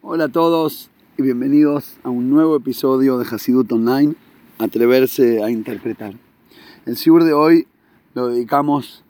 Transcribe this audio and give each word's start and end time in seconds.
Hola 0.00 0.26
a 0.26 0.28
todos 0.28 0.90
y 1.16 1.22
bienvenidos 1.22 1.96
a 2.04 2.08
un 2.08 2.30
nuevo 2.30 2.54
episodio 2.54 3.18
de 3.18 3.26
Hasidut 3.26 3.70
Online, 3.72 4.14
Atreverse 4.60 5.42
a 5.42 5.50
Interpretar. 5.50 6.14
El 6.86 6.96
Siur 6.96 7.24
de 7.24 7.32
hoy 7.32 7.66
lo 8.14 8.28
dedicamos 8.28 9.02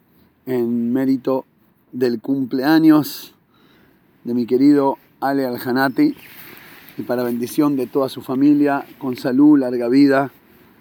en 0.47 0.95
mérito 0.95 1.45
del 1.93 2.23
cumpleaños 2.23 3.35
de 4.25 4.33
mi 4.33 4.47
querido 4.47 4.97
Ale 5.21 5.45
Aljanati 5.45 6.17
y 6.97 7.03
para 7.03 7.23
bendición 7.23 7.77
de 7.77 7.87
toda 7.87 8.09
su 8.09 8.23
familia, 8.23 8.87
con 8.97 9.15
salud, 9.15 9.59
larga 9.59 9.91
vida 9.91 10.33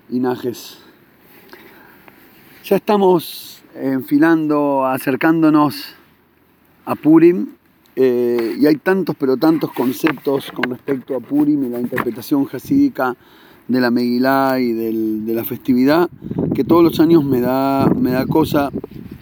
y 0.10 0.22
najes. 0.22 0.78
Ya 2.64 2.78
estamos 2.78 3.62
enfilando, 3.76 4.86
acercándonos 4.86 5.96
a 6.86 6.96
Purim 6.96 7.57
eh, 8.00 8.58
y 8.60 8.68
hay 8.68 8.76
tantos, 8.76 9.16
pero 9.18 9.38
tantos 9.38 9.72
conceptos 9.72 10.52
con 10.52 10.70
respecto 10.70 11.16
a 11.16 11.20
Purim 11.20 11.64
y 11.64 11.70
la 11.70 11.80
interpretación 11.80 12.46
jasídica 12.46 13.16
de 13.68 13.82
la 13.82 13.90
Megilá 13.90 14.60
y 14.60 14.72
de 14.72 15.34
la 15.34 15.44
festividad, 15.44 16.08
que 16.54 16.64
todos 16.64 16.84
los 16.84 17.00
años 17.00 17.26
me 17.26 17.42
da, 17.42 17.88
me 17.88 18.12
da 18.12 18.28
cosa 18.28 18.70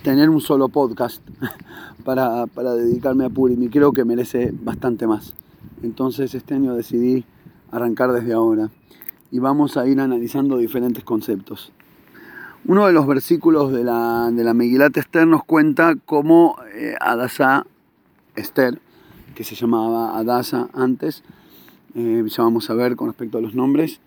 tener 0.04 0.30
un 0.30 0.42
solo 0.42 0.68
podcast 0.68 1.22
para, 2.04 2.48
para 2.48 2.74
dedicarme 2.74 3.24
a 3.24 3.30
Purim 3.30 3.64
y 3.64 3.70
creo 3.70 3.94
que 3.94 4.04
merece 4.04 4.54
bastante 4.54 5.08
más. 5.08 5.34
Entonces 5.82 6.36
este 6.36 6.56
año 6.56 6.76
decidí 6.76 7.24
arrancar 7.72 8.12
desde 8.12 8.34
ahora 8.34 8.72
y 9.32 9.40
vamos 9.40 9.78
a 9.78 9.88
ir 9.88 10.02
analizando 10.02 10.58
diferentes 10.58 11.06
conceptos. 11.06 11.72
Uno 12.66 12.88
de 12.88 12.92
los 12.92 13.08
versículos 13.08 13.72
de 13.72 13.86
la, 13.86 14.32
de 14.34 14.44
la 14.44 14.54
Megilat 14.54 14.98
Esther 14.98 15.28
nos 15.28 15.46
cuenta 15.46 15.96
cómo 16.06 16.58
eh, 16.76 16.96
Adasá 17.00 17.66
Esther, 18.36 18.80
que 19.36 19.44
se 19.44 19.56
llamaba 19.56 20.18
Adasa 20.18 20.70
antes, 20.74 21.24
eh, 21.96 22.24
ya 22.28 22.44
vamos 22.44 22.70
a 22.70 22.74
ver 22.74 22.96
con 22.96 23.08
respecto 23.08 23.38
a 23.38 23.42
los 23.42 23.56
nombres, 23.56 24.00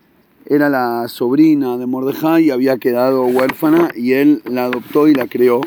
era 0.45 0.69
la 0.69 1.07
sobrina 1.07 1.77
de 1.77 1.85
Mordejai 1.85 2.49
había 2.49 2.77
quedado 2.77 3.25
huérfana 3.25 3.91
y 3.95 4.13
él 4.13 4.41
la 4.45 4.65
adoptó 4.65 5.07
y 5.07 5.13
la 5.13 5.27
creó. 5.27 5.61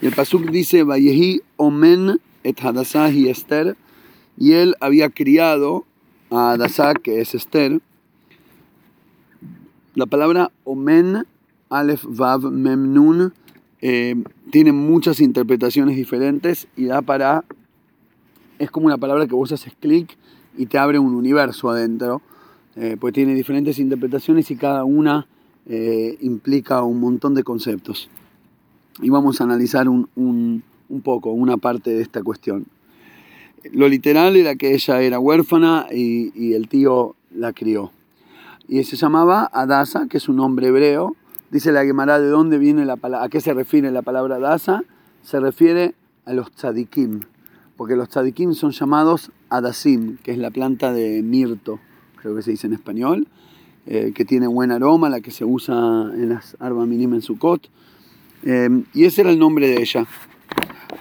Y 0.00 0.06
el 0.06 0.14
pasuk 0.14 0.50
dice, 0.50 0.84
Vayehi 0.84 1.42
Omen 1.56 2.20
et 2.44 2.58
Hadasah 2.62 3.10
y 3.10 3.28
Esther, 3.28 3.76
y 4.38 4.52
él 4.52 4.74
había 4.80 5.10
criado 5.10 5.84
a 6.30 6.52
Hadasah, 6.52 6.94
que 6.94 7.20
es 7.20 7.34
Esther. 7.34 7.80
La 9.94 10.06
palabra 10.06 10.52
Omen, 10.64 11.26
Aleph 11.68 12.04
Vav 12.06 12.50
Memnun, 12.50 13.32
eh, 13.80 14.14
tiene 14.50 14.72
muchas 14.72 15.20
interpretaciones 15.20 15.96
diferentes 15.96 16.68
y 16.76 16.86
da 16.86 17.02
para 17.02 17.44
es 18.58 18.70
como 18.70 18.86
una 18.86 18.98
palabra 18.98 19.26
que 19.26 19.34
vos 19.34 19.52
haces 19.52 19.74
clic 19.78 20.16
y 20.56 20.66
te 20.66 20.78
abre 20.78 20.98
un 20.98 21.14
universo 21.14 21.70
adentro, 21.70 22.22
eh, 22.76 22.96
pues 22.98 23.12
tiene 23.14 23.34
diferentes 23.34 23.78
interpretaciones 23.78 24.50
y 24.50 24.56
cada 24.56 24.84
una 24.84 25.26
eh, 25.66 26.16
implica 26.20 26.82
un 26.82 27.00
montón 27.00 27.34
de 27.34 27.42
conceptos. 27.42 28.08
Y 29.00 29.10
vamos 29.10 29.40
a 29.40 29.44
analizar 29.44 29.88
un, 29.88 30.08
un, 30.16 31.00
poco, 31.02 31.30
una 31.32 31.56
parte 31.56 31.90
de 31.90 32.02
esta 32.02 32.22
cuestión. 32.22 32.66
Lo 33.72 33.88
literal 33.88 34.36
era 34.36 34.54
que 34.54 34.74
ella 34.74 35.02
era 35.02 35.18
huérfana 35.18 35.86
y, 35.92 36.54
el 36.54 36.68
tío 36.68 37.16
la 37.34 37.52
crió. 37.52 37.90
Y 38.68 38.82
se 38.84 38.96
llamaba 38.96 39.50
Adasa, 39.52 40.06
que 40.08 40.18
es 40.18 40.28
un 40.28 40.36
nombre 40.36 40.68
hebreo. 40.68 41.16
Dice 41.50 41.72
la 41.72 41.84
Gemara 41.84 42.18
de 42.20 42.28
dónde 42.28 42.58
viene 42.58 42.84
la 42.84 42.96
palabra, 42.96 43.26
a 43.26 43.28
qué 43.28 43.40
se 43.40 43.52
refiere 43.52 43.90
la 43.90 44.02
palabra 44.02 44.36
Adasa. 44.36 44.82
Se 45.22 45.40
refiere 45.40 45.94
a 46.24 46.32
los 46.32 46.52
tzadikim, 46.52 47.22
porque 47.76 47.96
los 47.96 48.08
tzadikim 48.08 48.54
son 48.54 48.72
llamados 48.72 49.30
adasim, 49.48 50.16
que 50.18 50.32
es 50.32 50.38
la 50.38 50.50
planta 50.50 50.92
de 50.92 51.22
mirto, 51.22 51.78
creo 52.16 52.34
que 52.34 52.42
se 52.42 52.52
dice 52.52 52.66
en 52.66 52.72
español, 52.72 53.28
eh, 53.86 54.12
que 54.14 54.24
tiene 54.24 54.46
buen 54.46 54.72
aroma, 54.72 55.08
la 55.08 55.20
que 55.20 55.30
se 55.30 55.44
usa 55.44 55.74
en 56.14 56.30
las 56.30 56.56
arba 56.58 56.86
mínima 56.86 57.16
en 57.16 57.22
Sukkot. 57.22 57.68
Eh, 58.44 58.68
y 58.94 59.04
ese 59.04 59.20
era 59.22 59.30
el 59.30 59.38
nombre 59.38 59.68
de 59.68 59.80
ella. 59.80 60.06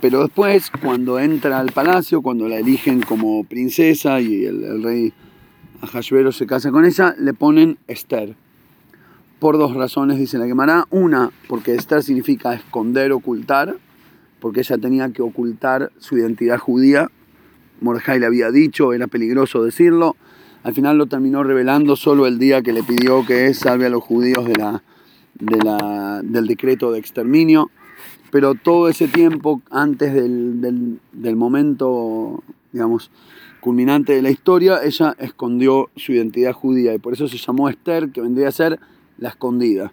Pero 0.02 0.22
después, 0.22 0.70
cuando 0.82 1.20
entra 1.20 1.60
al 1.60 1.72
palacio, 1.72 2.22
cuando 2.22 2.48
la 2.48 2.58
eligen 2.58 3.02
como 3.02 3.44
princesa 3.44 4.20
y 4.22 4.46
el, 4.46 4.84
rey 4.84 5.14
Ahashverosh 5.82 6.36
se 6.36 6.46
casa 6.46 6.72
con 6.72 6.86
ella, 6.86 7.16
le 7.18 7.34
ponen 7.34 7.78
Esther. 7.88 8.36
Por 9.40 9.58
dos 9.58 9.74
razones, 9.74 10.20
dice 10.20 10.38
la 10.38 10.46
Gemara. 10.46 10.86
Una, 10.92 11.32
porque 11.48 11.74
Esther 11.74 12.04
significa 12.04 12.54
esconder, 12.54 13.12
ocultar 13.14 13.78
porque 14.46 14.60
ella 14.60 14.78
tenía 14.78 15.10
que 15.10 15.24
ocultar 15.24 15.92
su 15.98 16.20
identidad 16.20 16.60
judía. 16.60 17.10
Mordejai 17.82 18.20
le 18.20 18.28
había 18.28 18.52
dicho, 18.52 18.94
era 18.94 19.08
peligroso 19.08 19.64
decirlo. 19.64 20.16
Al 20.62 20.76
final 20.76 21.00
lo 21.00 21.08
terminó 21.08 21.44
revelando 21.44 21.96
solo 21.96 22.28
el 22.28 22.38
día 22.38 22.62
que 22.62 22.72
le 22.72 22.84
pidió 22.84 23.26
que 23.26 23.52
salve 23.56 23.88
a 23.88 23.90
los 23.90 24.04
judíos 24.04 24.46
del 25.34 26.46
decreto 26.46 26.92
de 26.92 27.00
exterminio. 27.00 27.72
Pero 28.30 28.54
todo 28.54 28.88
ese 28.88 29.08
tiempo, 29.08 29.64
antes 29.72 30.14
del, 30.14 31.00
del 31.12 31.36
momento, 31.36 32.44
digamos, 32.72 33.10
culminante 33.62 34.14
de 34.14 34.22
la 34.22 34.30
historia, 34.30 34.84
ella 34.84 35.16
escondió 35.18 35.90
su 35.96 36.12
identidad 36.12 36.54
judía 36.54 36.94
y 36.94 37.00
por 37.00 37.14
eso 37.14 37.28
se 37.28 37.40
llamó 37.40 37.68
Esther, 37.68 38.12
que 38.12 38.22
vendría 38.22 38.50
a 38.50 38.52
ser 38.52 38.80
la 39.18 39.30
escondida. 39.30 39.92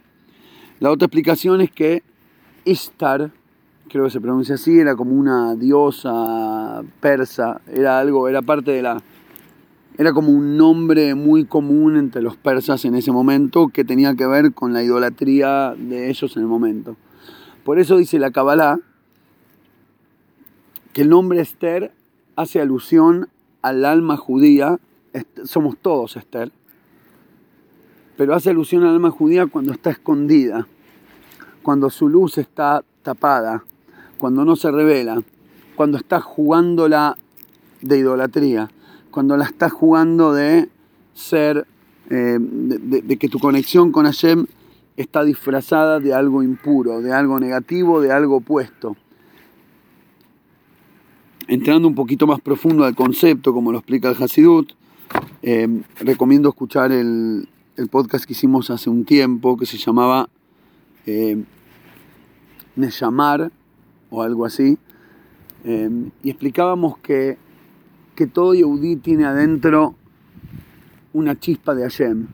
La 0.78 0.91
otra 0.91 1.06
explicación 1.06 1.62
es 1.62 1.70
que 1.70 2.02
Istar, 2.66 3.32
creo 3.88 4.04
que 4.04 4.10
se 4.10 4.20
pronuncia 4.20 4.54
así, 4.54 4.78
era 4.78 4.97
como 4.97 5.15
una 5.15 5.54
diosa 5.54 6.82
persa, 7.00 7.60
era 7.70 7.98
algo, 7.98 8.28
era 8.28 8.43
parte 8.43 8.70
de 8.72 8.82
la... 8.82 9.03
Era 9.98 10.15
como 10.15 10.31
un 10.31 10.56
nombre 10.56 11.15
muy 11.15 11.44
común 11.44 11.97
entre 11.97 12.22
los 12.22 12.37
persas 12.37 12.84
en 12.87 12.94
ese 12.94 13.12
momento 13.12 13.69
que 13.69 13.84
tenía 13.84 14.15
que 14.15 14.26
ver 14.26 14.54
con 14.54 14.72
la 14.72 14.82
idolatría 14.82 15.75
de 15.76 16.09
ellos 16.09 16.34
en 16.37 16.42
el 16.42 16.48
momento. 16.48 16.97
Por 17.62 17.78
eso 17.78 17.98
dice 17.98 18.19
la 18.19 18.31
Kabbalah 18.31 18.78
que 20.94 21.03
el 21.03 21.10
nombre 21.10 21.41
Esther 21.41 21.92
hace 22.37 22.60
alusión 22.60 23.28
al 23.60 23.84
alma 23.84 24.16
judía, 24.16 24.78
somos 25.44 25.76
todos 25.76 26.16
Esther, 26.16 26.50
pero 28.16 28.34
hace 28.34 28.50
alusión 28.50 28.82
al 28.84 28.94
alma 28.94 29.10
judía 29.10 29.47
cuando 29.47 29.72
está 29.72 29.91
escondida, 29.91 30.66
cuando 31.62 31.91
su 31.91 32.09
luz 32.09 32.38
está 32.38 32.82
tapada, 33.03 33.65
cuando 34.22 34.44
no 34.44 34.55
se 34.55 34.71
revela, 34.71 35.21
cuando 35.75 35.99
estás 35.99 36.22
jugándola 36.22 37.19
de 37.81 37.99
idolatría, 37.99 38.71
cuando 39.10 39.37
la 39.37 39.47
estás 39.47 39.72
jugando 39.72 40.33
de 40.33 40.69
ser, 41.12 41.66
eh, 42.09 42.38
de, 42.38 43.16
que 43.16 43.28
tu 43.28 43.41
conexión 43.41 43.91
con 43.91 44.05
Hashem 44.05 44.47
está 44.97 45.25
disfrazada 45.25 45.99
de 45.99 46.15
algo 46.15 46.44
impuro, 46.44 47.00
de 47.00 47.12
algo 47.12 47.41
negativo, 47.41 48.00
de 48.00 48.12
algo 48.12 48.37
opuesto. 48.37 48.94
Entrando 51.49 51.89
un 51.89 51.97
poquito 51.97 52.25
más 52.28 52.41
profundo 52.41 52.84
al 52.84 52.94
concepto, 52.94 53.53
como 53.53 53.72
lo 53.72 53.78
explica 53.78 54.09
el 54.09 54.22
Hasidut, 54.22 54.71
eh, 55.43 55.83
recomiendo 55.99 56.49
escuchar 56.50 56.93
el, 56.93 57.49
podcast 57.91 58.25
que 58.25 58.34
hicimos 58.34 58.71
hace 58.71 58.89
un 58.89 59.04
tiempo 59.04 59.56
que 59.56 59.66
se 59.66 59.78
llamaba 59.78 60.28
eh, 61.06 61.43
o 64.12 64.22
algo 64.22 64.44
así, 64.44 64.78
em, 65.64 66.10
y 66.22 66.30
explicábamos 66.30 66.98
que, 66.98 67.38
que 68.14 68.26
todo 68.26 68.54
Yehudí 68.54 68.96
tiene 68.96 69.24
adentro 69.24 69.94
una 71.14 71.38
chispa 71.40 71.74
de 71.74 71.82
Hashem. 71.82 72.26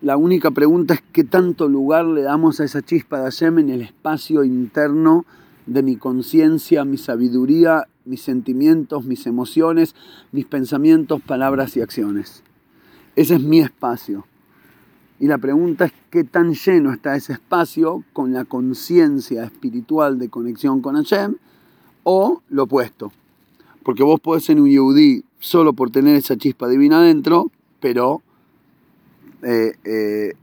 La 0.00 0.16
única 0.16 0.52
pregunta 0.52 0.94
es 0.94 1.02
qué 1.12 1.24
tanto 1.24 1.68
lugar 1.68 2.04
le 2.04 2.22
damos 2.22 2.60
a 2.60 2.64
esa 2.64 2.80
chispa 2.80 3.18
de 3.18 3.24
Hashem 3.24 3.58
en 3.58 3.70
el 3.70 3.82
espacio 3.82 4.44
interno 4.44 5.26
de 5.66 5.82
mi 5.82 5.96
conciencia, 5.96 6.84
mi 6.84 6.96
sabiduría, 6.96 7.88
mis 8.04 8.22
sentimientos, 8.22 9.04
mis 9.04 9.26
emociones, 9.26 9.96
mis 10.30 10.44
pensamientos, 10.44 11.20
palabras 11.22 11.76
y 11.76 11.80
acciones. 11.80 12.44
Ese 13.16 13.34
es 13.34 13.40
mi 13.40 13.60
espacio. 13.60 14.26
Y 15.24 15.26
la 15.26 15.38
pregunta 15.38 15.86
es 15.86 15.92
qué 16.10 16.22
tan 16.22 16.52
lleno 16.52 16.92
está 16.92 17.16
ese 17.16 17.32
espacio 17.32 18.04
con 18.12 18.34
la 18.34 18.44
conciencia 18.44 19.42
espiritual 19.44 20.18
de 20.18 20.28
conexión 20.28 20.82
con 20.82 20.96
Hashem 20.96 21.36
o 22.02 22.42
lo 22.50 22.64
opuesto. 22.64 23.10
Porque 23.82 24.02
vos 24.02 24.20
podés 24.20 24.44
ser 24.44 24.60
un 24.60 24.68
yehudí 24.68 25.24
solo 25.38 25.72
por 25.72 25.90
tener 25.90 26.14
esa 26.14 26.36
chispa 26.36 26.68
divina 26.68 26.98
adentro, 26.98 27.50
pero 27.80 28.20
eh, 29.40 29.72
eh, 29.84 30.34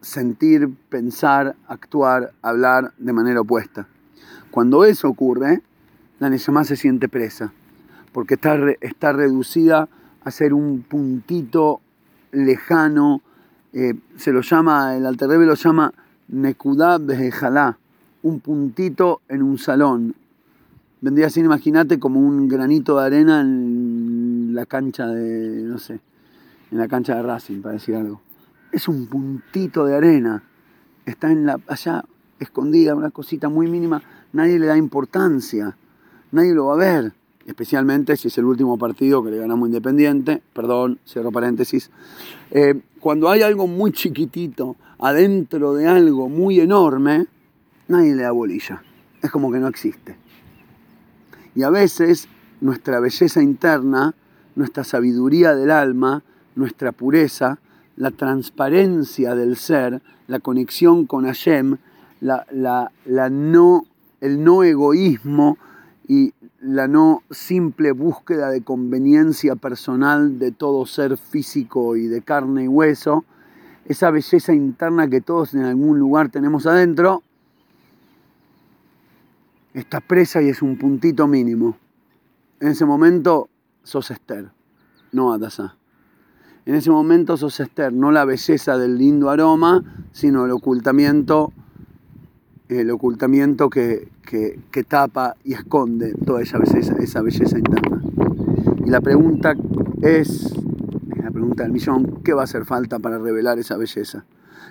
sentir, 0.00 0.72
pensar, 0.88 1.56
actuar, 1.66 2.34
hablar 2.42 2.94
de 2.96 3.12
manera 3.12 3.40
opuesta. 3.40 3.88
Cuando 4.52 4.84
eso 4.84 5.08
ocurre, 5.08 5.62
la 6.20 6.30
Neshama 6.30 6.62
se 6.62 6.76
siente 6.76 7.08
presa, 7.08 7.52
porque 8.12 8.34
está, 8.34 8.56
está 8.80 9.12
reducida 9.12 9.88
a 10.22 10.30
ser 10.30 10.54
un 10.54 10.82
puntito 10.82 11.80
lejano, 12.30 13.20
eh, 13.72 13.94
se 14.16 14.32
lo 14.32 14.42
llama, 14.42 14.96
el 14.96 15.06
Alterrebe 15.06 15.46
lo 15.46 15.54
llama 15.54 15.92
Nekudá 16.28 16.98
Bejejalá, 16.98 17.78
un 18.22 18.40
puntito 18.40 19.22
en 19.28 19.42
un 19.42 19.58
salón. 19.58 20.14
Vendría 21.00 21.26
así, 21.26 21.40
imagínate, 21.40 21.98
como 21.98 22.20
un 22.20 22.48
granito 22.48 22.98
de 22.98 23.06
arena 23.06 23.40
en 23.40 24.54
la 24.54 24.66
cancha 24.66 25.06
de, 25.06 25.62
no 25.62 25.78
sé, 25.78 26.00
en 26.70 26.78
la 26.78 26.86
cancha 26.86 27.16
de 27.16 27.22
Racing, 27.22 27.60
para 27.60 27.74
decir 27.74 27.96
algo. 27.96 28.20
Es 28.70 28.88
un 28.88 29.06
puntito 29.06 29.84
de 29.84 29.96
arena. 29.96 30.42
Está 31.04 31.32
en 31.32 31.46
la, 31.46 31.58
allá 31.66 32.04
escondida, 32.38 32.94
una 32.94 33.10
cosita 33.10 33.48
muy 33.48 33.68
mínima. 33.68 34.02
Nadie 34.32 34.58
le 34.58 34.66
da 34.66 34.76
importancia. 34.76 35.76
Nadie 36.30 36.54
lo 36.54 36.66
va 36.66 36.74
a 36.74 36.76
ver. 36.76 37.12
Especialmente 37.46 38.16
si 38.16 38.28
es 38.28 38.38
el 38.38 38.44
último 38.44 38.78
partido 38.78 39.24
que 39.24 39.30
le 39.30 39.38
ganamos 39.38 39.68
Independiente. 39.68 40.42
Perdón, 40.52 40.98
cierro 41.06 41.32
paréntesis. 41.32 41.90
Eh, 42.50 42.80
cuando 43.02 43.28
hay 43.28 43.42
algo 43.42 43.66
muy 43.66 43.90
chiquitito 43.90 44.76
adentro 45.00 45.74
de 45.74 45.88
algo 45.88 46.28
muy 46.28 46.60
enorme, 46.60 47.26
nadie 47.88 48.14
le 48.14 48.22
da 48.22 48.30
bolilla. 48.30 48.80
Es 49.20 49.28
como 49.32 49.50
que 49.50 49.58
no 49.58 49.66
existe. 49.66 50.16
Y 51.56 51.64
a 51.64 51.70
veces 51.70 52.28
nuestra 52.60 53.00
belleza 53.00 53.42
interna, 53.42 54.14
nuestra 54.54 54.84
sabiduría 54.84 55.56
del 55.56 55.72
alma, 55.72 56.22
nuestra 56.54 56.92
pureza, 56.92 57.58
la 57.96 58.12
transparencia 58.12 59.34
del 59.34 59.56
ser, 59.56 60.00
la 60.28 60.38
conexión 60.38 61.04
con 61.06 61.24
Hashem, 61.24 61.78
la, 62.20 62.46
la, 62.52 63.30
no, 63.30 63.84
el 64.20 64.44
no 64.44 64.62
egoísmo 64.62 65.58
y 66.06 66.34
la 66.62 66.86
no 66.86 67.24
simple 67.30 67.90
búsqueda 67.90 68.48
de 68.48 68.62
conveniencia 68.62 69.56
personal 69.56 70.38
de 70.38 70.52
todo 70.52 70.86
ser 70.86 71.16
físico 71.16 71.96
y 71.96 72.06
de 72.06 72.22
carne 72.22 72.64
y 72.64 72.68
hueso, 72.68 73.24
esa 73.86 74.12
belleza 74.12 74.52
interna 74.54 75.08
que 75.08 75.20
todos 75.20 75.54
en 75.54 75.64
algún 75.64 75.98
lugar 75.98 76.28
tenemos 76.28 76.66
adentro, 76.66 77.24
está 79.74 80.00
presa 80.00 80.40
y 80.40 80.50
es 80.50 80.62
un 80.62 80.78
puntito 80.78 81.26
mínimo. 81.26 81.76
En 82.60 82.68
ese 82.68 82.84
momento 82.84 83.48
sos 83.82 84.12
Esther, 84.12 84.52
no 85.10 85.32
Adasa. 85.32 85.76
En 86.64 86.76
ese 86.76 86.90
momento 86.90 87.36
sos 87.36 87.58
Esther, 87.58 87.92
no 87.92 88.12
la 88.12 88.24
belleza 88.24 88.78
del 88.78 88.98
lindo 88.98 89.30
aroma, 89.30 89.82
sino 90.12 90.44
el 90.44 90.52
ocultamiento, 90.52 91.52
el 92.68 92.88
ocultamiento 92.92 93.68
que, 93.68 94.11
que, 94.22 94.84
tapa 94.88 95.36
y 95.44 95.52
esconde 95.54 96.14
toda 96.24 96.42
esa 96.42 96.58
belleza, 96.58 96.94
esa 96.98 97.20
belleza 97.22 97.58
interna. 97.58 98.02
Y 98.84 98.90
la 98.90 99.00
pregunta 99.00 99.54
es, 100.00 100.52
la 101.22 101.30
pregunta 101.30 101.64
del 101.64 101.72
millón, 101.72 102.22
¿qué 102.24 102.32
va 102.32 102.42
a 102.42 102.44
hacer 102.44 102.64
falta 102.64 102.98
para 102.98 103.18
revelar 103.18 103.58
esa 103.58 103.76
belleza? 103.76 104.24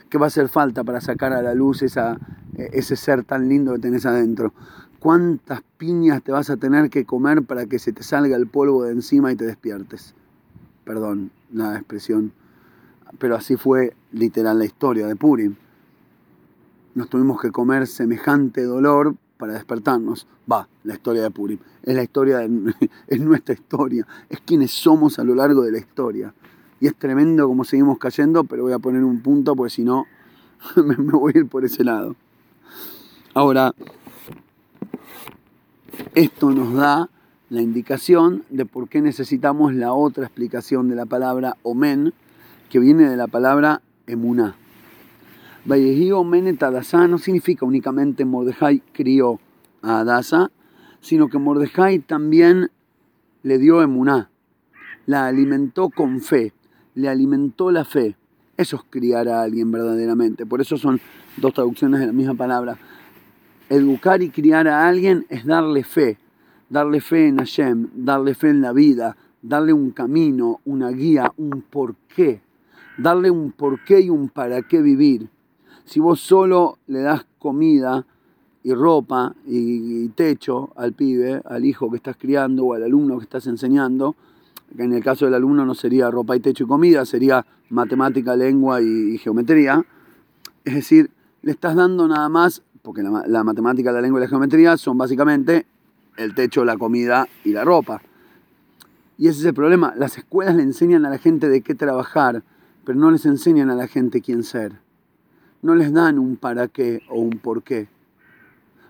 ¿Qué 0.10 0.18
va 0.18 0.26
a 0.26 0.28
hacer 0.28 0.50
falta 0.50 0.84
para 0.84 1.02
sacar 1.02 1.34
a 1.34 1.42
la 1.42 1.54
luz 1.54 1.84
esa, 1.84 2.18
ese 2.56 2.96
ser 2.96 3.24
tan 3.24 3.48
lindo 3.48 3.74
que 3.74 3.80
tenés 3.80 4.06
adentro? 4.06 4.54
¿Cuántas 5.00 5.62
piñas 5.78 6.22
te 6.22 6.32
vas 6.32 6.50
a 6.50 6.58
tener 6.58 6.90
que 6.90 7.06
comer 7.06 7.44
para 7.44 7.66
que 7.66 7.80
se 7.80 7.92
te 7.92 8.04
salga 8.04 8.36
el 8.36 8.48
polvo 8.48 8.84
de 8.84 8.92
encima 8.92 9.32
y 9.32 9.36
te 9.36 9.46
despiertes? 9.46 10.14
Perdón 10.84 11.32
la 11.54 11.76
expresión, 11.76 12.32
pero 13.20 13.36
así 13.36 13.56
fue 13.56 13.94
literal 14.12 14.60
la 14.60 14.66
historia 14.66 15.08
de 15.08 15.16
Purim. 15.16 15.56
Nos 16.94 17.10
tuvimos 17.10 17.42
que 17.42 17.52
comer 17.52 17.88
semejante 17.88 18.64
dolor 18.64 19.16
para 19.42 19.54
despertarnos. 19.54 20.28
Va, 20.50 20.68
la 20.84 20.94
historia 20.94 21.24
de 21.24 21.32
Purim. 21.32 21.58
Es 21.82 21.96
la 21.96 22.04
historia, 22.04 22.38
de, 22.38 22.76
es 23.08 23.20
nuestra 23.20 23.56
historia. 23.56 24.06
Es 24.30 24.40
quienes 24.40 24.70
somos 24.72 25.18
a 25.18 25.24
lo 25.24 25.34
largo 25.34 25.64
de 25.64 25.72
la 25.72 25.80
historia. 25.80 26.32
Y 26.80 26.86
es 26.86 26.96
tremendo 26.96 27.48
como 27.48 27.64
seguimos 27.64 27.98
cayendo, 27.98 28.44
pero 28.44 28.64
voy 28.64 28.74
a 28.74 28.80
poner 28.80 29.04
un 29.04 29.20
punto 29.22 29.56
porque 29.56 29.72
si 29.72 29.84
no 29.84 30.06
me, 30.76 30.96
voy 30.96 31.34
a 31.36 31.40
ir 31.40 31.48
por 31.48 31.66
ese 31.66 31.84
lado. 31.84 32.16
Ahora, 33.34 33.74
esto 36.14 36.52
nos 36.52 36.76
da 36.76 37.10
la 37.50 37.62
indicación 37.62 38.44
de 38.50 38.68
por 38.68 38.90
qué 38.90 39.02
necesitamos 39.02 39.74
la 39.74 39.94
otra 39.94 40.26
explicación 40.26 40.88
de 40.88 40.96
la 40.96 41.08
palabra 41.08 41.58
omen, 41.64 42.14
que 42.70 42.78
viene 42.78 43.10
de 43.10 43.18
la 43.18 43.28
palabra 43.28 43.82
emuná. 44.06 44.56
Vallejí 45.64 46.12
omen 46.12 46.48
et 46.48 46.60
no 47.08 47.18
significa 47.20 47.66
únicamente 47.66 48.26
Mordejai 48.26 48.82
crió 48.92 49.40
a 49.84 50.00
Adasa, 50.00 50.50
sino 51.02 51.30
que 51.30 51.38
Mordejai 51.38 52.00
también 52.00 52.72
le 53.44 53.60
dio 53.60 53.84
emuná, 53.84 54.32
la 55.06 55.28
alimentó 55.28 55.90
con 55.90 56.22
fe, 56.22 56.54
le 56.96 57.10
alimentó 57.10 57.70
la 57.70 57.86
fe. 57.86 58.16
Eso 58.58 58.78
es 58.78 58.84
criar 58.90 59.28
a 59.28 59.44
alguien 59.44 59.72
verdaderamente. 59.72 60.48
Por 60.48 60.62
eso 60.62 60.78
son 60.78 61.00
dos 61.38 61.54
traducciones 61.54 62.00
de 62.00 62.08
la 62.08 62.14
misma 62.14 62.34
palabra. 62.34 62.78
Educar 63.70 64.24
y 64.24 64.30
criar 64.30 64.68
a 64.68 64.88
alguien 64.88 65.28
es 65.30 65.46
darle 65.46 65.84
fe. 65.84 66.18
Darle 66.70 67.02
fe 67.02 67.28
en 67.28 67.38
Hashem, 67.38 67.90
darle 67.94 68.34
fe 68.34 68.50
en 68.50 68.62
la 68.62 68.74
vida, 68.74 69.16
darle 69.42 69.74
un 69.74 69.92
camino, 69.92 70.60
una 70.66 70.90
guía, 70.90 71.32
un 71.38 71.62
porqué. 71.62 72.42
Darle 72.98 73.30
un 73.30 73.52
porqué 73.52 74.02
y 74.02 74.10
un 74.10 74.30
para 74.30 74.62
qué 74.64 74.82
vivir. 74.82 75.30
Si 75.86 76.00
vos 76.00 76.20
solo 76.20 76.78
le 76.88 77.00
das 77.02 77.26
comida 77.40 78.06
y 78.64 78.74
ropa 78.74 79.34
y, 79.48 80.08
techo 80.10 80.72
al 80.76 80.94
pibe, 80.94 81.42
al 81.46 81.66
hijo 81.66 81.90
que 81.90 81.98
estás 81.98 82.16
criando 82.18 82.66
o 82.66 82.74
al 82.74 82.84
alumno 82.84 83.18
que 83.18 83.24
estás 83.24 83.48
enseñando, 83.48 84.16
que 84.76 84.84
en 84.84 84.94
el 84.94 85.04
caso 85.04 85.26
del 85.26 85.34
alumno 85.34 85.66
no 85.66 85.74
sería 85.74 86.10
ropa 86.12 86.36
y 86.36 86.40
techo 86.40 86.64
y 86.64 86.68
comida, 86.68 87.06
sería 87.06 87.46
matemática, 87.70 88.36
lengua 88.36 88.82
y, 88.82 89.18
geometría. 89.18 89.84
Es 90.64 90.76
decir, 90.76 91.10
le 91.42 91.52
estás 91.52 91.76
dando 91.76 92.08
nada 92.08 92.30
más, 92.30 92.62
porque 92.82 93.02
la, 93.04 93.44
matemática, 93.44 93.92
la 93.92 94.02
lengua 94.02 94.20
y 94.20 94.24
la 94.24 94.30
geometría 94.30 94.78
son 94.78 94.98
básicamente 94.98 95.66
el 96.18 96.36
techo, 96.36 96.64
la 96.64 96.78
comida 96.78 97.28
y 97.44 97.52
la 97.52 97.64
ropa. 97.64 98.02
Y 99.18 99.28
ese 99.28 99.40
es 99.40 99.46
el 99.46 99.54
problema. 99.54 99.94
Las 99.98 100.18
escuelas 100.18 100.56
le 100.56 100.64
enseñan 100.64 101.06
a 101.06 101.10
la 101.10 101.18
gente 101.18 101.50
de 101.50 101.62
qué 101.62 101.76
trabajar, 101.76 102.44
pero 102.86 102.98
no 102.98 103.12
les 103.12 103.26
enseñan 103.26 103.70
a 103.70 103.76
la 103.76 103.88
gente 103.88 104.22
quién 104.22 104.44
ser. 104.44 104.80
No 105.62 105.76
les 105.76 105.94
dan 105.94 106.18
un 106.18 106.38
para 106.38 106.68
qué 106.68 107.02
o 107.10 107.20
un 107.20 107.38
por 107.40 107.64
qué. 107.64 107.88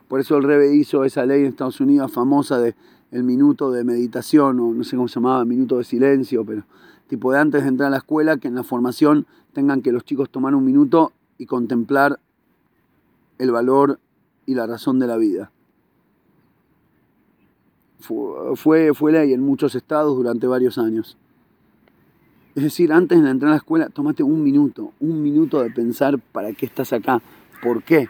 Por 0.07 0.19
eso 0.19 0.37
el 0.37 0.43
Rebe 0.43 0.75
hizo 0.75 1.05
esa 1.05 1.25
ley 1.25 1.41
en 1.41 1.47
Estados 1.47 1.79
Unidos 1.79 2.11
famosa 2.11 2.59
de 2.59 2.75
el 3.11 3.23
minuto 3.23 3.71
de 3.71 3.83
meditación, 3.83 4.59
o 4.59 4.73
no 4.73 4.83
sé 4.83 4.95
cómo 4.95 5.07
se 5.07 5.15
llamaba, 5.15 5.43
minuto 5.45 5.77
de 5.77 5.83
silencio, 5.83 6.45
pero 6.45 6.63
tipo 7.07 7.31
de 7.31 7.39
antes 7.39 7.63
de 7.63 7.69
entrar 7.69 7.87
a 7.87 7.91
la 7.91 7.97
escuela, 7.97 8.37
que 8.37 8.47
en 8.47 8.55
la 8.55 8.63
formación 8.63 9.25
tengan 9.53 9.81
que 9.81 9.91
los 9.91 10.05
chicos 10.05 10.29
tomar 10.29 10.55
un 10.55 10.63
minuto 10.63 11.11
y 11.37 11.45
contemplar 11.45 12.19
el 13.37 13.51
valor 13.51 13.99
y 14.45 14.55
la 14.55 14.65
razón 14.65 14.99
de 14.99 15.07
la 15.07 15.17
vida. 15.17 15.51
Fue, 17.99 18.93
fue 18.93 19.11
ley 19.11 19.33
en 19.33 19.41
muchos 19.41 19.75
estados 19.75 20.15
durante 20.15 20.47
varios 20.47 20.77
años. 20.77 21.17
Es 22.53 22.63
decir, 22.63 22.91
antes 22.91 23.23
de 23.23 23.29
entrar 23.29 23.49
a 23.49 23.53
la 23.53 23.57
escuela, 23.57 23.87
tomate 23.87 24.23
un 24.23 24.43
minuto, 24.43 24.91
un 24.99 25.23
minuto 25.23 25.61
de 25.63 25.69
pensar 25.69 26.19
para 26.19 26.51
qué 26.51 26.65
estás 26.65 26.91
acá, 26.91 27.21
por 27.63 27.81
qué. 27.81 28.09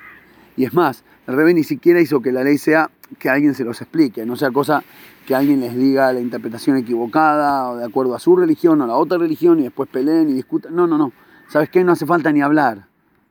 Y 0.57 0.65
es 0.65 0.73
más, 0.73 1.03
el 1.27 1.35
Rebe 1.35 1.53
ni 1.53 1.63
siquiera 1.63 2.01
hizo 2.01 2.21
que 2.21 2.31
la 2.31 2.43
ley 2.43 2.57
sea 2.57 2.89
que 3.19 3.29
alguien 3.29 3.53
se 3.53 3.63
los 3.63 3.81
explique, 3.81 4.25
no 4.25 4.35
sea 4.35 4.49
cosa 4.49 4.83
que 5.27 5.35
alguien 5.35 5.59
les 5.59 5.75
diga 5.75 6.11
la 6.11 6.19
interpretación 6.19 6.77
equivocada 6.77 7.69
o 7.69 7.77
de 7.77 7.85
acuerdo 7.85 8.15
a 8.15 8.19
su 8.19 8.35
religión 8.35 8.81
o 8.81 8.85
a 8.85 8.87
la 8.87 8.95
otra 8.95 9.19
religión 9.19 9.59
y 9.59 9.63
después 9.63 9.87
peleen 9.89 10.29
y 10.29 10.33
discutan. 10.33 10.75
No, 10.75 10.87
no, 10.87 10.97
no. 10.97 11.13
¿Sabes 11.47 11.69
qué? 11.69 11.83
No 11.83 11.91
hace 11.91 12.07
falta 12.07 12.31
ni 12.31 12.41
hablar. 12.41 12.87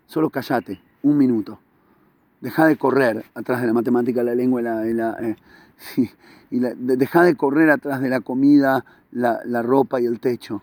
Solo 0.06 0.30
callate, 0.30 0.80
un 1.02 1.18
minuto. 1.18 1.58
Deja 2.40 2.66
de 2.66 2.76
correr 2.76 3.24
atrás 3.34 3.60
de 3.60 3.66
la 3.66 3.72
matemática, 3.72 4.22
la 4.22 4.34
lengua 4.34 4.60
y 4.86 4.94
la... 4.94 5.16
Eh, 5.20 5.36
deja 6.50 7.22
de 7.24 7.34
correr 7.34 7.70
atrás 7.70 8.00
de 8.00 8.08
la 8.08 8.20
comida, 8.20 8.84
la, 9.10 9.40
la 9.44 9.62
ropa 9.62 10.00
y 10.00 10.06
el 10.06 10.20
techo. 10.20 10.62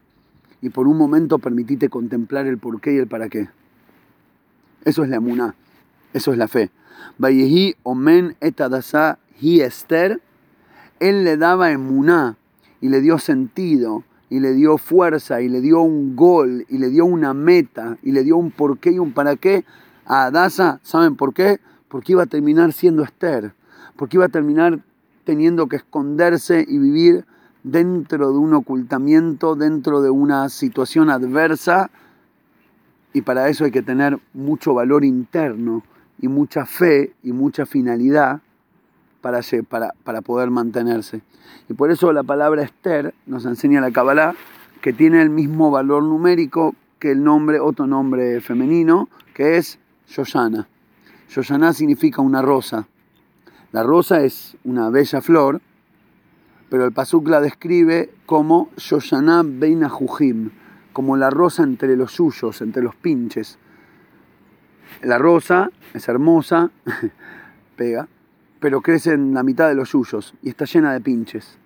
Y 0.61 0.69
por 0.69 0.87
un 0.87 0.97
momento 0.97 1.39
permitite 1.39 1.89
contemplar 1.89 2.47
el 2.47 2.57
porqué 2.57 2.93
y 2.93 2.97
el 2.97 3.07
para 3.07 3.29
qué. 3.29 3.49
Eso 4.83 5.03
es 5.03 5.09
la 5.09 5.17
emuná. 5.17 5.55
Eso 6.13 6.31
es 6.31 6.37
la 6.37 6.47
fe. 6.47 6.71
Vayehi 7.17 7.75
omen 7.83 8.35
etadasa 8.41 9.19
hi 9.39 9.61
Esther. 9.61 10.21
Él 10.99 11.23
le 11.23 11.37
daba 11.37 11.71
emuná 11.71 12.37
y 12.81 12.89
le 12.89 13.01
dio 13.01 13.19
sentido 13.19 14.03
y 14.29 14.39
le 14.39 14.53
dio 14.53 14.77
fuerza 14.77 15.41
y 15.41 15.49
le 15.49 15.61
dio 15.61 15.81
un 15.81 16.15
gol 16.15 16.65
y 16.69 16.79
le 16.79 16.89
dio 16.89 17.05
una 17.05 17.33
meta 17.33 17.97
y 18.03 18.11
le 18.11 18.23
dio 18.23 18.37
un 18.37 18.51
porqué 18.51 18.91
y 18.91 18.99
un 18.99 19.13
para 19.13 19.35
qué 19.35 19.63
a 20.05 20.25
Adasa. 20.25 20.79
¿Saben 20.83 21.15
por 21.15 21.33
qué? 21.33 21.59
Porque 21.87 22.13
iba 22.13 22.23
a 22.23 22.27
terminar 22.27 22.73
siendo 22.73 23.03
Esther. 23.03 23.53
Porque 23.95 24.17
iba 24.17 24.25
a 24.25 24.29
terminar 24.29 24.79
teniendo 25.23 25.67
que 25.67 25.77
esconderse 25.77 26.65
y 26.67 26.77
vivir 26.77 27.25
dentro 27.63 28.31
de 28.31 28.37
un 28.37 28.53
ocultamiento, 28.53 29.55
dentro 29.55 30.01
de 30.01 30.09
una 30.09 30.49
situación 30.49 31.09
adversa. 31.09 31.89
Y 33.13 33.21
para 33.21 33.49
eso 33.49 33.65
hay 33.65 33.71
que 33.71 33.81
tener 33.81 34.19
mucho 34.33 34.73
valor 34.73 35.03
interno 35.03 35.83
y 36.19 36.27
mucha 36.27 36.65
fe 36.65 37.13
y 37.23 37.31
mucha 37.31 37.65
finalidad 37.65 38.41
para, 39.21 39.41
para, 39.67 39.93
para 40.03 40.21
poder 40.21 40.49
mantenerse. 40.49 41.21
Y 41.69 41.73
por 41.73 41.91
eso 41.91 42.11
la 42.13 42.23
palabra 42.23 42.63
Esther 42.63 43.13
nos 43.25 43.45
enseña 43.45 43.81
la 43.81 43.91
Kabbalah 43.91 44.35
que 44.81 44.93
tiene 44.93 45.21
el 45.21 45.29
mismo 45.29 45.71
valor 45.71 46.03
numérico 46.03 46.75
que 46.99 47.11
el 47.11 47.23
nombre, 47.23 47.59
otro 47.59 47.87
nombre 47.87 48.41
femenino, 48.41 49.09
que 49.33 49.57
es 49.57 49.79
Yoshana. 50.07 50.67
Yoshana 51.29 51.73
significa 51.73 52.21
una 52.21 52.41
rosa. 52.41 52.87
La 53.71 53.83
rosa 53.83 54.21
es 54.21 54.57
una 54.63 54.89
bella 54.89 55.21
flor, 55.21 55.61
pero 56.69 56.85
el 56.85 56.91
Pasuk 56.91 57.27
la 57.29 57.41
describe 57.41 58.09
como 58.25 58.69
Shoshana 58.77 59.43
Beina 59.45 59.89
Jujim, 59.89 60.51
como 60.91 61.15
la 61.15 61.29
rosa 61.29 61.63
entre 61.63 61.95
los 61.95 62.11
suyos, 62.11 62.61
entre 62.61 62.83
los 62.83 62.95
pinches. 62.95 63.57
La 65.01 65.17
rosa 65.17 65.69
es 65.93 66.07
hermosa, 66.09 66.71
pega, 67.75 68.07
pero 68.59 68.81
crece 68.81 69.13
en 69.13 69.33
la 69.33 69.43
mitad 69.43 69.69
de 69.69 69.75
los 69.75 69.89
suyos 69.89 70.33
y 70.41 70.49
está 70.49 70.65
llena 70.65 70.91
de 70.93 71.01
pinches. 71.01 71.57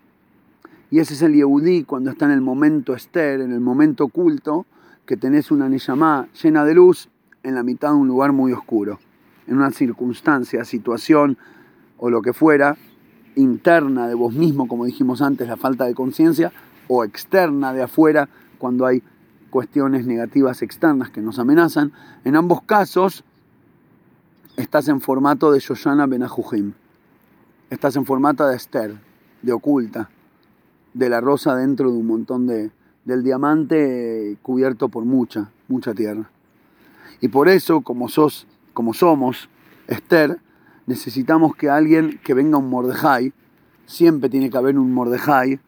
Y 0.91 0.99
ese 0.99 1.13
es 1.13 1.21
el 1.21 1.33
Yehudí 1.33 1.83
cuando 1.85 2.11
está 2.11 2.25
en 2.25 2.31
el 2.31 2.41
momento 2.41 2.93
ester, 2.93 3.41
en 3.41 3.53
el 3.53 3.61
momento 3.61 4.03
oculto, 4.05 4.65
que 5.05 5.17
tenés 5.17 5.49
una 5.49 5.69
Neyamá 5.69 6.27
llena 6.43 6.65
de 6.65 6.75
luz 6.75 7.09
en 7.43 7.55
la 7.55 7.63
mitad 7.63 7.89
de 7.89 7.95
un 7.95 8.07
lugar 8.07 8.33
muy 8.33 8.51
oscuro, 8.51 8.99
en 9.47 9.57
una 9.57 9.71
circunstancia, 9.71 10.63
situación 10.65 11.37
o 11.97 12.09
lo 12.09 12.21
que 12.21 12.33
fuera, 12.33 12.77
interna 13.35 14.07
de 14.07 14.15
vos 14.15 14.33
mismo, 14.33 14.67
como 14.67 14.85
dijimos 14.85 15.21
antes, 15.21 15.47
la 15.47 15.57
falta 15.57 15.85
de 15.85 15.93
conciencia, 15.93 16.51
o 16.87 17.03
externa 17.03 17.73
de 17.73 17.83
afuera, 17.83 18.29
cuando 18.57 18.85
hay 18.85 19.01
cuestiones 19.49 20.05
negativas 20.05 20.61
externas 20.61 21.09
que 21.09 21.21
nos 21.21 21.39
amenazan. 21.39 21.91
En 22.23 22.35
ambos 22.35 22.61
casos, 22.63 23.23
estás 24.57 24.87
en 24.87 25.01
formato 25.01 25.51
de 25.51 25.59
Shoshana 25.59 26.07
Benajujim. 26.07 26.73
Estás 27.69 27.95
en 27.95 28.05
formato 28.05 28.47
de 28.47 28.55
Esther, 28.55 28.95
de 29.41 29.53
oculta, 29.53 30.09
de 30.93 31.09
la 31.09 31.21
rosa 31.21 31.55
dentro 31.55 31.91
de 31.91 31.97
un 31.97 32.07
montón 32.07 32.47
de, 32.47 32.71
del 33.05 33.23
diamante 33.23 34.37
cubierto 34.41 34.89
por 34.89 35.05
mucha, 35.05 35.49
mucha 35.67 35.93
tierra. 35.93 36.29
Y 37.19 37.27
por 37.27 37.47
eso, 37.47 37.81
como 37.81 38.09
sos, 38.09 38.47
como 38.73 38.93
somos, 38.93 39.49
Esther, 39.87 40.39
necesitamos 40.87 41.55
que 41.55 41.69
alguien, 41.69 42.19
que 42.23 42.33
venga 42.33 42.57
un 42.57 42.69
Mordejai, 42.69 43.33
siempre 43.85 44.29
tiene 44.29 44.49
que 44.49 44.57
haber 44.57 44.77
un 44.77 44.93
Mordejai, 44.93 45.59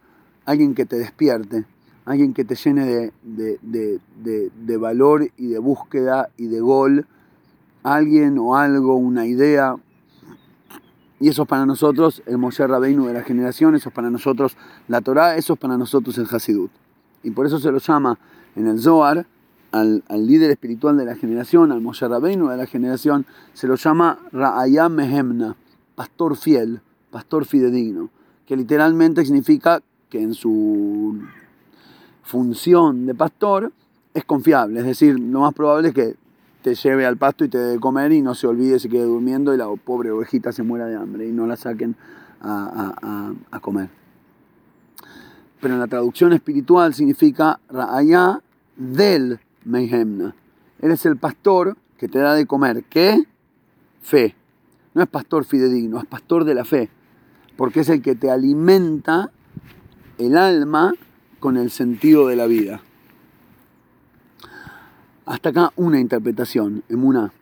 alguien 0.44 0.74
que 0.74 0.86
te 0.86 0.96
despierte, 0.96 1.64
alguien 2.04 2.34
que 2.34 2.44
te 2.44 2.54
llene 2.54 3.12
de, 3.22 3.58
de, 3.62 4.76
valor 4.76 5.30
y 5.36 5.46
de 5.48 5.58
búsqueda 5.58 6.28
y 6.36 6.46
de 6.46 6.60
gol, 6.60 7.06
alguien 7.82 8.38
o 8.38 8.56
algo, 8.56 8.96
una 8.96 9.26
idea. 9.26 9.76
Y 11.20 11.28
eso 11.28 11.42
es 11.42 11.48
para 11.48 11.64
nosotros 11.64 12.22
el 12.26 12.38
Moshe 12.38 12.66
Rabbeinu 12.66 13.06
de 13.06 13.14
la 13.14 13.22
generación, 13.22 13.74
eso 13.74 13.88
es 13.88 13.94
para 13.94 14.10
nosotros 14.10 14.56
la 14.88 15.00
Torah, 15.00 15.36
eso 15.36 15.54
es 15.54 15.58
para 15.58 15.78
nosotros 15.78 16.18
el 16.18 16.26
Hasidut. 16.30 16.70
Y 17.22 17.30
por 17.30 17.46
eso 17.46 17.58
se 17.58 17.70
lo 17.70 17.78
llama 17.78 18.18
en 18.56 18.66
el 18.66 18.80
Zohar 18.80 19.26
al, 19.74 20.26
líder 20.26 20.50
espiritual 20.50 20.96
de 20.96 21.04
la 21.04 21.16
generación, 21.16 21.72
al 21.72 21.80
Moshe 21.80 22.06
Rabbeinu 22.06 22.48
de 22.48 22.56
la 22.56 22.66
generación, 22.66 23.26
se 23.54 23.66
lo 23.66 23.74
llama 23.74 24.18
Ra'ayam 24.30 24.94
Mehemna, 24.94 25.56
pastor 25.96 26.36
fiel, 26.36 26.80
pastor 27.10 27.44
fidedigno, 27.44 28.10
que 28.46 28.56
literalmente 28.56 29.24
significa 29.24 29.82
que 30.08 30.22
en 30.22 30.34
su 30.34 31.18
función 32.22 33.06
de 33.06 33.14
pastor 33.14 33.72
es 34.14 34.24
confiable, 34.24 34.80
es 34.80 34.86
decir, 34.86 35.18
lo 35.18 35.40
más 35.40 35.54
probable 35.54 35.88
es 35.88 35.94
que 35.94 36.14
te 36.62 36.74
lleve 36.76 37.04
al 37.04 37.16
pasto 37.16 37.44
y 37.44 37.48
te 37.48 37.58
dé 37.58 37.80
comer 37.80 38.12
y 38.12 38.22
no 38.22 38.34
se 38.34 38.46
olvide, 38.46 38.78
se 38.78 38.88
quede 38.88 39.04
durmiendo 39.04 39.52
y 39.52 39.56
la 39.56 39.68
pobre 39.74 40.12
ovejita 40.12 40.52
se 40.52 40.62
muera 40.62 40.86
de 40.86 40.96
hambre 40.96 41.28
y 41.28 41.32
no 41.32 41.46
la 41.46 41.56
saquen 41.56 41.96
a, 42.40 43.34
comer. 43.60 43.88
Pero 45.60 45.74
en 45.74 45.80
la 45.80 45.86
traducción 45.88 46.32
espiritual 46.32 46.94
significa 46.94 47.58
Ra'ayá 47.68 48.40
del 48.76 49.40
Mehemna. 49.64 50.34
Eres 50.80 51.06
el 51.06 51.16
pastor 51.16 51.76
que 51.98 52.08
te 52.08 52.18
da 52.18 52.34
de 52.34 52.46
comer. 52.46 52.84
¿Qué? 52.84 53.24
Fe. 54.02 54.34
No 54.94 55.02
es 55.02 55.08
pastor 55.08 55.44
fidedigno, 55.44 55.98
es 55.98 56.06
pastor 56.06 56.44
de 56.44 56.54
la 56.54 56.64
fe. 56.64 56.88
Porque 57.56 57.80
es 57.80 57.88
el 57.88 58.02
que 58.02 58.14
te 58.14 58.30
alimenta 58.30 59.30
el 60.18 60.36
alma 60.36 60.92
con 61.40 61.56
el 61.56 61.70
sentido 61.70 62.26
de 62.28 62.36
la 62.36 62.46
vida. 62.46 62.80
Hasta 65.26 65.48
acá 65.48 65.72
una 65.76 66.00
interpretación, 66.00 66.82
emuná. 66.88 67.32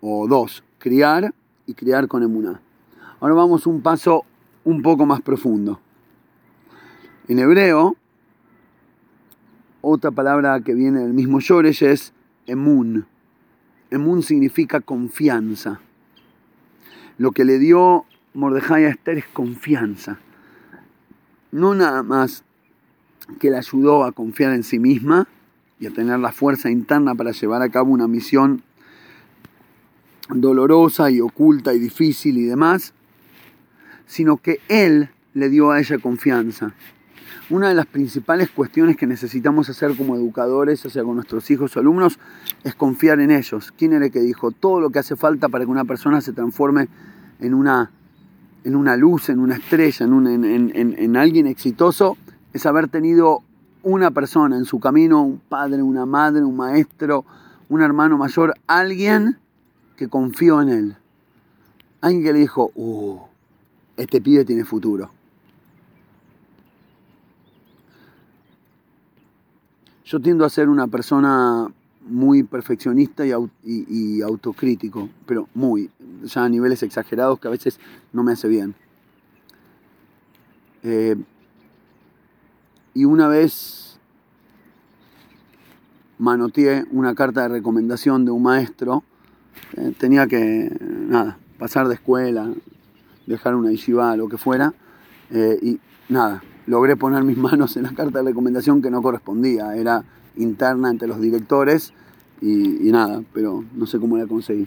O 0.00 0.28
dos, 0.28 0.62
criar 0.78 1.34
y 1.66 1.74
criar 1.74 2.06
con 2.06 2.22
emuná. 2.22 2.60
Ahora 3.20 3.34
vamos 3.34 3.66
un 3.66 3.80
paso 3.80 4.24
un 4.64 4.82
poco 4.82 5.06
más 5.06 5.22
profundo. 5.22 5.80
En 7.28 7.38
hebreo, 7.38 7.96
otra 9.88 10.10
palabra 10.10 10.60
que 10.60 10.74
viene 10.74 11.00
del 11.00 11.14
mismo 11.14 11.38
Yoresh 11.38 11.84
es 11.84 12.12
emun. 12.46 13.06
Emun 13.90 14.22
significa 14.22 14.80
confianza. 14.80 15.80
Lo 17.18 17.30
que 17.30 17.44
le 17.44 17.60
dio 17.60 18.04
Mordejai 18.34 18.84
a 18.84 18.88
Esther 18.88 19.18
es 19.18 19.26
confianza. 19.26 20.18
No 21.52 21.74
nada 21.74 22.02
más 22.02 22.42
que 23.38 23.50
le 23.50 23.58
ayudó 23.58 24.04
a 24.04 24.10
confiar 24.10 24.54
en 24.54 24.64
sí 24.64 24.80
misma 24.80 25.28
y 25.78 25.86
a 25.86 25.92
tener 25.92 26.18
la 26.18 26.32
fuerza 26.32 26.68
interna 26.68 27.14
para 27.14 27.30
llevar 27.30 27.62
a 27.62 27.68
cabo 27.68 27.92
una 27.92 28.08
misión 28.08 28.62
dolorosa 30.28 31.12
y 31.12 31.20
oculta 31.20 31.74
y 31.74 31.78
difícil 31.78 32.38
y 32.38 32.44
demás, 32.44 32.92
sino 34.06 34.36
que 34.36 34.58
él 34.68 35.10
le 35.34 35.48
dio 35.48 35.70
a 35.70 35.78
ella 35.78 35.98
confianza 35.98 36.74
una 37.50 37.68
de 37.68 37.74
las 37.74 37.86
principales 37.86 38.50
cuestiones 38.50 38.96
que 38.96 39.06
necesitamos 39.06 39.68
hacer 39.68 39.96
como 39.96 40.16
educadores, 40.16 40.84
o 40.84 40.90
sea, 40.90 41.04
con 41.04 41.14
nuestros 41.14 41.50
hijos 41.50 41.76
o 41.76 41.80
alumnos, 41.80 42.18
es 42.64 42.74
confiar 42.74 43.20
en 43.20 43.30
ellos. 43.30 43.72
¿Quién 43.76 43.92
era 43.92 44.06
el 44.06 44.10
que 44.10 44.20
dijo? 44.20 44.50
Todo 44.50 44.80
lo 44.80 44.90
que 44.90 44.98
hace 44.98 45.16
falta 45.16 45.48
para 45.48 45.64
que 45.64 45.70
una 45.70 45.84
persona 45.84 46.20
se 46.20 46.32
transforme 46.32 46.88
en 47.40 47.54
una, 47.54 47.90
en 48.64 48.74
una 48.74 48.96
luz, 48.96 49.28
en 49.28 49.38
una 49.38 49.56
estrella, 49.56 50.06
en, 50.06 50.72
en 50.74 51.16
alguien 51.16 51.46
exitoso, 51.46 52.16
es 52.52 52.66
haber 52.66 52.88
tenido 52.88 53.42
una 53.82 54.10
persona 54.10 54.56
en 54.56 54.64
su 54.64 54.80
camino, 54.80 55.22
un 55.22 55.38
padre, 55.38 55.82
una 55.82 56.06
madre, 56.06 56.42
un 56.42 56.56
maestro, 56.56 57.24
un 57.68 57.82
hermano 57.82 58.18
mayor, 58.18 58.54
alguien 58.66 59.38
que 59.96 60.08
confió 60.08 60.60
en 60.62 60.68
él. 60.68 60.96
Alguien 62.00 62.24
que 62.24 62.32
le 62.32 62.38
dijo, 62.40 62.72
uh, 62.74 63.18
este 63.96 64.20
pibe 64.20 64.44
tiene 64.44 64.64
futuro. 64.64 65.10
Yo 70.06 70.20
tiendo 70.20 70.44
a 70.44 70.50
ser 70.50 70.68
una 70.68 70.86
persona 70.86 71.66
muy 72.08 72.44
perfeccionista 72.44 73.24
y, 73.26 74.22
autocrítico, 74.22 75.08
pero 75.26 75.48
muy, 75.52 75.90
ya 76.22 76.44
a 76.44 76.48
niveles 76.48 76.84
exagerados 76.84 77.40
que 77.40 77.48
a 77.48 77.50
veces 77.50 77.80
no 78.12 78.22
me 78.22 78.32
hace 78.32 78.46
bien. 78.46 78.76
Eh, 80.84 81.16
y 82.94 83.04
una 83.04 83.26
vez 83.26 83.98
manoteé 86.18 86.84
una 86.92 87.16
carta 87.16 87.42
de 87.42 87.48
recomendación 87.48 88.24
de 88.24 88.30
un 88.30 88.44
maestro, 88.44 89.02
eh, 89.76 89.92
tenía 89.98 90.28
que, 90.28 90.70
nada, 90.80 91.36
pasar 91.58 91.88
de 91.88 91.94
escuela, 91.94 92.48
dejar 93.26 93.56
una 93.56 93.72
yeshiva, 93.72 94.16
lo 94.16 94.28
que 94.28 94.38
fuera, 94.38 94.72
eh, 95.30 95.58
y 95.60 95.80
nada, 96.08 96.44
logré 96.66 96.96
poner 96.96 97.24
mis 97.24 97.36
manos 97.38 97.76
en 97.76 97.84
la 97.84 97.92
carta 97.92 98.18
de 98.18 98.24
recomendación 98.26 98.82
que 98.82 98.90
no 98.90 99.02
correspondía, 99.02 99.76
era 99.76 100.04
interna 100.36 100.90
entre 100.90 101.08
los 101.08 101.20
directores 101.20 101.92
y, 102.40 102.90
nada, 102.90 103.22
pero 103.32 103.64
no 103.74 103.86
sé 103.86 103.98
cómo 103.98 104.16
la 104.16 104.26
conseguí. 104.26 104.66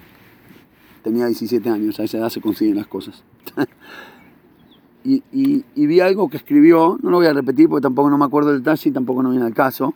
Tenía 1.02 1.26
17 1.26 1.68
años, 1.70 2.00
a 2.00 2.04
esa 2.04 2.18
edad 2.18 2.28
se 2.28 2.40
consiguen 2.40 2.76
las 2.76 2.86
cosas. 2.86 3.22
y, 5.04 5.64
vi 5.74 6.00
algo 6.00 6.28
que 6.28 6.36
escribió, 6.36 6.98
no 7.02 7.10
lo 7.10 7.18
voy 7.18 7.26
a 7.26 7.32
repetir 7.32 7.68
porque 7.68 7.82
tampoco 7.82 8.10
no 8.10 8.18
me 8.18 8.24
acuerdo 8.24 8.50
del 8.50 8.62
detalle 8.62 8.90
y 8.90 8.92
tampoco 8.92 9.22
no 9.22 9.30
viene 9.30 9.46
al 9.46 9.54
caso, 9.54 9.94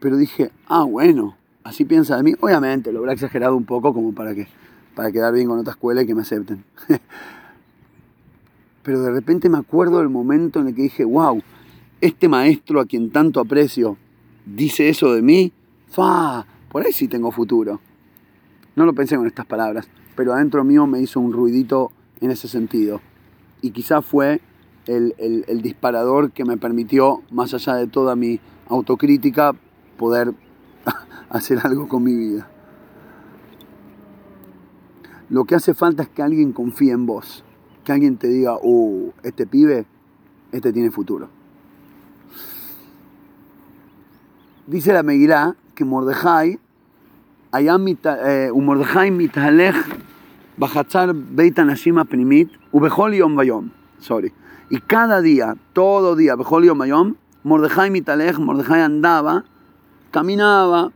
pero 0.00 0.16
dije, 0.16 0.50
ah, 0.66 0.82
bueno, 0.82 1.36
así 1.62 1.84
piensa 1.84 2.16
de 2.16 2.22
mí. 2.22 2.34
Obviamente 2.40 2.92
lo 2.92 3.00
habrá 3.00 3.12
exagerado 3.12 3.56
un 3.56 3.64
poco 3.64 3.94
como 3.94 4.12
para, 4.12 4.34
que, 4.34 4.48
para 4.94 5.12
quedar 5.12 5.32
bien 5.32 5.46
con 5.46 5.58
otra 5.58 5.72
escuela 5.72 6.02
y 6.02 6.06
que 6.06 6.14
me 6.14 6.22
acepten. 6.22 6.64
pero 8.82 9.00
de 9.02 9.10
repente 9.10 9.48
me 9.48 9.58
acuerdo 9.58 9.98
del 9.98 10.08
momento 10.08 10.60
en 10.60 10.68
el 10.68 10.74
que 10.74 10.82
dije, 10.82 11.04
wow, 11.04 11.40
este 12.00 12.28
maestro 12.28 12.80
a 12.80 12.86
quien 12.86 13.10
tanto 13.10 13.40
aprecio 13.40 13.96
dice 14.44 14.88
eso 14.88 15.12
de 15.12 15.22
mí, 15.22 15.52
fa, 15.88 16.46
por 16.68 16.84
ahí 16.84 16.92
sí 16.92 17.06
tengo 17.06 17.30
futuro. 17.30 17.80
No 18.74 18.84
lo 18.86 18.92
pensé 18.94 19.16
con 19.16 19.26
estas 19.26 19.46
palabras, 19.46 19.88
pero 20.16 20.32
adentro 20.32 20.64
mío 20.64 20.86
me 20.86 21.00
hizo 21.00 21.20
un 21.20 21.32
ruidito 21.32 21.92
en 22.20 22.30
ese 22.30 22.48
sentido. 22.48 23.00
Y 23.60 23.70
quizá 23.70 24.02
fue 24.02 24.40
el, 24.86 25.14
el 25.18 25.62
disparador 25.62 26.32
que 26.32 26.44
me 26.44 26.56
permitió, 26.56 27.22
más 27.30 27.54
allá 27.54 27.76
de 27.76 27.86
toda 27.86 28.16
mi 28.16 28.40
autocrítica, 28.66 29.54
poder 29.96 30.34
hacer 31.30 31.60
algo 31.62 31.86
con 31.86 32.02
mi 32.02 32.16
vida. 32.16 32.48
Lo 35.28 35.44
que 35.44 35.54
hace 35.54 35.72
falta 35.72 36.02
es 36.02 36.08
que 36.08 36.22
alguien 36.22 36.52
confíe 36.52 36.92
en 36.92 37.06
vos 37.06 37.44
que 37.84 37.92
alguien 37.92 38.16
te 38.16 38.28
diga, 38.28 38.58
uh, 38.62 39.12
este 39.22 39.46
pibe, 39.46 39.86
este 40.52 40.72
tiene 40.72 40.90
futuro. 40.90 41.28
Dice 44.66 44.92
la 44.92 45.02
Megilá 45.02 45.56
que 45.74 45.84
Mordejai, 45.84 46.58
eh, 47.52 48.50
un 48.52 48.64
Mordejai 48.64 49.10
mitalech 49.10 49.76
bajachar 50.56 51.12
beit 51.14 51.58
anashim 51.58 52.02
primit 52.04 52.50
ubehol 52.72 53.14
yom 53.14 53.36
vayom. 53.36 53.70
Sorry. 53.98 54.32
Y 54.72 54.80
cada 54.80 55.20
día, 55.20 55.56
todo 55.74 56.16
día, 56.16 56.34
Bejolio 56.34 56.74
Mayom, 56.74 57.16
Mordejai 57.44 57.90
Mitalej, 57.90 58.38
Mordejai 58.38 58.80
andaba, 58.80 59.44
caminaba, 60.10 60.92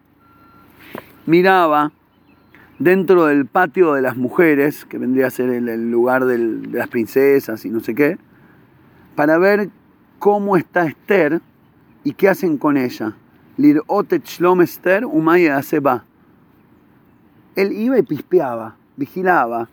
miraba 1.26 1.93
dentro 2.78 3.26
del 3.26 3.47
patio 3.47 3.95
de 3.95 4.02
las 4.02 4.16
mujeres, 4.16 4.85
que 4.85 4.99
vendría 4.99 5.28
a 5.28 5.30
ser 5.30 5.50
el, 5.50 5.90
lugar 5.90 6.25
de 6.26 6.38
las 6.38 6.88
princesas 6.88 7.64
y 7.64 7.71
no 7.71 7.80
sé 7.80 7.95
qué, 7.95 8.18
para 9.14 9.38
ver 9.38 9.71
cómo 10.18 10.56
está 10.56 10.87
Esther 10.87 11.40
y 12.04 12.12
qué 12.12 12.28
hacen 12.28 12.59
con 12.59 12.76
ella. 12.76 13.14
Lir 13.56 13.83
Shlom 14.25 14.61
Esther 14.61 15.06
Umaya. 15.06 15.61
Él 17.54 17.73
iba 17.73 17.99
y 17.99 18.02
pispeaba, 18.02 18.76
vigilaba. 18.97 19.68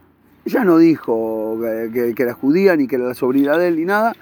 Ella 0.45 0.63
no 0.63 0.77
dijo 0.77 1.60
que, 1.62 2.13
era 2.17 2.33
judía 2.33 2.75
ni 2.75 2.88
que 2.88 2.95
era 2.95 3.05
la 3.05 3.13
sobrina 3.13 3.57
de 3.57 3.67
él 3.69 3.77
ni 3.77 3.86
nada, 3.86 4.13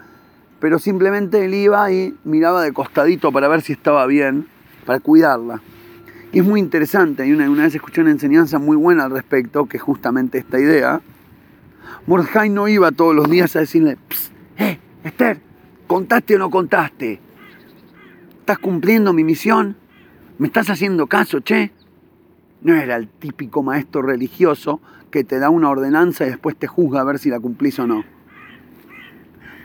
pero 0.60 0.80
simplemente 0.80 1.46
él 1.46 1.54
iba 1.54 1.92
y 1.92 2.16
miraba 2.24 2.64
de 2.64 2.74
costadito 2.74 3.32
para 3.32 3.48
ver 3.48 3.62
si 3.62 3.74
estaba 3.74 4.06
bien, 4.08 4.48
para 4.86 5.00
cuidarla. 5.00 5.62
Y 6.34 6.40
es 6.40 6.46
muy 6.46 6.60
interesante, 6.60 7.28
y 7.28 7.34
una, 7.34 7.50
una 7.50 7.64
vez 7.64 7.76
escuché 7.76 8.02
una 8.02 8.12
enseñanza 8.12 8.58
muy 8.58 8.78
buena 8.78 9.04
al 9.04 9.12
respecto, 9.12 9.66
que 9.66 9.78
es 9.78 9.84
justamente 9.84 10.38
esta 10.38 10.60
idea. 10.60 11.02
Mordecai 12.08 12.50
no 12.50 12.68
iba 12.70 12.92
todos 12.92 13.14
los 13.14 13.30
días 13.30 13.56
a 13.56 13.60
decirle, 13.60 13.98
¡eh, 14.58 14.80
Esther! 15.04 15.42
¿Contaste 15.88 16.36
o 16.36 16.40
no 16.40 16.50
contaste? 16.50 17.20
¿Estás 18.40 18.60
cumpliendo 18.60 19.12
mi 19.12 19.26
misión? 19.26 19.76
¿Me 20.38 20.48
estás 20.48 20.70
haciendo 20.70 21.08
caso, 21.08 21.42
che? 21.42 21.74
No 22.62 22.74
era 22.76 22.96
el 22.96 23.10
típico 23.10 23.62
maestro 23.62 24.02
religioso 24.02 24.80
que 25.12 25.26
te 25.26 25.38
da 25.38 25.50
una 25.50 25.70
ordenanza 25.70 26.26
y 26.26 26.30
después 26.30 26.56
te 26.56 26.68
juzga 26.68 27.02
a 27.02 27.04
ver 27.04 27.20
si 27.20 27.30
la 27.30 27.42
cumplís 27.42 27.78
o 27.80 27.88
no. 27.88 28.06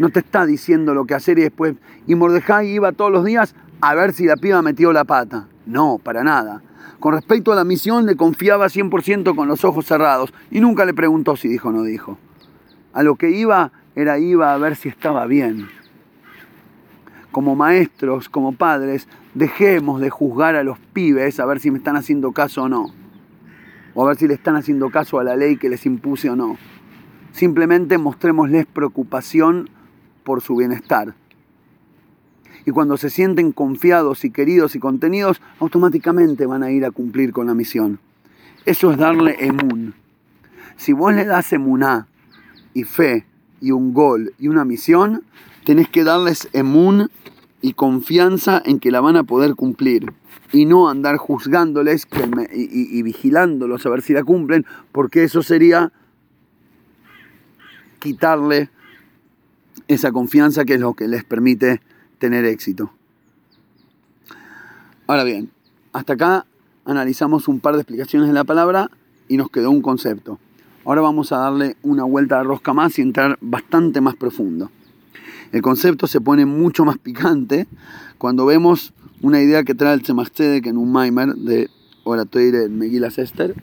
No 0.00 0.10
te 0.10 0.18
está 0.18 0.44
diciendo 0.46 0.94
lo 0.94 1.04
que 1.04 1.14
hacer 1.14 1.38
y 1.38 1.42
después... 1.42 1.76
Y 2.08 2.16
Mordejai 2.16 2.68
iba 2.68 2.90
todos 2.90 3.12
los 3.12 3.24
días 3.24 3.54
a 3.80 3.94
ver 3.94 4.12
si 4.12 4.26
la 4.26 4.36
piba 4.36 4.60
metió 4.62 4.92
la 4.92 5.04
pata. 5.04 5.46
No, 5.66 5.98
para 6.02 6.24
nada. 6.24 6.62
Con 7.00 7.14
respecto 7.14 7.52
a 7.52 7.56
la 7.56 7.64
misión 7.64 8.06
le 8.06 8.16
confiaba 8.16 8.66
100% 8.66 9.34
con 9.34 9.48
los 9.48 9.64
ojos 9.64 9.86
cerrados 9.86 10.32
y 10.50 10.60
nunca 10.60 10.84
le 10.84 10.94
preguntó 10.94 11.36
si 11.36 11.48
dijo 11.48 11.68
o 11.68 11.72
no 11.72 11.82
dijo. 11.82 12.18
A 12.92 13.02
lo 13.02 13.16
que 13.16 13.30
iba 13.30 13.72
era 13.94 14.18
iba 14.18 14.54
a 14.54 14.58
ver 14.58 14.76
si 14.76 14.88
estaba 14.88 15.26
bien 15.26 15.68
como 17.36 17.54
maestros, 17.54 18.30
como 18.30 18.52
padres, 18.52 19.08
dejemos 19.34 20.00
de 20.00 20.08
juzgar 20.08 20.56
a 20.56 20.62
los 20.62 20.78
pibes 20.78 21.38
a 21.38 21.44
ver 21.44 21.60
si 21.60 21.70
me 21.70 21.76
están 21.76 21.94
haciendo 21.94 22.32
caso 22.32 22.62
o 22.62 22.68
no. 22.70 22.86
O 23.92 24.02
a 24.02 24.08
ver 24.08 24.16
si 24.16 24.26
le 24.26 24.32
están 24.32 24.56
haciendo 24.56 24.88
caso 24.88 25.18
a 25.18 25.22
la 25.24 25.36
ley 25.36 25.58
que 25.58 25.68
les 25.68 25.84
impuse 25.84 26.30
o 26.30 26.34
no. 26.34 26.56
Simplemente 27.32 27.98
mostrémosles 27.98 28.64
preocupación 28.64 29.68
por 30.24 30.40
su 30.40 30.56
bienestar. 30.56 31.12
Y 32.64 32.70
cuando 32.70 32.96
se 32.96 33.10
sienten 33.10 33.52
confiados 33.52 34.24
y 34.24 34.30
queridos 34.30 34.74
y 34.74 34.78
contenidos, 34.78 35.40
automáticamente 35.60 36.46
van 36.46 36.62
a 36.62 36.70
ir 36.70 36.84
a 36.84 36.90
cumplir 36.90 37.32
con 37.32 37.46
la 37.46 37.54
misión. 37.54 37.98
Eso 38.64 38.90
es 38.90 38.98
darle 38.98 39.36
emun. 39.40 39.94
Si 40.76 40.92
vos 40.92 41.14
le 41.14 41.24
das 41.24 41.52
emuná 41.52 42.08
y 42.74 42.84
fe 42.84 43.26
y 43.60 43.70
un 43.70 43.94
gol 43.94 44.34
y 44.38 44.48
una 44.48 44.64
misión, 44.64 45.22
tenés 45.64 45.88
que 45.88 46.04
darles 46.04 46.48
emun 46.52 47.08
y 47.62 47.72
confianza 47.72 48.62
en 48.64 48.78
que 48.78 48.90
la 48.90 49.00
van 49.00 49.16
a 49.16 49.24
poder 49.24 49.54
cumplir 49.54 50.12
y 50.52 50.66
no 50.66 50.88
andar 50.88 51.16
juzgándoles 51.16 52.06
y, 52.52 53.02
vigilándolos 53.02 53.84
a 53.86 53.90
ver 53.90 54.02
si 54.02 54.12
la 54.12 54.24
cumplen, 54.24 54.66
porque 54.92 55.24
eso 55.24 55.42
sería 55.42 55.92
quitarle 57.98 58.70
esa 59.88 60.12
confianza 60.12 60.64
que 60.64 60.74
es 60.74 60.80
lo 60.80 60.94
que 60.94 61.08
les 61.08 61.24
permite 61.24 61.80
tener 62.18 62.44
éxito. 62.44 62.92
Ahora 65.06 65.24
bien, 65.24 65.50
hasta 65.92 66.14
acá 66.14 66.46
analizamos 66.84 67.48
un 67.48 67.60
par 67.60 67.74
de 67.74 67.80
explicaciones 67.80 68.28
de 68.28 68.34
la 68.34 68.44
palabra 68.44 68.90
y 69.28 69.36
nos 69.36 69.50
quedó 69.50 69.70
un 69.70 69.82
concepto. 69.82 70.38
Ahora 70.84 71.00
vamos 71.00 71.32
a 71.32 71.38
darle 71.38 71.76
una 71.82 72.04
vuelta 72.04 72.38
de 72.38 72.44
rosca 72.44 72.72
más 72.72 72.98
y 72.98 73.02
entrar 73.02 73.38
bastante 73.40 74.00
más 74.00 74.14
profundo. 74.14 74.70
El 75.52 75.62
concepto 75.62 76.06
se 76.06 76.20
pone 76.20 76.46
mucho 76.46 76.84
más 76.84 76.98
picante 76.98 77.66
cuando 78.18 78.46
vemos 78.46 78.92
una 79.22 79.40
idea 79.40 79.64
que 79.64 79.74
trae 79.74 79.94
el 79.94 80.02
Tzemach 80.02 80.30
que 80.30 80.58
en 80.64 80.76
un 80.76 80.92
Maimer 80.92 81.34
de 81.34 81.70
Oratoire 82.04 82.64
en 82.64 82.78
Megilas 82.78 83.18
Esther, 83.18 83.54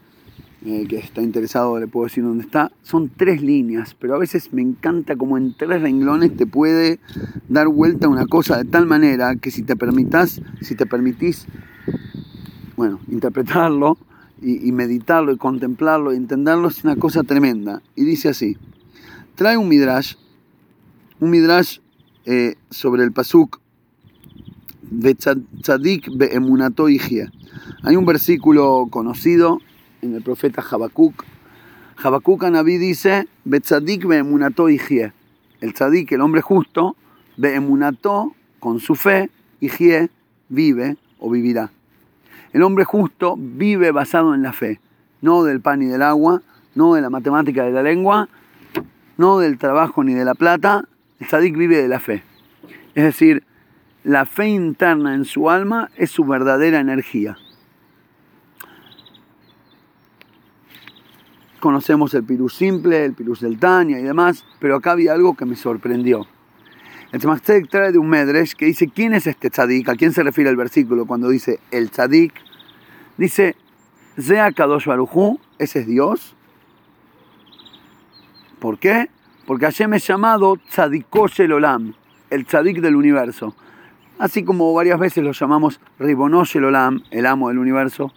eh, 0.66 0.86
que 0.88 0.98
está 0.98 1.22
interesado, 1.22 1.78
le 1.78 1.88
puedo 1.88 2.06
decir 2.06 2.24
dónde 2.24 2.46
está. 2.46 2.72
Son 2.84 3.10
tres 3.10 3.42
líneas, 3.42 3.96
pero 4.00 4.16
a 4.16 4.18
veces 4.18 4.54
me 4.54 4.62
encanta 4.62 5.18
como 5.18 5.38
en 5.38 5.54
tres 5.58 5.82
renglones 5.82 6.38
te 6.38 6.46
puede 6.46 7.00
dar 7.50 7.68
vuelta 7.68 8.08
una 8.08 8.28
cosa 8.28 8.58
de 8.58 8.66
tal 8.66 8.86
manera 8.86 9.36
que 9.36 9.52
si 9.52 9.64
te 9.64 9.76
permitas, 9.76 10.42
si 10.62 10.76
te 10.76 10.86
permitís, 10.86 11.48
bueno, 12.78 13.02
interpretarlo 13.10 13.98
y, 14.42 14.72
meditarlo 14.72 15.34
y 15.34 15.38
contemplarlo 15.38 16.14
y 16.14 16.18
entenderlo 16.18 16.70
es 16.70 16.84
una 16.84 16.96
cosa 16.96 17.24
tremenda. 17.24 17.82
Y 17.96 18.06
dice 18.06 18.30
así, 18.30 18.58
trae 19.36 19.58
un 19.58 19.68
midrash 19.68 20.16
un 21.20 21.30
midrash 21.30 21.80
eh, 22.26 22.56
sobre 22.70 23.04
el 23.04 23.12
pasuk 23.12 23.60
de 24.82 25.16
Tzadik 25.16 26.10
be'emunato 26.16 26.88
Hay 26.88 27.96
un 27.96 28.06
versículo 28.06 28.88
conocido 28.90 29.60
en 30.04 30.16
el 30.16 30.22
profeta 30.22 30.64
Habacuc. 30.70 31.24
Habacuc 32.02 32.44
Anabí 32.44 32.78
dice, 32.78 33.28
Betzadik 33.46 34.06
be'emunato 34.06 34.68
El 34.68 35.74
tzadik, 35.74 36.12
el 36.12 36.22
hombre 36.22 36.42
justo, 36.42 36.96
be'emunato, 37.38 38.36
con 38.60 38.80
su 38.80 38.96
fe, 38.96 39.30
hijie, 39.62 40.10
vive 40.50 40.98
o 41.20 41.30
vivirá. 41.30 41.72
El 42.52 42.64
hombre 42.64 42.86
justo 42.86 43.36
vive 43.38 43.92
basado 43.92 44.36
en 44.36 44.44
la 44.44 44.54
fe, 44.54 44.80
no 45.22 45.44
del 45.44 45.62
pan 45.62 45.82
y 45.82 45.86
del 45.86 46.02
agua, 46.02 46.42
no 46.76 46.94
de 46.94 47.02
la 47.02 47.10
matemática 47.10 47.64
de 47.64 47.72
la 47.72 47.82
lengua, 47.82 48.30
no 49.18 49.40
del 49.40 49.58
trabajo 49.58 50.04
ni 50.04 50.14
de 50.14 50.26
la 50.26 50.36
plata, 50.36 50.86
el 51.20 51.28
tzadik 51.28 51.58
vive 51.58 51.82
de 51.82 51.88
la 51.88 52.00
fe. 52.00 52.24
Es 52.94 53.04
decir, 53.04 53.44
la 54.04 54.26
fe 54.26 54.50
interna 54.50 55.16
en 55.16 55.26
su 55.26 55.50
alma 55.50 55.90
es 55.96 56.12
su 56.12 56.26
verdadera 56.26 56.80
energía. 56.80 57.38
Conocemos 61.64 62.14
el 62.14 62.26
pirus 62.26 62.56
simple, 62.56 63.06
el 63.06 63.14
pirus 63.14 63.40
del 63.40 63.58
Tania 63.58 63.98
y 63.98 64.04
demás, 64.04 64.44
pero 64.60 64.76
acá 64.76 64.92
había 64.92 65.14
algo 65.14 65.34
que 65.34 65.46
me 65.46 65.56
sorprendió. 65.56 66.28
El 67.14 67.22
Tzemach 67.22 67.40
trae 67.70 67.94
de 67.94 67.98
un 67.98 68.10
Medresh 68.10 68.54
que 68.54 68.66
dice, 68.66 68.90
¿quién 68.90 69.14
es 69.14 69.28
este 69.28 69.50
tzadik? 69.50 69.88
¿A 69.88 69.96
quién 69.96 70.12
se 70.12 70.24
refiere 70.24 70.50
el 70.50 70.58
versículo 70.58 71.06
cuando 71.06 71.30
dice 71.30 71.62
el 71.72 71.90
tzadik? 71.90 72.34
Dice, 73.16 73.56
Zea 74.20 74.52
Kadosh 74.52 74.88
Baruchu, 74.88 75.40
ese 75.58 75.80
es 75.80 75.88
Dios. 75.88 76.36
¿Por 78.60 78.78
qué? 78.78 79.10
Porque 79.48 79.64
Hashem 79.64 79.94
es 79.94 80.06
llamado 80.06 80.58
Tzadikosh 80.70 81.50
Olam, 81.50 81.94
el 82.30 82.46
tzadik 82.46 82.82
del 82.82 82.98
universo. 82.98 83.56
Así 84.20 84.44
como 84.44 84.74
varias 84.74 85.00
veces 85.00 85.24
lo 85.24 85.32
llamamos 85.32 85.80
Ribonosh 85.98 86.58
Olam, 86.58 87.04
el 87.10 87.26
amo 87.26 87.48
del 87.48 87.60
universo, 87.60 88.12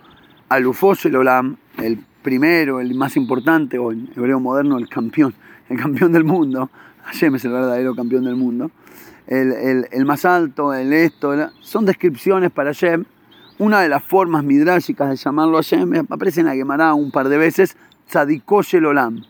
Alufosh 0.49 1.07
Olam, 1.15 1.59
el 1.77 2.05
primero, 2.27 2.81
el 2.81 2.93
más 2.97 3.17
importante, 3.17 3.79
o 3.79 3.93
en 3.93 4.11
hebreo 4.17 4.41
moderno, 4.41 4.79
el 4.79 4.89
campeón, 4.89 5.33
el 5.69 5.79
campeón 5.79 6.11
del 6.11 6.25
mundo. 6.25 6.69
Hashem 7.05 7.37
es 7.37 7.45
el 7.45 7.53
verdadero 7.53 7.95
campeón 7.95 8.25
del 8.25 8.35
mundo. 8.35 8.73
El, 9.29 10.05
más 10.07 10.25
alto, 10.25 10.75
el 10.75 10.93
esto, 10.93 11.53
son 11.61 11.87
descripciones 11.87 12.51
para 12.51 12.71
Hashem. 12.71 13.05
Una 13.59 13.81
de 13.81 13.89
las 13.89 14.03
formas 14.03 14.43
midrágicas 14.43 15.09
de 15.09 15.15
llamarlo 15.15 15.57
Hashem 15.59 16.07
aparece 16.11 16.41
en 16.41 16.47
la 16.47 16.57
Gemara 16.57 16.95
un 16.95 17.13
par 17.13 17.29
de 17.29 17.39
veces, 17.39 17.77
Tzadikosh 18.09 18.75
Olam 18.85 19.23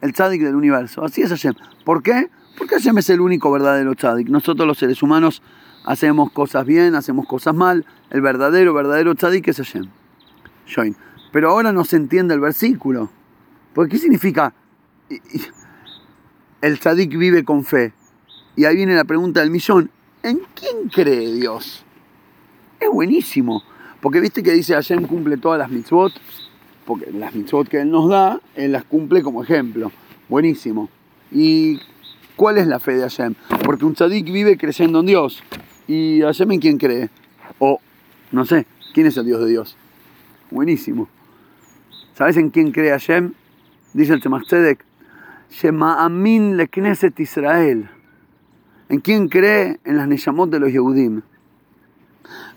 el 0.00 0.12
tzadik 0.12 0.42
del 0.42 0.56
universo. 0.56 1.04
Así 1.04 1.22
es 1.22 1.30
Hashem. 1.30 1.54
¿Por 1.84 2.02
qué? 2.02 2.28
Porque 2.58 2.74
Hashem 2.74 2.98
es 2.98 3.08
el 3.10 3.20
único 3.20 3.52
verdadero 3.52 3.94
tzadik. 3.94 4.28
Nosotros 4.30 4.66
los 4.66 4.78
seres 4.78 5.00
humanos 5.00 5.42
hacemos 5.84 6.32
cosas 6.32 6.66
bien, 6.66 6.96
hacemos 6.96 7.28
cosas 7.28 7.54
mal. 7.54 7.86
El 8.10 8.20
verdadero, 8.20 8.74
verdadero 8.74 9.14
tzadik 9.14 9.46
es 9.46 9.58
Hashem. 9.58 9.86
Join. 10.66 10.96
Pero 11.32 11.50
ahora 11.50 11.72
no 11.72 11.84
se 11.84 11.96
entiende 11.96 12.34
el 12.34 12.40
versículo. 12.40 13.10
Porque 13.74 13.92
¿qué 13.92 13.98
significa? 13.98 14.54
El 16.60 16.78
tzadik 16.78 17.16
vive 17.16 17.44
con 17.44 17.64
fe. 17.64 17.92
Y 18.54 18.66
ahí 18.66 18.76
viene 18.76 18.94
la 18.94 19.04
pregunta 19.04 19.40
del 19.40 19.50
millón. 19.50 19.90
¿En 20.22 20.42
quién 20.54 20.88
cree 20.88 21.32
Dios? 21.34 21.84
Es 22.78 22.88
buenísimo. 22.90 23.62
Porque 24.00 24.20
viste 24.20 24.42
que 24.42 24.52
dice 24.52 24.74
Hashem 24.74 25.06
cumple 25.06 25.36
todas 25.38 25.58
las 25.58 25.70
mitzvot 25.70 26.12
porque 26.84 27.10
las 27.12 27.34
mitzvot 27.34 27.68
que 27.68 27.80
Él 27.80 27.90
nos 27.90 28.08
da, 28.08 28.40
Él 28.54 28.72
las 28.72 28.84
cumple 28.84 29.22
como 29.22 29.42
ejemplo. 29.42 29.92
Buenísimo. 30.28 30.88
¿Y 31.30 31.80
cuál 32.36 32.58
es 32.58 32.66
la 32.66 32.80
fe 32.80 32.94
de 32.94 33.02
Hashem? 33.02 33.34
Porque 33.64 33.84
un 33.84 33.94
tzadik 33.94 34.26
vive 34.26 34.56
creyendo 34.56 35.00
en 35.00 35.06
Dios. 35.06 35.42
¿Y 35.86 36.20
Hashem 36.22 36.52
en 36.52 36.60
quién 36.60 36.78
cree? 36.78 37.10
O, 37.58 37.80
no 38.30 38.44
sé, 38.44 38.66
¿quién 38.92 39.06
es 39.06 39.16
el 39.16 39.26
Dios 39.26 39.40
de 39.40 39.50
Dios? 39.50 39.76
Buenísimo. 40.50 41.08
¿Sabes 42.22 42.36
en 42.36 42.50
quién 42.50 42.70
cree 42.70 42.90
Hashem? 42.90 43.32
Dice 43.94 44.12
el 44.12 44.20
Tzemach 44.20 44.44
Tzedek, 44.44 44.84
Shema 45.50 46.04
Amin 46.04 46.56
le 46.56 46.68
Knesset 46.68 47.18
Israel. 47.18 47.90
¿En 48.88 49.00
quién 49.00 49.28
cree? 49.28 49.80
En 49.82 49.96
las 49.96 50.06
Neyamot 50.06 50.48
de 50.48 50.60
los 50.60 50.70
Yehudim. 50.70 51.22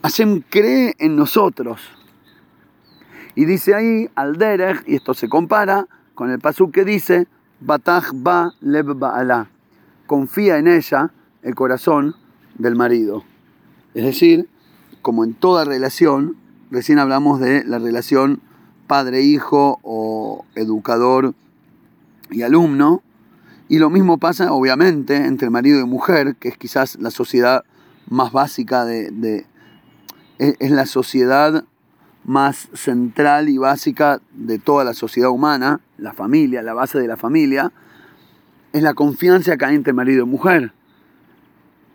Hashem 0.03 0.43
cree 0.51 0.93
en 0.99 1.15
nosotros. 1.15 1.81
Y 3.33 3.45
dice 3.45 3.73
ahí, 3.73 4.07
al 4.13 4.37
derech, 4.37 4.83
y 4.85 4.97
esto 4.97 5.15
se 5.15 5.27
compara 5.27 5.87
con 6.13 6.29
el 6.29 6.37
pasuk 6.37 6.71
que 6.71 6.85
dice, 6.85 7.27
Batach 7.59 8.11
ba 8.13 8.53
lev 8.61 8.93
ba'ala. 8.93 9.49
Confía 10.05 10.59
en 10.59 10.67
ella 10.67 11.09
el 11.41 11.55
corazón 11.55 12.13
del 12.59 12.75
marido. 12.75 13.23
Es 13.95 14.05
decir, 14.05 14.47
como 15.01 15.23
en 15.23 15.33
toda 15.33 15.65
relación, 15.65 16.37
recién 16.69 16.99
hablamos 16.99 17.39
de 17.39 17.63
la 17.63 17.79
relación 17.79 18.41
padre-hijo 18.87 19.79
o 19.83 20.45
educador 20.55 21.33
y 22.29 22.41
alumno, 22.41 23.01
y 23.67 23.79
lo 23.79 23.89
mismo 23.89 24.17
pasa 24.17 24.53
obviamente 24.53 25.15
entre 25.25 25.49
marido 25.49 25.79
y 25.79 25.85
mujer, 25.85 26.35
que 26.35 26.49
es 26.49 26.57
quizás 26.57 26.97
la 26.99 27.11
sociedad 27.11 27.63
más 28.07 28.31
básica 28.31 28.85
de, 28.85 29.45
es 30.37 30.71
la 30.71 30.85
sociedad 30.85 31.63
más 32.23 32.69
central 32.73 33.49
y 33.49 33.57
básica 33.57 34.19
de 34.33 34.59
toda 34.59 34.83
la 34.83 34.93
sociedad 34.93 35.29
humana, 35.29 35.81
la 35.97 36.13
familia, 36.13 36.61
la 36.61 36.73
base 36.73 36.99
de 36.99 37.07
la 37.07 37.17
familia, 37.17 37.71
es 38.73 38.83
la 38.83 38.93
confianza 38.93 39.57
que 39.57 39.65
hay 39.65 39.75
entre 39.75 39.93
marido 39.93 40.25
y 40.25 40.27
mujer. 40.27 40.73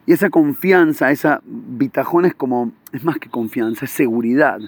Y 0.06 0.12
esa 0.12 0.30
confianza, 0.30 1.10
esa 1.10 1.42
bitajón 1.44 2.24
es 2.24 2.34
como, 2.34 2.72
es 2.92 3.04
más 3.04 3.18
que 3.18 3.28
confianza, 3.28 3.84
es 3.84 3.90
seguridad, 3.90 4.58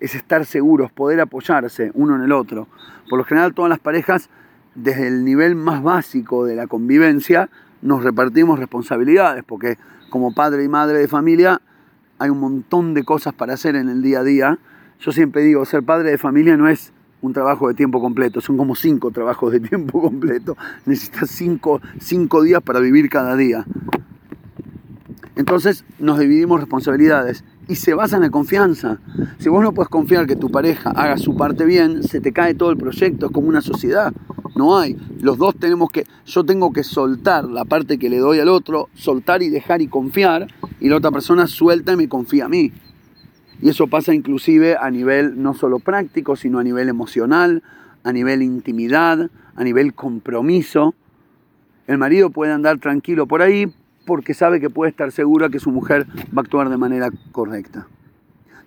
es 0.00 0.14
estar 0.14 0.44
seguros, 0.46 0.90
poder 0.90 1.20
apoyarse 1.20 1.92
uno 1.94 2.16
en 2.16 2.22
el 2.22 2.32
otro. 2.32 2.66
Por 3.08 3.18
lo 3.18 3.24
general 3.24 3.54
todas 3.54 3.68
las 3.68 3.78
parejas, 3.78 4.30
desde 4.74 5.06
el 5.06 5.24
nivel 5.24 5.54
más 5.54 5.82
básico 5.82 6.44
de 6.44 6.56
la 6.56 6.66
convivencia, 6.66 7.50
nos 7.82 8.02
repartimos 8.02 8.58
responsabilidades, 8.58 9.44
porque 9.44 9.76
como 10.08 10.34
padre 10.34 10.64
y 10.64 10.68
madre 10.68 10.98
de 10.98 11.08
familia 11.08 11.60
hay 12.18 12.30
un 12.30 12.40
montón 12.40 12.94
de 12.94 13.04
cosas 13.04 13.32
para 13.34 13.54
hacer 13.54 13.76
en 13.76 13.88
el 13.88 14.02
día 14.02 14.20
a 14.20 14.24
día. 14.24 14.58
Yo 15.00 15.12
siempre 15.12 15.42
digo, 15.42 15.64
ser 15.64 15.82
padre 15.82 16.10
de 16.10 16.18
familia 16.18 16.56
no 16.56 16.68
es 16.68 16.92
un 17.22 17.32
trabajo 17.32 17.68
de 17.68 17.74
tiempo 17.74 18.00
completo, 18.00 18.40
son 18.40 18.56
como 18.56 18.74
cinco 18.74 19.10
trabajos 19.10 19.52
de 19.52 19.60
tiempo 19.60 20.00
completo. 20.02 20.56
Necesitas 20.86 21.30
cinco, 21.30 21.80
cinco 21.98 22.42
días 22.42 22.62
para 22.62 22.80
vivir 22.80 23.08
cada 23.08 23.36
día. 23.36 23.64
Entonces 25.36 25.84
nos 25.98 26.18
dividimos 26.18 26.60
responsabilidades 26.60 27.44
y 27.70 27.76
se 27.76 27.94
basa 27.94 28.16
en 28.16 28.22
la 28.22 28.30
confianza. 28.30 28.98
Si 29.38 29.48
vos 29.48 29.62
no 29.62 29.72
puedes 29.72 29.88
confiar 29.88 30.26
que 30.26 30.34
tu 30.34 30.50
pareja 30.50 30.90
haga 30.90 31.16
su 31.16 31.36
parte 31.36 31.64
bien, 31.64 32.02
se 32.02 32.20
te 32.20 32.32
cae 32.32 32.54
todo 32.54 32.72
el 32.72 32.76
proyecto, 32.76 33.26
es 33.26 33.32
como 33.32 33.48
una 33.48 33.60
sociedad. 33.60 34.12
No 34.56 34.76
hay. 34.76 34.96
Los 35.20 35.38
dos 35.38 35.54
tenemos 35.54 35.88
que, 35.88 36.04
yo 36.26 36.42
tengo 36.42 36.72
que 36.72 36.82
soltar 36.82 37.44
la 37.44 37.64
parte 37.64 37.96
que 37.96 38.10
le 38.10 38.18
doy 38.18 38.40
al 38.40 38.48
otro, 38.48 38.88
soltar 38.94 39.40
y 39.44 39.50
dejar 39.50 39.82
y 39.82 39.86
confiar, 39.86 40.48
y 40.80 40.88
la 40.88 40.96
otra 40.96 41.12
persona 41.12 41.46
suelta 41.46 41.92
y 41.92 41.96
me 41.96 42.08
confía 42.08 42.46
a 42.46 42.48
mí. 42.48 42.72
Y 43.62 43.68
eso 43.68 43.86
pasa 43.86 44.12
inclusive 44.12 44.76
a 44.76 44.90
nivel 44.90 45.40
no 45.40 45.54
solo 45.54 45.78
práctico, 45.78 46.34
sino 46.34 46.58
a 46.58 46.64
nivel 46.64 46.88
emocional, 46.88 47.62
a 48.02 48.12
nivel 48.12 48.42
intimidad, 48.42 49.30
a 49.54 49.62
nivel 49.62 49.94
compromiso. 49.94 50.96
El 51.86 51.98
marido 51.98 52.30
puede 52.30 52.52
andar 52.52 52.78
tranquilo 52.78 53.28
por 53.28 53.42
ahí 53.42 53.72
porque 54.10 54.34
sabe 54.34 54.58
que 54.58 54.70
puede 54.70 54.90
estar 54.90 55.12
segura 55.12 55.50
que 55.50 55.60
su 55.60 55.70
mujer 55.70 56.04
va 56.36 56.38
a 56.38 56.40
actuar 56.40 56.68
de 56.68 56.76
manera 56.76 57.12
correcta. 57.30 57.86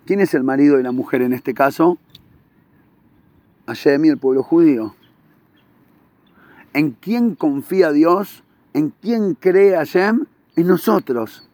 ¿Quién 0.06 0.20
es 0.20 0.32
el 0.32 0.42
marido 0.42 0.80
y 0.80 0.82
la 0.82 0.90
mujer 0.90 1.20
en 1.20 1.34
este 1.34 1.52
caso? 1.52 1.98
Hashem 3.66 4.06
y 4.06 4.08
el 4.08 4.16
pueblo 4.16 4.42
judío. 4.42 4.94
¿En 6.72 6.92
quién 6.92 7.34
confía 7.34 7.92
Dios? 7.92 8.42
¿En 8.72 8.88
quién 9.02 9.34
cree 9.34 9.76
Hashem? 9.76 10.24
En 10.56 10.66
nosotros. 10.66 11.46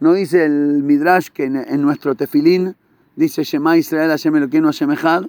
¿No 0.00 0.14
dice 0.14 0.46
el 0.46 0.82
Midrash 0.82 1.28
que 1.28 1.44
en, 1.44 1.82
nuestro 1.82 2.14
tefilín 2.14 2.74
dice 3.16 3.44
Shema 3.44 3.76
Israel 3.76 4.08
Hashem 4.08 4.34
Eloqueno 4.36 4.68
Hashem 4.68 4.92
Echad? 4.92 5.26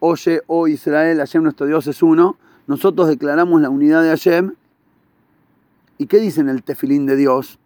Oye, 0.00 0.40
oh 0.48 0.66
Israel, 0.66 1.18
Hashem 1.18 1.44
nuestro 1.44 1.66
Dios 1.68 1.86
es 1.86 2.02
uno. 2.02 2.36
Nosotros 2.66 3.06
declaramos 3.06 3.60
la 3.60 3.70
unidad 3.70 4.02
de 4.02 4.08
Hashem. 4.08 4.54
¿Y 6.02 6.06
qué 6.06 6.18
dice 6.18 6.40
en 6.40 6.48
el 6.48 6.64
tefilín 6.64 7.06
de 7.06 7.14
Dios, 7.14 7.60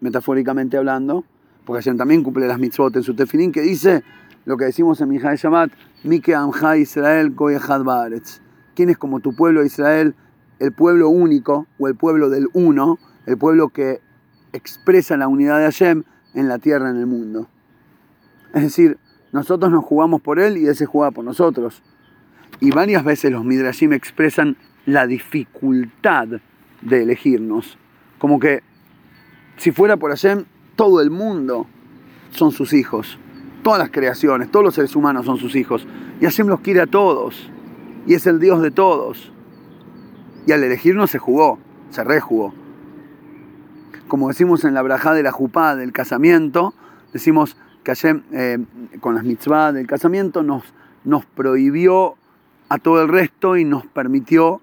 metafóricamente 0.00 0.78
hablando? 0.78 1.26
Porque 1.66 1.82
Hashem 1.82 1.98
también 1.98 2.22
cumple 2.22 2.48
las 2.48 2.58
mitzvot 2.58 2.96
en 2.96 3.02
su 3.02 3.14
tefilín, 3.14 3.52
que 3.52 3.60
dice 3.60 4.02
lo 4.46 4.56
que 4.56 4.64
decimos 4.64 5.02
en 5.02 5.10
Mijay 5.10 5.36
Shabbat, 5.36 5.72
Mike 6.02 6.34
Amha 6.34 6.78
Israel 6.78 7.32
Goyehad 7.32 7.84
Baaretz. 7.84 8.40
¿Quién 8.74 8.88
es 8.88 8.96
como 8.96 9.20
tu 9.20 9.36
pueblo 9.36 9.62
Israel? 9.62 10.14
El 10.58 10.72
pueblo 10.72 11.10
único 11.10 11.66
o 11.78 11.86
el 11.86 11.94
pueblo 11.94 12.30
del 12.30 12.48
uno, 12.54 12.98
el 13.26 13.36
pueblo 13.36 13.68
que 13.68 14.00
expresa 14.54 15.18
la 15.18 15.28
unidad 15.28 15.58
de 15.58 15.64
Hashem 15.64 16.04
en 16.32 16.48
la 16.48 16.58
tierra, 16.58 16.88
en 16.88 16.96
el 16.96 17.06
mundo. 17.06 17.46
Es 18.54 18.62
decir, 18.62 18.96
nosotros 19.32 19.70
nos 19.70 19.84
jugamos 19.84 20.22
por 20.22 20.40
Él 20.40 20.56
y 20.56 20.64
Él 20.64 20.76
se 20.76 20.86
juega 20.86 21.10
por 21.10 21.26
nosotros. 21.26 21.82
Y 22.58 22.70
varias 22.70 23.04
veces 23.04 23.30
los 23.32 23.44
Midrashim 23.44 23.92
expresan 23.92 24.56
la 24.86 25.06
dificultad 25.06 26.40
de 26.82 27.02
elegirnos. 27.02 27.78
Como 28.18 28.38
que 28.38 28.62
si 29.56 29.72
fuera 29.72 29.96
por 29.96 30.10
Hashem, 30.10 30.44
todo 30.76 31.00
el 31.00 31.10
mundo 31.10 31.66
son 32.30 32.52
sus 32.52 32.72
hijos. 32.72 33.18
Todas 33.62 33.78
las 33.78 33.90
creaciones, 33.90 34.50
todos 34.50 34.64
los 34.64 34.74
seres 34.74 34.94
humanos 34.94 35.26
son 35.26 35.38
sus 35.38 35.54
hijos. 35.56 35.86
Y 36.20 36.24
Hashem 36.24 36.48
los 36.48 36.60
quiere 36.60 36.80
a 36.80 36.86
todos. 36.86 37.50
Y 38.06 38.14
es 38.14 38.26
el 38.26 38.40
Dios 38.40 38.60
de 38.60 38.70
todos. 38.70 39.32
Y 40.46 40.52
al 40.52 40.62
elegirnos 40.64 41.10
se 41.10 41.18
jugó, 41.18 41.58
se 41.90 42.02
rejugó 42.02 42.52
como 44.12 44.28
decimos 44.28 44.64
en 44.64 44.74
la 44.74 44.82
brajá 44.82 45.14
de 45.14 45.22
la 45.22 45.32
jupá 45.32 45.74
del 45.74 45.90
casamiento, 45.90 46.74
decimos 47.14 47.56
que 47.82 47.92
Hashem, 47.92 48.24
eh, 48.32 48.58
con 49.00 49.14
las 49.14 49.24
mitzvah 49.24 49.72
del 49.72 49.86
casamiento, 49.86 50.42
nos, 50.42 50.64
nos 51.02 51.24
prohibió 51.24 52.16
a 52.68 52.76
todo 52.76 53.00
el 53.00 53.08
resto 53.08 53.56
y 53.56 53.64
nos 53.64 53.86
permitió 53.86 54.60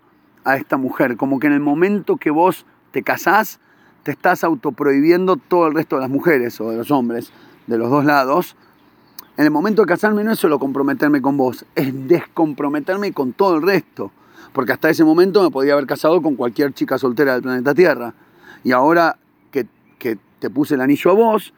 a 0.52 0.58
esta 0.58 0.78
mujer. 0.78 1.18
Como 1.18 1.40
que 1.40 1.48
en 1.48 1.54
el 1.54 1.60
momento 1.60 2.18
que 2.18 2.32
vos 2.32 2.66
te 2.92 3.04
casás, 3.04 3.60
te 4.04 4.12
estás 4.12 4.44
autoprohibiendo 4.44 5.38
todo 5.38 5.68
el 5.68 5.76
resto 5.76 5.96
de 5.96 6.02
las 6.02 6.10
mujeres 6.10 6.60
o 6.62 6.72
de 6.72 6.78
los 6.78 6.92
hombres, 6.92 7.32
de 7.68 7.78
los 7.78 7.90
dos 7.90 8.06
lados. 8.06 8.56
En 9.38 9.46
el 9.46 9.52
momento 9.52 9.82
de 9.82 9.88
casarme 9.88 10.24
no 10.24 10.32
es 10.32 10.40
solo 10.40 10.60
comprometerme 10.60 11.22
con 11.22 11.38
vos, 11.38 11.66
es 11.76 12.08
descomprometerme 12.08 13.14
con 13.14 13.34
todo 13.34 13.56
el 13.56 13.62
resto. 13.62 14.12
Porque 14.54 14.74
hasta 14.74 14.90
ese 14.90 15.04
momento 15.04 15.44
me 15.44 15.52
podía 15.52 15.74
haber 15.74 15.86
casado 15.86 16.22
con 16.22 16.36
cualquier 16.36 16.74
chica 16.74 16.98
soltera 16.98 17.34
del 17.34 17.44
planeta 17.44 17.74
Tierra. 17.74 18.14
Y 18.64 18.72
ahora 18.72 19.18
que 19.52 20.18
te 20.40 20.50
puse 20.50 20.76
el 20.76 20.82
anillo 20.82 21.12
a 21.12 21.14
vos, 21.14 21.54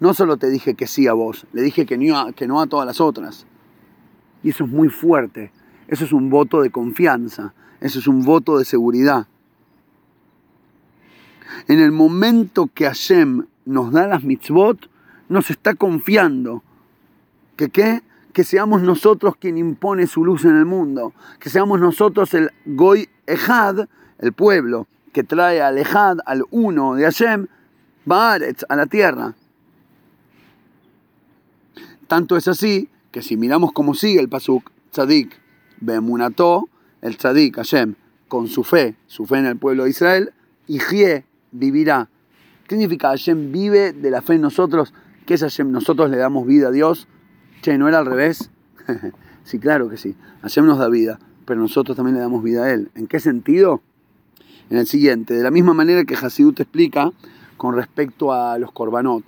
no 0.00 0.14
solo 0.14 0.36
te 0.36 0.48
dije 0.48 0.74
que 0.74 0.86
sí 0.86 1.06
a 1.06 1.12
vos, 1.12 1.46
le 1.52 1.62
dije 1.62 1.86
que 1.86 1.96
no, 1.96 2.18
a, 2.18 2.32
que 2.32 2.48
no 2.48 2.60
a 2.60 2.66
todas 2.66 2.86
las 2.86 3.00
otras. 3.00 3.46
Y 4.42 4.50
eso 4.50 4.64
es 4.64 4.70
muy 4.70 4.88
fuerte. 4.88 5.52
Eso 5.86 6.04
es 6.04 6.12
un 6.12 6.30
voto 6.30 6.62
de 6.62 6.70
confianza. 6.70 7.54
Eso 7.82 7.98
es 7.98 8.06
un 8.06 8.22
voto 8.22 8.58
de 8.58 8.64
seguridad. 8.64 9.26
En 11.66 11.80
el 11.80 11.90
momento 11.90 12.70
que 12.72 12.86
Hashem 12.86 13.46
nos 13.64 13.92
da 13.92 14.06
las 14.06 14.22
mitzvot, 14.22 14.88
nos 15.28 15.50
está 15.50 15.74
confiando. 15.74 16.62
¿Que 17.56 17.70
qué? 17.70 18.02
Que 18.32 18.44
seamos 18.44 18.82
nosotros 18.82 19.34
quien 19.36 19.58
impone 19.58 20.06
su 20.06 20.24
luz 20.24 20.44
en 20.44 20.56
el 20.56 20.64
mundo. 20.64 21.12
Que 21.40 21.50
seamos 21.50 21.80
nosotros 21.80 22.32
el 22.34 22.52
Goy 22.66 23.08
Ejad, 23.26 23.88
el 24.18 24.32
pueblo, 24.32 24.86
que 25.12 25.24
trae 25.24 25.60
al 25.60 25.76
Ejad, 25.76 26.18
al 26.24 26.44
uno 26.52 26.94
de 26.94 27.02
Hashem, 27.02 27.48
Baaretz, 28.04 28.64
a 28.68 28.76
la 28.76 28.86
tierra. 28.86 29.34
Tanto 32.06 32.36
es 32.36 32.46
así 32.46 32.88
que 33.10 33.22
si 33.22 33.36
miramos 33.36 33.72
cómo 33.72 33.94
sigue 33.94 34.20
el 34.20 34.28
Pasuk, 34.28 34.70
Tzadik, 34.92 35.36
Bemunato, 35.80 36.68
el 37.02 37.16
Tzadik, 37.16 37.56
Hashem, 37.56 37.94
con 38.28 38.48
su 38.48 38.64
fe, 38.64 38.96
su 39.06 39.26
fe 39.26 39.38
en 39.38 39.46
el 39.46 39.56
pueblo 39.56 39.84
de 39.84 39.90
Israel, 39.90 40.32
y 40.66 40.78
vivirá. 41.50 42.08
¿Qué 42.66 42.76
significa 42.76 43.08
Hashem 43.08 43.52
vive 43.52 43.92
de 43.92 44.10
la 44.10 44.22
fe 44.22 44.34
en 44.34 44.40
nosotros? 44.40 44.94
¿Qué 45.26 45.34
es 45.34 45.42
Hashem? 45.42 45.70
Nosotros 45.70 46.10
le 46.10 46.16
damos 46.16 46.46
vida 46.46 46.68
a 46.68 46.70
Dios. 46.70 47.08
Che, 47.60 47.76
¿no 47.76 47.88
era 47.88 47.98
al 47.98 48.06
revés? 48.06 48.50
sí, 49.44 49.58
claro 49.58 49.88
que 49.90 49.96
sí. 49.96 50.16
Hashem 50.40 50.64
nos 50.64 50.78
da 50.78 50.88
vida, 50.88 51.18
pero 51.44 51.60
nosotros 51.60 51.96
también 51.96 52.14
le 52.14 52.22
damos 52.22 52.42
vida 52.42 52.64
a 52.64 52.72
Él. 52.72 52.90
¿En 52.94 53.06
qué 53.06 53.20
sentido? 53.20 53.82
En 54.70 54.78
el 54.78 54.86
siguiente, 54.86 55.34
de 55.34 55.42
la 55.42 55.50
misma 55.50 55.74
manera 55.74 56.04
que 56.04 56.14
Hasidut 56.14 56.58
explica 56.60 57.12
con 57.58 57.76
respecto 57.76 58.32
a 58.32 58.58
los 58.58 58.72
korbanot, 58.72 59.24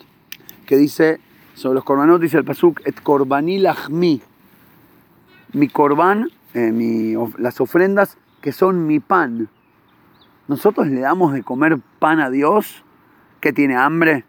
que 0.65 0.79
dice, 0.79 1.21
sobre 1.55 1.75
los 1.75 1.85
korbanot 1.85 2.23
dice 2.23 2.39
el 2.39 2.45
pasuk, 2.45 2.81
et 2.87 2.99
korbaní 3.03 3.59
lachmi, 3.59 4.23
mi 5.53 5.69
korban, 5.69 6.31
eh, 6.55 7.17
las 7.39 7.61
ofrendas 7.61 8.17
que 8.41 8.53
son 8.53 8.87
mi 8.87 9.01
pan. 9.01 9.49
Nosotros 10.49 10.87
le 10.89 11.01
damos 11.01 11.33
de 11.33 11.43
comer 11.43 11.79
pan 11.99 12.21
a 12.21 12.31
Dios 12.31 12.85
que 13.41 13.53
tiene 13.53 13.77
hambre. 13.77 14.25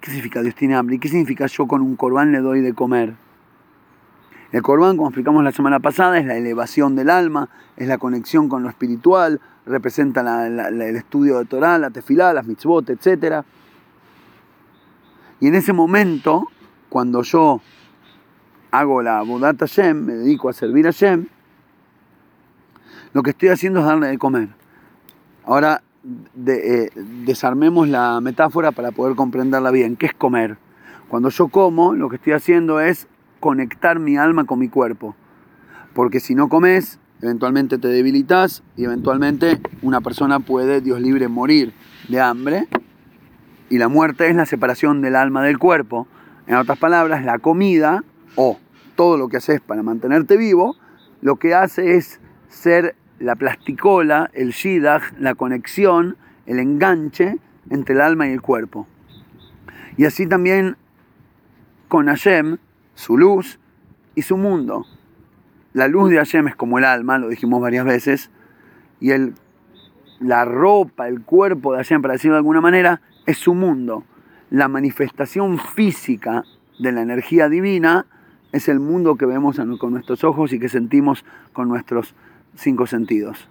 ¿Qué 0.00 0.10
significa 0.10 0.42
Dios 0.42 0.54
tiene 0.54 0.74
hambre? 0.74 0.96
¿Y 0.96 0.98
qué 0.98 1.08
significa 1.08 1.46
yo 1.46 1.66
con 1.66 1.82
un 1.82 1.96
corbán 1.96 2.32
le 2.32 2.40
doy 2.40 2.60
de 2.60 2.74
comer? 2.74 3.14
El 4.52 4.60
Corban, 4.60 4.96
como 4.96 5.08
explicamos 5.08 5.42
la 5.42 5.52
semana 5.52 5.80
pasada, 5.80 6.18
es 6.18 6.26
la 6.26 6.36
elevación 6.36 6.94
del 6.94 7.08
alma, 7.08 7.48
es 7.76 7.88
la 7.88 7.96
conexión 7.96 8.50
con 8.50 8.62
lo 8.62 8.68
espiritual, 8.68 9.40
representa 9.64 10.46
el 10.46 10.80
estudio 10.96 11.38
de 11.38 11.46
Torah, 11.46 11.78
la 11.78 11.88
tefilá, 11.88 12.34
las 12.34 12.46
mitzvot, 12.46 12.90
etc. 12.90 13.44
Y 15.40 15.48
en 15.48 15.54
ese 15.54 15.72
momento, 15.72 16.48
cuando 16.90 17.22
yo 17.22 17.62
hago 18.72 19.02
la 19.02 19.22
Bodat 19.22 19.60
Hashem, 19.60 20.04
me 20.04 20.14
dedico 20.14 20.48
a 20.48 20.52
servir 20.52 20.88
a 20.88 20.92
lo 23.12 23.22
que 23.22 23.30
estoy 23.30 23.50
haciendo 23.50 23.80
es 23.80 23.86
darle 23.86 24.08
de 24.08 24.18
comer. 24.18 24.48
Ahora 25.44 25.82
eh, 26.46 26.88
desarmemos 27.24 27.88
la 27.88 28.20
metáfora 28.20 28.72
para 28.72 28.90
poder 28.90 29.14
comprenderla 29.14 29.70
bien. 29.70 29.96
¿Qué 29.96 30.06
es 30.06 30.14
comer? 30.14 30.56
Cuando 31.08 31.28
yo 31.28 31.48
como, 31.48 31.92
lo 31.94 32.08
que 32.08 32.16
estoy 32.16 32.32
haciendo 32.32 32.80
es 32.80 33.06
conectar 33.38 33.98
mi 33.98 34.16
alma 34.16 34.44
con 34.44 34.58
mi 34.58 34.68
cuerpo. 34.68 35.14
Porque 35.94 36.20
si 36.20 36.34
no 36.34 36.48
comes, 36.48 36.98
eventualmente 37.20 37.76
te 37.76 37.88
debilitas 37.88 38.62
y 38.76 38.84
eventualmente 38.84 39.60
una 39.82 40.00
persona 40.00 40.40
puede, 40.40 40.80
Dios 40.80 41.00
libre, 41.00 41.28
morir 41.28 41.74
de 42.08 42.20
hambre. 42.20 42.66
Y 43.68 43.76
la 43.76 43.88
muerte 43.88 44.28
es 44.28 44.36
la 44.36 44.46
separación 44.46 45.02
del 45.02 45.16
alma 45.16 45.42
del 45.42 45.58
cuerpo. 45.58 46.06
En 46.46 46.54
otras 46.54 46.78
palabras, 46.78 47.24
la 47.24 47.38
comida 47.38 48.04
o 48.36 48.58
todo 48.94 49.16
lo 49.16 49.28
que 49.28 49.38
haces 49.38 49.60
para 49.60 49.82
mantenerte 49.82 50.36
vivo, 50.36 50.76
lo 51.20 51.36
que 51.36 51.54
hace 51.54 51.96
es 51.96 52.20
ser 52.48 52.96
la 53.18 53.36
plasticola, 53.36 54.30
el 54.34 54.50
shidach, 54.50 55.02
la 55.18 55.34
conexión, 55.34 56.16
el 56.46 56.58
enganche 56.58 57.38
entre 57.70 57.94
el 57.94 58.00
alma 58.00 58.28
y 58.28 58.32
el 58.32 58.42
cuerpo. 58.42 58.86
Y 59.96 60.04
así 60.04 60.26
también 60.26 60.76
con 61.88 62.06
Hashem, 62.06 62.58
su 62.94 63.16
luz 63.16 63.58
y 64.14 64.22
su 64.22 64.36
mundo. 64.36 64.86
La 65.72 65.88
luz 65.88 66.10
de 66.10 66.16
Hashem 66.16 66.48
es 66.48 66.56
como 66.56 66.78
el 66.78 66.84
alma, 66.84 67.18
lo 67.18 67.28
dijimos 67.28 67.60
varias 67.60 67.84
veces, 67.84 68.30
y 69.00 69.10
el, 69.10 69.34
la 70.20 70.44
ropa, 70.44 71.08
el 71.08 71.22
cuerpo 71.22 71.72
de 71.72 71.78
Hashem, 71.78 72.02
para 72.02 72.12
decirlo 72.12 72.34
de 72.34 72.38
alguna 72.38 72.60
manera, 72.60 73.00
es 73.26 73.38
su 73.38 73.54
mundo. 73.54 74.04
La 74.50 74.68
manifestación 74.68 75.58
física 75.58 76.44
de 76.78 76.92
la 76.92 77.02
energía 77.02 77.48
divina 77.48 78.06
es 78.52 78.68
el 78.68 78.80
mundo 78.80 79.16
que 79.16 79.26
vemos 79.26 79.58
con 79.78 79.92
nuestros 79.92 80.22
ojos 80.24 80.52
y 80.52 80.60
que 80.60 80.68
sentimos 80.68 81.24
con 81.52 81.68
nuestros 81.68 82.14
cinco 82.54 82.86
sentidos. 82.86 83.48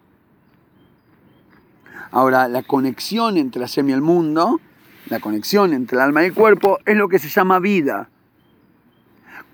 Ahora, 2.12 2.48
la 2.48 2.64
conexión 2.64 3.38
entre 3.38 3.62
la 3.62 3.68
semi 3.68 3.92
y 3.92 3.94
el 3.94 4.02
mundo, 4.02 4.60
la 5.08 5.20
conexión 5.20 5.74
entre 5.74 5.96
el 5.98 6.02
alma 6.02 6.24
y 6.24 6.28
el 6.28 6.34
cuerpo, 6.34 6.80
es 6.86 6.96
lo 6.96 7.08
que 7.08 7.20
se 7.20 7.30
llama 7.30 7.60
vida. 7.60 8.10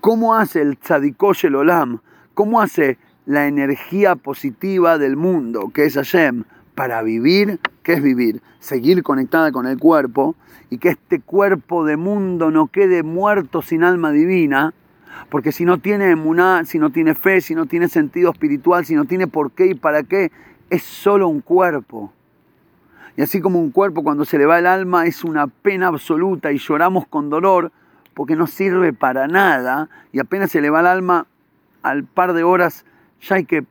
¿Cómo 0.00 0.34
hace 0.34 0.60
el 0.60 0.76
tzadikosh 0.76 1.46
el 1.46 1.56
olam? 1.56 2.00
¿Cómo 2.34 2.60
hace 2.60 2.98
la 3.26 3.46
energía 3.46 4.16
positiva 4.16 4.98
del 4.98 5.16
mundo, 5.16 5.70
que 5.72 5.84
es 5.84 5.94
Hashem, 5.94 6.44
para 6.74 7.02
vivir? 7.02 7.60
¿Qué 7.82 7.94
es 7.94 8.02
vivir? 8.02 8.42
Seguir 8.60 9.02
conectada 9.02 9.50
con 9.50 9.66
el 9.66 9.78
cuerpo 9.78 10.36
y 10.70 10.78
que 10.78 10.90
este 10.90 11.20
cuerpo 11.20 11.84
de 11.84 11.96
mundo 11.96 12.50
no 12.50 12.66
quede 12.66 13.02
muerto 13.02 13.62
sin 13.62 13.82
alma 13.82 14.10
divina, 14.10 14.74
porque 15.28 15.52
si 15.52 15.64
no 15.64 15.78
tiene 15.78 16.10
emuná, 16.10 16.64
si 16.64 16.78
no 16.78 16.90
tiene 16.90 17.14
fe, 17.14 17.40
si 17.40 17.54
no 17.54 17.66
tiene 17.66 17.88
sentido 17.88 18.30
espiritual, 18.30 18.84
si 18.84 18.94
no 18.94 19.04
tiene 19.04 19.26
por 19.26 19.52
qué 19.52 19.66
y 19.66 19.74
para 19.74 20.02
qué, 20.02 20.30
es 20.70 20.82
solo 20.82 21.28
un 21.28 21.40
cuerpo. 21.40 22.12
Y 23.16 23.22
así 23.22 23.40
como 23.40 23.60
un 23.60 23.70
cuerpo 23.70 24.04
cuando 24.04 24.24
se 24.24 24.38
le 24.38 24.46
va 24.46 24.58
el 24.58 24.66
alma 24.66 25.06
es 25.06 25.24
una 25.24 25.48
pena 25.48 25.88
absoluta 25.88 26.52
y 26.52 26.58
lloramos 26.58 27.06
con 27.08 27.30
dolor 27.30 27.72
porque 28.14 28.36
no 28.36 28.46
sirve 28.46 28.92
para 28.92 29.26
nada 29.26 29.88
y 30.12 30.20
apenas 30.20 30.50
se 30.50 30.60
le 30.60 30.70
va 30.70 30.80
el 30.80 30.86
alma 30.86 31.26
al 31.82 32.04
par 32.04 32.32
de 32.32 32.44
horas 32.44 32.84
ya 33.20 33.36
hay 33.36 33.44
que 33.44 33.64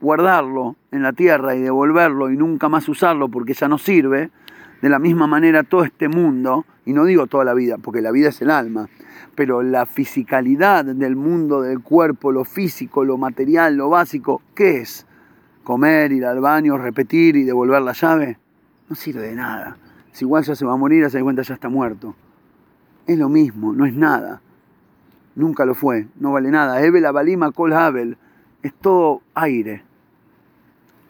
guardarlo 0.00 0.76
en 0.90 1.02
la 1.02 1.12
tierra 1.12 1.54
y 1.54 1.60
devolverlo 1.60 2.30
y 2.30 2.36
nunca 2.36 2.68
más 2.68 2.88
usarlo 2.88 3.28
porque 3.28 3.54
ya 3.54 3.68
no 3.68 3.78
sirve. 3.78 4.30
De 4.82 4.88
la 4.88 4.98
misma 4.98 5.26
manera 5.26 5.64
todo 5.64 5.82
este 5.82 6.08
mundo, 6.08 6.64
y 6.84 6.92
no 6.92 7.04
digo 7.04 7.26
toda 7.26 7.44
la 7.44 7.54
vida, 7.54 7.78
porque 7.78 8.00
la 8.00 8.12
vida 8.12 8.28
es 8.28 8.40
el 8.42 8.50
alma, 8.50 8.88
pero 9.34 9.62
la 9.62 9.86
fisicalidad 9.86 10.84
del 10.84 11.16
mundo 11.16 11.62
del 11.62 11.80
cuerpo, 11.80 12.32
lo 12.32 12.44
físico, 12.44 13.04
lo 13.04 13.18
material, 13.18 13.76
lo 13.76 13.88
básico, 13.88 14.42
¿qué 14.54 14.78
es? 14.78 15.06
Comer, 15.64 16.12
ir 16.12 16.24
al 16.24 16.40
baño, 16.40 16.78
repetir 16.78 17.36
y 17.36 17.44
devolver 17.44 17.82
la 17.82 17.92
llave, 17.92 18.38
no 18.88 18.96
sirve 18.96 19.22
de 19.22 19.34
nada. 19.34 19.76
Si 20.12 20.24
igual 20.24 20.44
ya 20.44 20.54
se 20.54 20.64
va 20.64 20.72
a 20.72 20.76
morir, 20.76 21.08
se 21.10 21.18
da 21.18 21.24
cuenta 21.24 21.42
ya 21.42 21.54
está 21.54 21.68
muerto. 21.68 22.14
Es 23.06 23.18
lo 23.18 23.28
mismo, 23.28 23.72
no 23.72 23.84
es 23.84 23.94
nada. 23.94 24.40
Nunca 25.34 25.64
lo 25.64 25.74
fue, 25.74 26.08
no 26.18 26.32
vale 26.32 26.50
nada. 26.50 26.82
Ebel 26.82 27.06
Abalima 27.06 27.52
Kol 27.52 27.72
Abel, 27.72 28.16
es 28.62 28.74
todo 28.74 29.22
aire. 29.34 29.82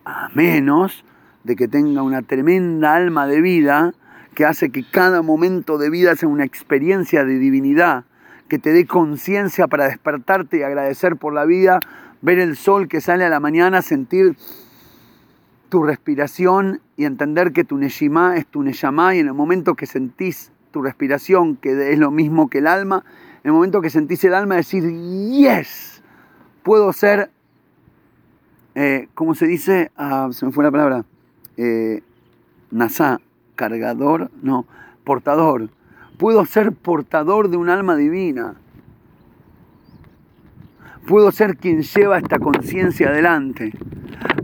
A 0.05 0.29
menos 0.35 1.05
de 1.49 1.57
que 1.57 1.67
tenga 1.67 2.03
una 2.03 2.21
tremenda 2.21 2.95
alma 2.95 3.27
de 3.27 3.41
vida 3.41 3.95
que 4.35 4.45
hace 4.45 4.71
que 4.71 4.85
cada 4.85 5.23
momento 5.23 5.79
de 5.79 5.89
vida 5.89 6.15
sea 6.15 6.29
una 6.29 6.45
experiencia 6.45 7.25
de 7.25 7.39
divinidad 7.39 8.05
que 8.49 8.59
te 8.59 8.71
dé 8.71 8.87
conciencia 8.87 9.67
para 9.67 9.89
despertarte 9.89 10.59
y 10.59 10.63
agradecer 10.63 11.17
por 11.17 11.33
la 11.33 11.47
vida, 11.47 11.81
ver 12.21 12.39
el 12.39 12.55
sol 12.55 12.87
que 12.87 13.01
sale 13.01 13.25
a 13.25 13.31
la 13.31 13.41
mañana, 13.41 13.81
sentir 13.81 14.37
tu 15.71 15.83
respiración 15.83 16.83
y 16.99 17.07
entender 17.07 17.53
que 17.53 17.65
tu 17.65 17.79
Neshima 17.79 18.37
es 18.37 18.47
tu 18.47 18.63
Neshama 18.63 19.15
y 19.15 19.21
en 19.21 19.29
el 19.29 19.35
momento 19.35 19.75
que 19.75 19.87
sentís 19.87 20.53
tu 20.71 20.83
respiración, 20.83 21.57
que 21.57 21.93
es 21.93 21.99
lo 21.99 22.11
mismo 22.11 22.51
que 22.51 22.59
el 22.59 22.67
alma, 22.67 23.05
en 23.43 23.49
el 23.49 23.53
momento 23.53 23.81
que 23.81 23.89
sentís 23.89 24.23
el 24.25 24.35
alma 24.35 24.57
decir, 24.57 24.85
yes, 25.31 26.03
puedo 26.63 26.93
ser, 26.93 27.31
eh, 28.75 29.09
¿cómo 29.15 29.35
se 29.35 29.47
dice? 29.47 29.91
Ah, 29.97 30.29
se 30.31 30.45
me 30.45 30.53
fue 30.53 30.63
la 30.63 30.71
palabra, 30.71 31.05
eh, 31.59 32.03
cargador, 33.57 34.31
no, 34.43 34.67
portador 35.05 35.69
Puedo 36.17 36.45
ser 36.47 36.73
portador 36.73 37.49
de 37.49 37.57
un 37.57 37.69
alma 37.69 37.95
divina. 37.95 38.55
Puedo 41.07 41.31
ser 41.31 41.57
quien 41.57 41.83
lleva 41.83 42.19
esta 42.19 42.41
conciencia 42.41 43.09
adelante. 43.09 43.73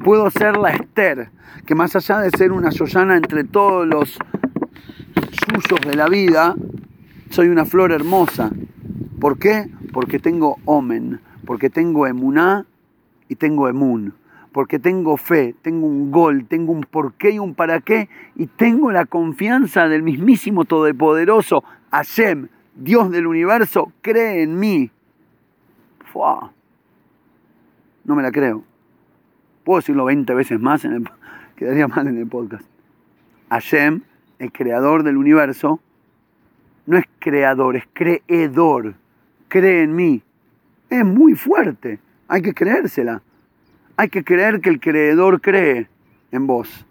Puedo 0.05 0.31
ser 0.31 0.57
la 0.57 0.70
Esther, 0.70 1.31
que 1.66 1.74
más 1.74 1.96
allá 1.96 2.20
de 2.20 2.31
ser 2.31 2.53
una 2.53 2.70
Yoyana 2.70 3.16
entre 3.16 3.42
todos 3.42 3.88
los 3.88 4.16
suyos 5.46 5.81
de 5.85 5.96
la 5.96 6.09
vida, 6.09 6.55
soy 7.31 7.48
una 7.48 7.64
flor 7.64 7.90
hermosa. 7.90 8.53
¿Por 9.18 9.38
qué? 9.38 9.68
Porque 9.92 10.20
tengo 10.20 10.59
Omen, 10.66 11.20
porque 11.44 11.70
tengo 11.70 12.07
Emuná 12.07 12.66
y 13.29 13.35
tengo 13.35 13.68
Emun 13.68 14.14
porque 14.55 14.79
tengo 14.79 15.17
fe, 15.17 15.53
tengo 15.62 15.88
un 15.88 16.12
gol, 16.12 16.47
tengo 16.47 16.71
un 16.71 16.83
porqué 16.83 17.33
y 17.33 17.40
un 17.40 17.57
para 17.57 17.81
qué, 17.81 18.09
y 18.37 18.47
tengo 18.47 18.93
la 18.93 19.05
confianza 19.05 19.88
del 19.88 20.05
mismísimo 20.05 20.64
Todopoderoso, 20.64 21.64
Hashem, 21.90 22.47
Dios 22.77 23.11
del 23.11 23.27
universo, 23.27 23.93
cree 24.01 24.45
en 24.45 24.57
mí. 24.61 24.93
No 28.05 28.14
me 28.14 28.23
la 28.23 28.31
creo. 28.31 28.62
Puedo 29.64 29.81
decirlo 29.81 30.05
20 30.05 30.33
veces 30.35 30.61
más, 30.61 30.85
en 30.85 31.09
quedaría 31.57 31.88
mal 31.88 32.07
en 32.07 32.19
el 32.19 32.29
podcast. 32.29 32.64
Hashem, 33.51 34.03
el 34.38 34.53
creador 34.53 35.03
del 35.03 35.17
universo, 35.17 35.81
no 36.87 36.97
es 36.97 37.07
creador, 37.19 37.75
es 37.75 37.88
creedor. 37.93 38.95
Cree 39.49 39.83
en 39.83 39.97
mí. 39.97 40.23
Es 40.90 41.05
muy 41.05 41.35
fuerte, 41.35 41.99
hay 42.29 42.40
que 42.40 42.55
creérsela. 42.55 43.21
Hay 43.97 44.09
que 44.09 44.25
creer 44.25 44.61
que 44.61 44.71
el 44.71 44.81
creedor 44.81 45.41
cree 45.41 45.89
en 46.33 46.47
vos. 46.47 46.85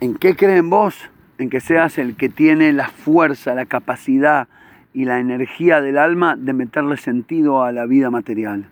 ¿En 0.00 0.14
qué 0.14 0.36
cree 0.36 0.58
en 0.58 0.68
vos? 0.68 1.10
En 1.38 1.48
que 1.48 1.60
seas 1.60 1.96
el 1.96 2.16
que 2.16 2.28
tiene 2.28 2.72
la 2.74 2.88
fuerza, 2.88 3.54
la 3.54 3.64
capacidad 3.64 4.46
y 4.92 5.06
la 5.06 5.18
energía 5.18 5.80
del 5.80 5.96
alma 5.96 6.36
de 6.36 6.52
meterle 6.52 6.98
sentido 6.98 7.62
a 7.62 7.72
la 7.72 7.86
vida 7.86 8.10
material. 8.10 8.68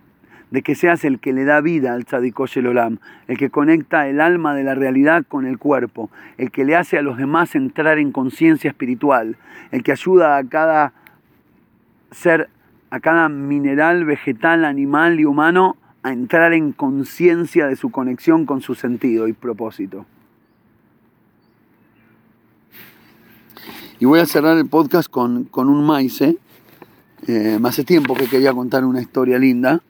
De 0.51 0.61
que 0.63 0.75
seas 0.75 1.03
el 1.05 1.21
que 1.21 1.33
le 1.33 1.45
da 1.45 1.63
vida 1.63 1.95
al 1.95 2.05
Tzadikosh 2.05 2.59
Olam, 2.59 2.99
el 3.27 3.39
que 3.39 3.49
conecta 3.49 4.07
el 4.07 4.21
alma 4.21 4.55
de 4.55 4.65
la 4.65 4.75
realidad 4.75 5.25
con 5.27 5.47
el 5.47 5.59
cuerpo, 5.59 6.11
el 6.37 6.51
que 6.51 6.67
le 6.67 6.77
hace 6.77 6.99
a 6.99 7.03
los 7.03 7.17
demás 7.17 7.55
entrar 7.55 7.99
en 7.99 8.13
conciencia 8.13 8.69
espiritual, 8.69 9.37
el 9.73 9.83
que 9.83 9.93
ayuda 9.93 10.37
a 10.37 10.45
cada 10.45 10.93
ser 12.15 12.49
a 12.91 13.01
cada 13.01 13.29
mineral, 13.29 14.05
vegetal, 14.05 14.65
animal 14.65 15.21
y 15.21 15.25
humano 15.25 15.77
a 16.03 16.13
entrar 16.13 16.53
en 16.53 16.73
conciencia 16.73 17.67
de 17.67 17.77
su 17.77 17.91
conexión 17.91 18.47
con 18.47 18.61
su 18.61 18.75
sentido 18.75 19.27
y 19.27 19.33
propósito. 19.33 20.07
Y 23.99 24.07
voy 24.07 24.21
a 24.21 24.27
cerrar 24.27 24.57
el 24.59 24.69
podcast 24.69 25.09
con, 25.09 25.49
un 25.55 25.87
maíz. 25.87 26.21
¿eh? 26.21 26.37
hace 27.65 27.85
tiempo 27.85 28.15
que 28.15 28.29
quería 28.29 28.53
contar 28.53 28.85
una 28.85 29.01
historia 29.01 29.39
linda 29.39 29.81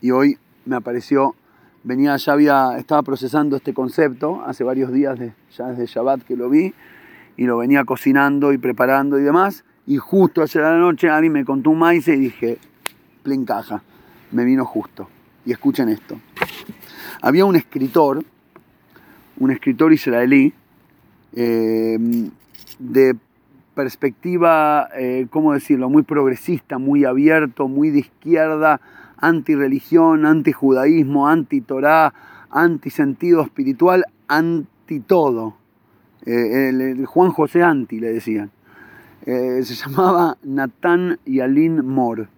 y 0.00 0.12
hoy 0.12 0.38
me 0.64 0.76
apareció, 0.76 1.34
venía, 1.82 2.16
ya 2.16 2.32
había, 2.34 2.78
estaba 2.78 3.02
procesando 3.02 3.56
este 3.56 3.74
concepto 3.74 4.42
hace 4.46 4.64
varios 4.64 4.92
días, 4.92 5.18
ya 5.56 5.66
desde 5.66 5.86
Shabbat 5.86 6.22
que 6.22 6.36
lo 6.36 6.48
vi, 6.48 6.72
y 7.36 7.44
lo 7.44 7.58
venía 7.58 7.84
cocinando 7.84 8.52
y 8.52 8.58
preparando 8.58 9.18
y 9.18 9.22
demás. 9.22 9.64
Y 9.86 9.98
justo 9.98 10.42
ayer 10.42 10.62
la 10.62 10.78
noche 10.78 11.08
alguien 11.10 11.32
me 11.32 11.44
contó 11.44 11.70
un 11.70 11.78
maíz 11.78 12.08
y 12.08 12.16
dije, 12.16 12.58
plen 13.22 13.44
caja, 13.44 13.82
me 14.32 14.44
vino 14.44 14.64
justo. 14.64 15.08
Y 15.44 15.52
escuchen 15.52 15.88
esto. 15.90 16.18
Había 17.20 17.44
un 17.44 17.56
escritor, 17.56 18.24
un 19.38 19.50
escritor 19.50 19.92
israelí, 19.92 20.52
eh, 21.34 21.98
de 22.78 23.16
perspectiva, 23.74 24.88
eh, 24.96 25.26
¿cómo 25.30 25.52
decirlo?, 25.52 25.90
muy 25.90 26.02
progresista, 26.02 26.78
muy 26.78 27.04
abierto, 27.04 27.68
muy 27.68 27.90
de 27.90 28.00
izquierda, 28.00 28.80
anti-religión, 29.18 30.24
anti-judaísmo, 30.26 31.28
anti-torá, 31.28 32.14
anti-sentido 32.50 33.42
espiritual, 33.42 34.04
anti-todo. 34.28 35.56
Eh, 36.24 37.04
Juan 37.06 37.30
José 37.32 37.62
Anti 37.62 38.00
le 38.00 38.12
decían. 38.12 38.50
Eh, 39.26 39.62
se 39.64 39.74
llamaba 39.74 40.36
Natán 40.42 41.18
Yalin 41.24 41.84
Mor, 41.86 42.28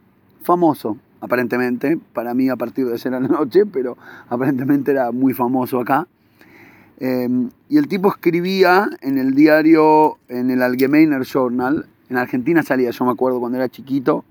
famoso 0.43 0.99
aparentemente, 1.21 1.99
para 2.13 2.35
mí 2.35 2.49
a 2.49 2.57
partir 2.57 2.87
de 2.87 2.99
ser 2.99 3.15
a 3.15 3.21
la 3.21 3.29
noche, 3.29 3.67
pero 3.67 3.97
aparentemente 4.29 4.93
era 4.93 5.11
muy 5.13 5.35
famoso 5.35 5.81
acá. 5.81 6.07
Em, 6.99 7.51
y 7.69 7.77
el 7.77 7.89
tipo 7.89 8.09
escribía 8.09 8.89
en 9.01 9.19
el 9.19 9.35
diario, 9.35 10.19
en 10.29 10.51
el 10.51 10.63
Allgemeiner 10.63 11.25
Journal, 11.25 11.87
en 12.09 12.17
Argentina 12.17 12.63
salía, 12.63 12.91
yo 12.91 13.05
me 13.05 13.11
acuerdo 13.11 13.41
cuando 13.41 13.59
era 13.59 13.69
chiquito, 13.69 14.25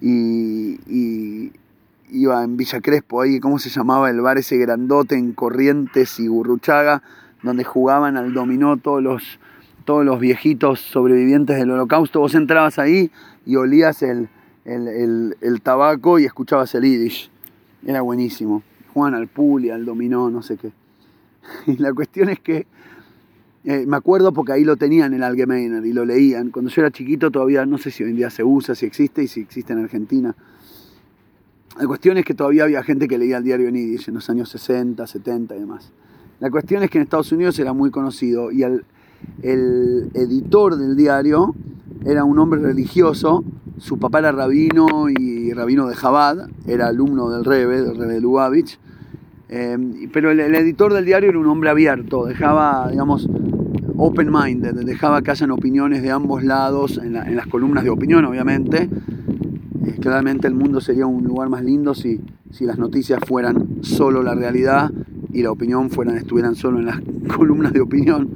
y, 0.00 1.50
iba 2.10 2.44
en 2.44 2.58
Villa 2.58 2.80
Crespo, 2.82 3.22
ahí, 3.22 3.40
¿cómo 3.40 3.58
se 3.58 3.70
llamaba? 3.70 4.10
El 4.10 4.20
bar 4.20 4.36
ese 4.36 4.58
grandote 4.58 5.14
en 5.14 5.32
Corrientes 5.32 6.20
y 6.20 6.26
Gurruchaga, 6.26 7.02
donde 7.42 7.64
jugaban 7.64 8.18
al 8.18 8.34
dominó 8.34 8.76
todos 8.76 9.02
los, 9.02 9.38
todos 9.82 10.04
los 10.04 10.18
viejitos 10.20 10.80
sobrevivientes 10.80 11.56
del 11.56 11.70
holocausto. 11.70 12.20
Vos 12.20 12.34
entrabas 12.34 12.78
ahí 12.78 13.10
y 13.44 13.56
olías 13.56 14.02
el, 14.02 14.28
el, 14.64 15.60
tabaco 15.62 16.18
y 16.18 16.24
escuchabas 16.24 16.74
el 16.74 16.84
Yiddish. 16.84 17.30
Era 17.84 18.00
buenísimo. 18.00 18.62
Jugaban 18.92 19.14
al 19.14 19.30
y 19.62 19.70
al 19.70 19.84
dominó, 19.84 20.30
no 20.30 20.42
sé 20.42 20.56
qué. 20.56 20.72
Y 21.66 21.76
la 21.78 21.92
cuestión 21.92 22.28
es 22.28 22.40
que 22.40 22.66
eh, 23.64 23.84
me 23.86 23.96
acuerdo 23.96 24.32
porque 24.32 24.52
ahí 24.52 24.64
lo 24.64 24.76
tenían 24.76 25.12
en 25.12 25.18
el 25.18 25.22
Allgemeiner 25.22 25.84
y 25.84 25.92
lo 25.92 26.04
leían. 26.04 26.50
Cuando 26.50 26.70
yo 26.70 26.82
era 26.82 26.90
chiquito 26.90 27.30
todavía 27.30 27.64
no 27.66 27.78
sé 27.78 27.90
si 27.90 28.02
hoy 28.02 28.10
en 28.10 28.16
día 28.16 28.30
se 28.30 28.44
usa, 28.44 28.74
si 28.74 28.86
existe 28.86 29.22
y 29.22 29.28
si 29.28 29.40
existe 29.40 29.72
en 29.72 29.80
Argentina. 29.80 30.34
La 31.78 31.86
cuestión 31.86 32.18
es 32.18 32.24
que 32.24 32.34
todavía 32.34 32.64
había 32.64 32.82
gente 32.82 33.08
que 33.08 33.18
leía 33.18 33.38
el 33.38 33.44
diario 33.44 33.68
en 33.68 33.74
Yiddish 33.74 34.08
en 34.08 34.14
los 34.14 34.28
años 34.28 34.50
60, 34.50 35.06
70 35.06 35.56
y 35.56 35.60
demás. 35.60 35.92
La 36.38 36.50
cuestión 36.50 36.82
es 36.82 36.90
que 36.90 36.98
en 36.98 37.04
Estados 37.04 37.30
Unidos 37.32 37.58
era 37.58 37.72
muy 37.72 37.90
conocido 37.90 38.50
y 38.50 38.62
el, 38.62 38.84
el 39.42 40.10
editor 40.14 40.76
del 40.76 40.96
diario 40.96 41.54
era 42.04 42.24
un 42.24 42.38
hombre 42.38 42.60
religioso. 42.60 43.44
Su 43.78 43.98
papá 43.98 44.20
era 44.20 44.32
rabino 44.32 45.08
y 45.08 45.52
rabino 45.52 45.88
de 45.88 45.94
Jabad, 45.94 46.48
era 46.66 46.88
alumno 46.88 47.30
del 47.30 47.44
Rebe, 47.44 47.82
del 47.82 47.96
Rebe 47.96 48.14
de 48.14 48.20
Lubavitch 48.20 48.78
eh, 49.54 50.08
pero 50.10 50.30
el, 50.30 50.40
editor 50.40 50.94
del 50.94 51.04
diario 51.04 51.28
era 51.28 51.38
un 51.38 51.46
hombre 51.46 51.68
abierto, 51.68 52.24
dejaba, 52.24 52.88
digamos, 52.90 53.28
open-minded, 53.98 54.72
dejaba 54.86 55.20
que 55.20 55.30
hayan 55.30 55.50
opiniones 55.50 56.00
de 56.00 56.10
ambos 56.10 56.42
lados 56.42 56.96
en, 56.96 57.12
las 57.12 57.46
columnas 57.48 57.84
de 57.84 57.90
opinión, 57.90 58.24
obviamente. 58.24 58.88
Eh, 59.84 59.96
claramente 60.00 60.48
el 60.48 60.54
mundo 60.54 60.80
sería 60.80 61.04
un 61.04 61.24
lugar 61.24 61.50
más 61.50 61.62
lindo 61.62 61.92
si, 61.92 62.18
si 62.50 62.64
las 62.64 62.78
noticias 62.78 63.20
fueran 63.26 63.82
solo 63.82 64.22
la 64.22 64.34
realidad 64.34 64.90
y 65.34 65.42
la 65.42 65.50
opinión 65.50 65.90
fueran, 65.90 66.16
estuvieran 66.16 66.54
solo 66.54 66.78
en 66.78 66.86
las 66.86 67.02
columnas 67.36 67.74
de 67.74 67.82
opinión. 67.82 68.30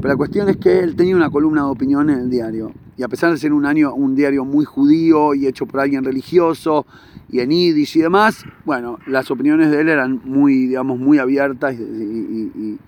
Pero 0.00 0.08
la 0.08 0.16
cuestión 0.16 0.48
es 0.48 0.56
que 0.56 0.78
él 0.80 0.94
tenía 0.94 1.16
una 1.16 1.30
columna 1.30 1.62
de 1.62 1.70
opinión 1.70 2.08
en 2.10 2.20
el 2.20 2.30
diario. 2.30 2.72
Y 2.96 3.02
a 3.02 3.08
pesar 3.08 3.30
de 3.32 3.38
ser 3.38 3.52
un, 3.52 3.66
año, 3.66 3.94
un 3.94 4.14
diario 4.14 4.44
muy 4.44 4.64
judío 4.64 5.34
y 5.34 5.46
hecho 5.46 5.66
por 5.66 5.80
alguien 5.80 6.04
religioso 6.04 6.86
y 7.30 7.40
en 7.40 7.50
Yiddish 7.50 7.96
y 7.96 8.00
demás, 8.00 8.44
bueno, 8.64 8.98
las 9.06 9.30
opiniones 9.30 9.70
de 9.70 9.80
él 9.80 9.88
eran 9.88 10.20
muy, 10.24 10.66
digamos, 10.66 10.98
muy 10.98 11.18
abiertas 11.18 11.74
y, 11.74 12.78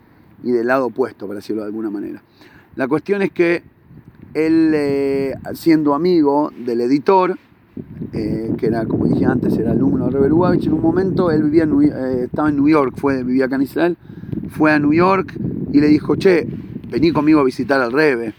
del 0.42 0.66
lado 0.66 0.87
opuesto, 0.87 1.27
para 1.27 1.38
decirlo 1.38 1.62
de 1.62 1.68
alguna 1.68 1.90
manera. 1.90 2.23
La 2.77 2.88
cuestión 2.88 3.23
es 3.23 3.31
que 3.33 3.62
él, 4.33 4.73
eh, 4.75 5.35
siendo 5.55 5.94
amigo 5.94 6.51
del 6.64 6.81
editor, 6.81 7.37
eh, 8.12 8.55
que 8.57 8.66
era, 8.66 8.87
como 8.87 9.07
dije 9.07 9.27
antes, 9.27 9.57
era 9.59 9.73
alumno 9.73 10.07
de 10.07 10.12
Rebel 10.12 10.31
Lubavitch, 10.31 10.66
en 10.66 10.73
un 10.73 10.83
momento 10.83 11.31
él 11.31 11.42
vivía 11.42 11.64
eh, 11.64 12.23
estaba 12.25 12.49
en 12.49 12.57
New 12.57 12.68
York, 12.68 12.94
fue, 12.96 13.23
vivía 13.23 13.46
acá 13.46 13.57
en 13.57 13.62
Israel, 13.62 13.96
fue 14.49 14.73
a 14.73 14.79
New 14.79 14.92
York 14.92 15.35
y 15.73 15.81
le 15.81 15.88
dijo, 15.88 16.16
che, 16.16 16.46
vení 16.90 17.12
conmigo 17.12 17.40
a 17.40 17.44
visitar 17.44 17.81
al 17.81 17.92
Rebe. 17.92 18.35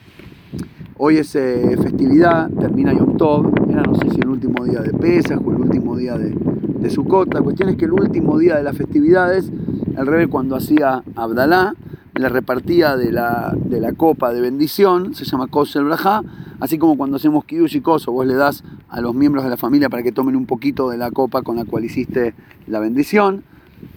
Hoy 0.98 1.18
es 1.18 1.32
festividad, 1.32 2.50
termina 2.52 2.94
Yom 2.94 3.18
Tov, 3.18 3.52
era 3.70 3.82
no 3.82 3.96
sé 3.96 4.10
si 4.12 4.20
el 4.20 4.28
último 4.28 4.66
día 4.66 4.82
de 4.82 4.92
Pesach 4.92 5.40
o 5.44 5.52
el 5.52 5.62
último 5.62 5.96
día 5.96 6.18
de, 6.18 6.36
de 6.36 6.90
Sukkot. 6.90 7.34
La 7.34 7.42
cuestión 7.42 7.70
es 7.70 7.78
que 7.78 7.86
el 7.86 7.94
último 7.94 8.38
día 8.38 8.58
de 8.58 8.64
las 8.64 8.78
festividades, 8.78 9.52
el 9.98 10.06
Rebe 10.06 10.28
cuando 10.28 10.56
hacía 10.56 11.02
Abdalá, 11.16 11.76
le 12.14 12.30
repartía 12.30 12.98
de 12.98 13.12
la, 13.12 13.56
de 13.56 13.80
la 13.80 13.94
copa 13.94 14.34
de 14.34 14.42
bendición, 14.42 15.16
se 15.16 15.26
llama 15.26 15.48
Kosel 15.48 15.86
Brajá, 15.86 16.22
así 16.60 16.78
como 16.78 16.98
cuando 16.98 17.16
hacemos 17.16 17.46
Kiddush 17.46 17.78
y 17.78 17.82
Koso, 17.82 18.12
vos 18.12 18.28
le 18.28 18.36
das 18.36 18.64
a 18.90 19.00
los 19.00 19.16
miembros 19.16 19.46
de 19.46 19.50
la 19.50 19.58
familia 19.58 19.90
para 19.90 20.04
que 20.04 20.12
tomen 20.12 20.36
un 20.36 20.46
poquito 20.46 20.90
de 20.90 20.98
la 20.98 21.10
copa 21.10 21.42
con 21.42 21.56
la 21.56 21.66
cual 21.66 21.86
hiciste 21.86 22.36
la 22.68 22.80
bendición, 22.80 23.44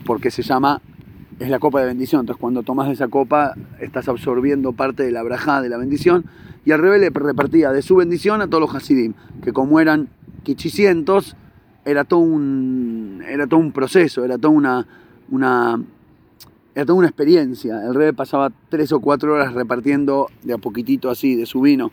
porque 0.06 0.30
se 0.30 0.42
llama, 0.42 0.80
es 1.38 1.48
la 1.48 1.58
copa 1.58 1.80
de 1.80 1.86
bendición, 1.86 2.20
entonces 2.20 2.40
cuando 2.40 2.62
tomas 2.62 2.90
esa 2.90 3.08
copa 3.08 3.54
estás 3.80 4.08
absorbiendo 4.08 4.72
parte 4.72 5.02
de 5.02 5.12
la 5.12 5.22
Brajá, 5.22 5.60
de 5.62 5.68
la 5.68 5.76
bendición, 5.76 6.24
y 6.64 6.72
al 6.72 6.80
revés 6.80 7.00
le 7.00 7.10
repartía 7.10 7.72
de 7.72 7.82
su 7.82 7.96
bendición 7.96 8.40
a 8.40 8.46
todos 8.46 8.60
los 8.60 8.74
Hasidim, 8.74 9.14
que 9.42 9.52
como 9.52 9.80
eran 9.80 10.08
quichicientos, 10.42 11.36
era 11.84 12.04
todo 12.04 12.20
un, 12.20 13.22
era 13.28 13.46
todo 13.46 13.60
un 13.60 13.72
proceso, 13.72 14.24
era 14.24 14.38
toda 14.38 14.54
una, 14.54 14.86
una, 15.30 15.82
era 16.74 16.86
toda 16.86 16.98
una 16.98 17.08
experiencia. 17.08 17.84
El 17.84 17.94
rey 17.94 18.12
pasaba 18.12 18.50
tres 18.70 18.92
o 18.92 19.00
cuatro 19.00 19.34
horas 19.34 19.52
repartiendo 19.52 20.28
de 20.42 20.54
a 20.54 20.58
poquitito 20.58 21.10
así 21.10 21.34
de 21.34 21.44
su 21.44 21.60
vino 21.60 21.92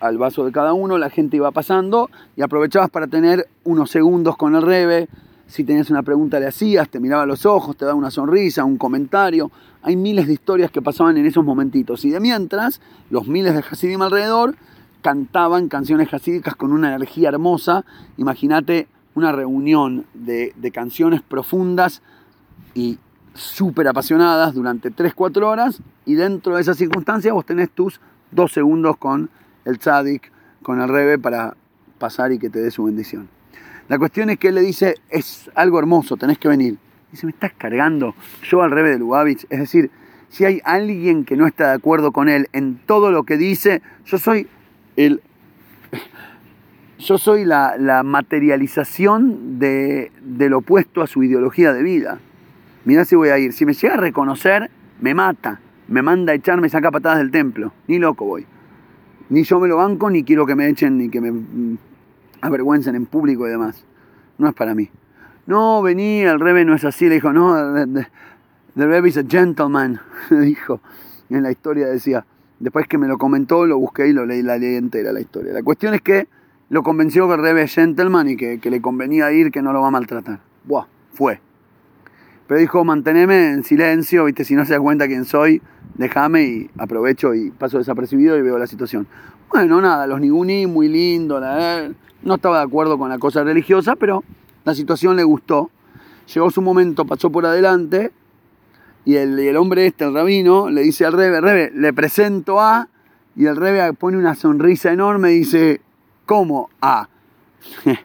al, 0.00 0.18
vaso 0.18 0.44
de 0.44 0.52
cada 0.52 0.72
uno, 0.72 0.98
la 0.98 1.10
gente 1.10 1.36
iba 1.36 1.50
pasando 1.50 2.10
y 2.36 2.42
aprovechabas 2.42 2.90
para 2.90 3.06
tener 3.06 3.48
unos 3.64 3.90
segundos 3.90 4.36
con 4.36 4.54
el 4.54 4.62
rebe. 4.62 5.08
Si 5.52 5.64
tenías 5.64 5.90
una 5.90 6.02
pregunta 6.02 6.40
le 6.40 6.46
hacías, 6.46 6.88
te 6.88 6.98
miraba 6.98 7.24
a 7.24 7.26
los 7.26 7.44
ojos, 7.44 7.76
te 7.76 7.84
daba 7.84 7.94
una 7.94 8.10
sonrisa, 8.10 8.64
un 8.64 8.78
comentario. 8.78 9.50
Hay 9.82 9.96
miles 9.96 10.26
de 10.26 10.32
historias 10.32 10.70
que 10.70 10.80
pasaban 10.80 11.18
en 11.18 11.26
esos 11.26 11.44
momentitos. 11.44 12.06
Y 12.06 12.10
de 12.10 12.20
mientras, 12.20 12.80
los 13.10 13.28
miles 13.28 13.52
de 13.52 13.60
Hasidim 13.60 14.00
alrededor 14.00 14.56
cantaban 15.02 15.68
canciones 15.68 16.14
hasídicas 16.14 16.56
con 16.56 16.72
una 16.72 16.88
energía 16.88 17.28
hermosa. 17.28 17.84
Imagínate 18.16 18.88
una 19.14 19.30
reunión 19.30 20.06
de, 20.14 20.54
canciones 20.72 21.20
profundas 21.20 22.00
y 22.72 22.98
súper 23.34 23.88
apasionadas 23.88 24.54
durante 24.54 24.90
3-4 24.90 25.42
horas. 25.42 25.82
Y 26.06 26.14
dentro 26.14 26.54
de 26.54 26.62
esa 26.62 26.72
circunstancia 26.72 27.34
vos 27.34 27.44
tenés 27.44 27.68
tus 27.68 28.00
dos 28.30 28.52
segundos 28.52 28.96
con 28.96 29.28
el 29.66 29.78
tzadik, 29.78 30.32
con 30.62 30.80
el 30.80 30.88
rebe 30.88 31.18
para 31.18 31.58
pasar 31.98 32.32
y 32.32 32.38
que 32.38 32.48
te 32.48 32.60
dé 32.60 32.70
su 32.70 32.84
bendición. 32.84 33.41
La 33.88 33.98
cuestión 33.98 34.30
es 34.30 34.38
que 34.38 34.48
él 34.48 34.54
le 34.54 34.62
dice, 34.62 34.96
es 35.10 35.50
algo 35.54 35.78
hermoso, 35.78 36.16
tenés 36.16 36.38
que 36.38 36.48
venir. 36.48 36.78
Dice, 37.10 37.26
me 37.26 37.32
estás 37.32 37.52
cargando 37.52 38.14
yo 38.42 38.62
al 38.62 38.70
rebe 38.70 38.90
de 38.90 38.98
Lubavitch. 38.98 39.46
Es 39.50 39.58
decir, 39.58 39.90
si 40.28 40.44
hay 40.44 40.60
alguien 40.64 41.24
que 41.24 41.36
no 41.36 41.46
está 41.46 41.68
de 41.68 41.74
acuerdo 41.74 42.12
con 42.12 42.28
él 42.28 42.48
en 42.52 42.78
todo 42.86 43.10
lo 43.10 43.24
que 43.24 43.36
dice, 43.36 43.82
yo 44.04 44.18
soy 44.18 44.48
el... 44.96 45.22
Yo 46.98 47.18
soy 47.18 47.44
la, 47.44 48.02
materialización 48.04 49.58
de, 49.58 50.12
del 50.22 50.54
opuesto 50.54 51.02
a 51.02 51.08
su 51.08 51.24
ideología 51.24 51.72
de 51.72 51.82
vida. 51.82 52.20
Mirá 52.84 53.04
si 53.04 53.16
voy 53.16 53.30
a 53.30 53.38
ir. 53.38 53.52
Si 53.52 53.66
me 53.66 53.74
llega 53.74 53.94
a 53.94 53.96
reconocer, 53.96 54.70
me 55.00 55.12
mata. 55.12 55.60
Me 55.88 56.00
manda 56.00 56.32
a 56.32 56.36
echar, 56.36 56.60
me 56.60 56.68
saca 56.68 56.92
patadas 56.92 57.18
del 57.18 57.32
templo. 57.32 57.72
Ni 57.88 57.98
loco 57.98 58.24
voy. 58.24 58.46
Ni 59.30 59.42
yo 59.42 59.58
me 59.58 59.66
lo 59.66 59.78
banco, 59.78 60.10
ni 60.10 60.22
quiero 60.22 60.46
que 60.46 60.54
me 60.54 60.68
echen, 60.68 60.96
ni 60.96 61.08
que 61.08 61.20
me 61.20 61.76
avergüencen 62.42 62.94
en 62.94 63.06
público 63.06 63.46
y 63.46 63.50
demás. 63.50 63.86
No 64.36 64.48
es 64.48 64.54
para 64.54 64.74
mí 64.74 64.90
no, 65.46 65.82
vení, 65.82 66.20
el 66.20 66.40
Rebe 66.40 66.64
no 66.64 66.74
es 66.74 66.84
así. 66.84 67.08
Le 67.08 67.16
dijo, 67.16 67.32
no, 67.32 67.54
the, 67.86 68.06
Rebe 68.76 69.08
is 69.08 69.16
a 69.16 69.24
gentleman. 69.24 70.00
dijo, 70.30 70.80
en 71.30 71.42
la 71.42 71.50
historia 71.50 71.86
decía. 71.88 72.24
Después 72.60 72.86
que 72.86 72.96
me 72.96 73.08
lo 73.08 73.18
comentó, 73.18 73.66
lo 73.66 73.76
busqué 73.76 74.06
y 74.06 74.12
lo 74.12 74.24
leí 74.24 74.40
la 74.40 74.56
ley 74.56 74.76
entera, 74.76 75.10
la 75.10 75.20
historia. 75.20 75.52
La 75.52 75.64
cuestión 75.64 75.94
es 75.94 76.00
que 76.00 76.28
lo 76.68 76.84
convenció 76.84 77.26
que 77.26 77.34
el 77.34 77.42
Rebe 77.42 77.62
es 77.62 77.74
gentleman 77.74 78.28
y 78.28 78.36
que, 78.36 78.60
le 78.62 78.80
convenía 78.80 79.32
ir, 79.32 79.50
que 79.50 79.62
no 79.62 79.72
lo 79.72 79.80
va 79.80 79.88
a 79.88 79.90
maltratar. 79.90 80.38
Buah, 80.62 80.86
fue. 81.12 81.40
Pero 82.46 82.60
dijo, 82.60 82.84
manteneme 82.84 83.50
en 83.50 83.64
silencio, 83.64 84.26
viste, 84.26 84.44
si 84.44 84.54
no 84.54 84.64
se 84.64 84.74
da 84.74 84.80
cuenta 84.80 85.08
quién 85.08 85.24
soy, 85.24 85.60
déjame 85.96 86.44
y 86.44 86.70
aprovecho 86.78 87.34
y 87.34 87.50
paso 87.50 87.78
desapercibido 87.78 88.38
y 88.38 88.42
veo 88.42 88.58
la 88.58 88.68
situación. 88.68 89.08
Bueno, 89.52 89.82
nada, 89.82 90.06
los 90.06 90.18
niguní, 90.18 90.66
muy 90.66 90.88
lindo, 90.88 91.38
no 92.22 92.34
estaba 92.34 92.58
de 92.58 92.64
acuerdo 92.64 92.96
con 92.96 93.10
la 93.10 93.18
cosa 93.18 93.44
religiosa, 93.44 93.96
pero 93.96 94.24
la 94.64 94.74
situación 94.74 95.14
le 95.14 95.24
gustó. 95.24 95.70
Llegó 96.32 96.50
su 96.50 96.62
momento, 96.62 97.04
pasó 97.04 97.30
por 97.30 97.44
adelante 97.44 98.12
Y 99.04 99.16
el, 99.16 99.56
hombre 99.56 99.86
este, 99.86 100.04
el 100.04 100.14
rabino, 100.14 100.70
le 100.70 100.82
dice 100.82 101.04
al 101.04 101.12
rebe, 101.12 101.40
rebe, 101.40 101.70
le 101.74 101.92
presento 101.92 102.60
a, 102.60 102.88
y 103.36 103.44
el 103.44 103.56
rebe 103.56 103.92
pone 103.92 104.16
una 104.16 104.34
sonrisa 104.34 104.90
enorme 104.90 105.32
y 105.32 105.40
dice, 105.40 105.82
¿cómo 106.24 106.70
a? 106.80 107.08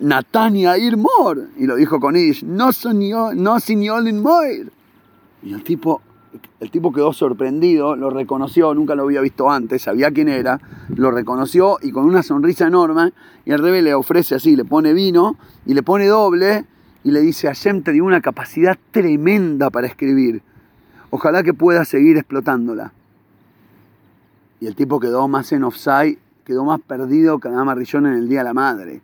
Natania 0.00 0.78
Irmor. 0.78 1.48
Y 1.58 1.66
lo 1.66 1.76
dijo 1.76 2.00
con 2.00 2.16
Ish, 2.16 2.42
no, 2.42 2.72
señor, 2.72 3.36
no 3.36 3.60
señor 3.60 4.10
Moir. 4.14 4.72
Y 5.42 5.52
el 5.52 5.62
tipo, 5.62 6.00
el 6.60 6.70
tipo 6.70 6.92
quedó 6.92 7.12
sorprendido, 7.12 7.96
lo 7.96 8.10
reconoció, 8.10 8.74
nunca 8.74 8.94
lo 8.94 9.04
había 9.04 9.20
visto 9.20 9.50
antes, 9.50 9.82
sabía 9.82 10.10
quién 10.10 10.28
era, 10.28 10.60
lo 10.88 11.10
reconoció 11.10 11.78
y 11.82 11.92
con 11.92 12.04
una 12.04 12.22
sonrisa 12.22 12.66
enorme, 12.66 13.12
y 13.44 13.52
el 13.52 13.58
rebe 13.58 13.82
le 13.82 13.94
ofrece 13.94 14.34
así, 14.34 14.56
le 14.56 14.64
pone 14.64 14.92
vino 14.92 15.36
y 15.66 15.74
le 15.74 15.82
pone 15.82 16.06
doble 16.06 16.64
y 17.04 17.10
le 17.10 17.20
dice, 17.20 17.48
Hashem 17.48 17.82
te 17.82 17.92
dio 17.92 18.04
una 18.04 18.20
capacidad 18.20 18.78
tremenda 18.90 19.70
para 19.70 19.86
escribir. 19.86 20.42
Ojalá 21.10 21.42
que 21.42 21.54
puedas 21.54 21.88
seguir 21.88 22.16
explotándola. 22.16 22.92
Y 24.60 24.66
el 24.66 24.74
tipo 24.74 24.98
quedó 24.98 25.28
más 25.28 25.52
en 25.52 25.64
offside, 25.64 26.18
quedó 26.44 26.64
más 26.64 26.80
perdido 26.80 27.38
que 27.38 27.48
Adama 27.48 27.74
Rillón 27.74 28.06
en 28.06 28.14
el 28.14 28.28
Día 28.28 28.40
de 28.40 28.44
la 28.44 28.54
Madre. 28.54 29.02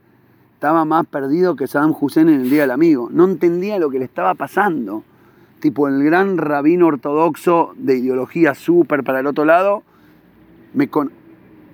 Estaba 0.54 0.84
más 0.84 1.06
perdido 1.06 1.56
que 1.56 1.66
Saddam 1.66 1.94
Hussein 1.98 2.28
en 2.28 2.40
el 2.40 2.50
Día 2.50 2.62
del 2.62 2.70
Amigo. 2.70 3.08
No 3.10 3.24
entendía 3.24 3.78
lo 3.78 3.90
que 3.90 3.98
le 3.98 4.04
estaba 4.04 4.34
pasando. 4.34 5.04
Tipo 5.60 5.88
el 5.88 6.02
gran 6.02 6.38
rabino 6.38 6.86
ortodoxo 6.86 7.74
de 7.76 7.98
ideología 7.98 8.54
súper 8.54 9.04
para 9.04 9.20
el 9.20 9.26
otro 9.26 9.44
lado. 9.44 9.82
Me 10.74 10.88
con... 10.88 11.12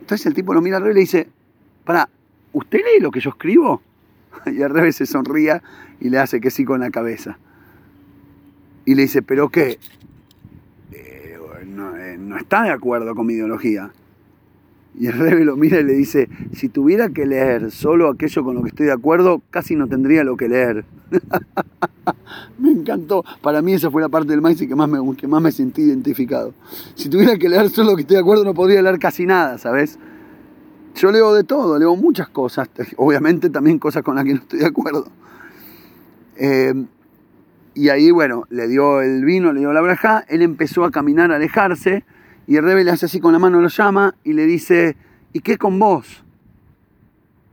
Entonces 0.01 0.27
el 0.27 0.35
tipo 0.35 0.55
lo 0.55 0.61
mira 0.61 0.77
al 0.77 0.83
rey 0.83 0.93
y 0.93 0.95
le 0.95 1.01
dice, 1.01 1.29
para, 1.85 2.09
¿usted 2.53 2.79
lee 2.79 3.01
lo 3.01 3.11
que 3.11 3.21
yo 3.21 3.31
escribo? 3.31 3.83
Y 4.47 4.63
al 4.63 4.71
revés 4.71 4.97
se 4.97 5.07
sonría 5.07 5.63
y 6.01 6.11
le 6.11 6.19
hace 6.19 6.41
que 6.41 6.51
sí 6.51 6.65
con 6.65 6.81
la 6.81 6.91
cabeza. 6.91 7.39
Y 8.85 8.95
le 8.95 9.03
dice, 9.03 9.23
¿pero 9.23 9.49
qué? 9.49 9.79
Eh, 10.93 11.39
eh, 11.39 12.17
no, 12.19 12.37
está 12.37 12.63
de 12.63 12.71
acuerdo 12.71 13.15
con 13.15 13.27
mi 13.27 13.35
ideología. 13.35 13.91
Y 14.99 15.09
el 15.09 15.13
rebe 15.13 15.45
lo 15.45 15.57
mira 15.57 15.79
y 15.79 15.85
le 15.85 15.93
dice, 15.93 16.29
si 16.53 16.71
tuviera 16.71 17.11
que 17.11 17.27
leer 17.27 17.71
solo 17.71 18.09
aquello 18.09 18.43
con 18.43 18.55
lo 18.55 18.63
que 18.63 18.71
estoy 18.71 18.87
de 18.87 18.93
acuerdo, 18.93 19.43
casi 19.51 19.77
no 19.77 19.87
tendría 19.89 20.25
lo 20.25 20.37
que 20.37 20.49
leer. 20.49 20.87
me 22.59 22.71
encantó. 22.71 23.23
Para 23.43 23.61
mí 23.61 23.75
esa 23.75 23.91
fue 23.91 24.01
la 24.01 24.09
parte 24.09 24.31
del 24.31 24.41
maíz 24.41 24.59
que 24.59 24.75
más, 24.75 24.89
me, 24.89 25.17
que 25.17 25.27
más 25.27 25.43
me 25.43 25.53
sentí 25.53 25.83
identificado. 25.83 26.55
Si 26.95 27.11
tuviera 27.11 27.37
que 27.37 27.49
leer 27.49 27.69
solo 27.69 27.91
lo 27.91 27.97
que 27.97 28.03
estoy 28.03 28.17
de 28.17 28.23
acuerdo, 28.23 28.45
no 28.45 28.55
podría 28.55 28.81
leer 28.81 28.99
casi 28.99 29.27
nada, 29.27 29.59
¿sabes? 29.59 29.99
Yo 30.95 31.13
leo 31.13 31.35
de 31.35 31.45
todo, 31.45 31.79
leo 31.79 31.95
muchas 31.95 32.29
cosas, 32.31 32.71
obviamente 32.97 33.51
también 33.51 33.79
cosas 33.79 34.03
con 34.03 34.17
las 34.17 34.25
que 34.25 34.33
no 34.33 34.41
estoy 34.41 34.61
de 34.61 34.67
acuerdo. 34.67 35.09
Eh, 36.37 36.87
y 37.75 37.91
ahí, 37.91 38.11
bueno, 38.11 38.45
le 38.49 38.67
dio 38.67 39.03
el 39.03 39.27
vino, 39.27 39.53
le 39.53 39.61
dio 39.61 39.75
la 39.75 39.83
braja, 39.83 40.25
él 40.29 40.41
empezó 40.41 40.85
a 40.85 40.91
caminar, 40.91 41.31
a 41.33 41.37
alejarse, 41.37 42.05
y 42.47 42.57
el 42.57 42.65
rebe 42.65 42.85
le 42.85 42.91
hace 42.91 43.07
así 43.07 43.21
con 43.21 43.33
la 43.33 43.39
mano, 43.39 43.61
lo 43.61 43.69
llama 43.69 44.15
y 44.23 44.33
le 44.33 44.47
dice, 44.47 44.97
¿y 45.33 45.41
qué 45.41 45.59
con 45.59 45.79
vos? 45.79 46.25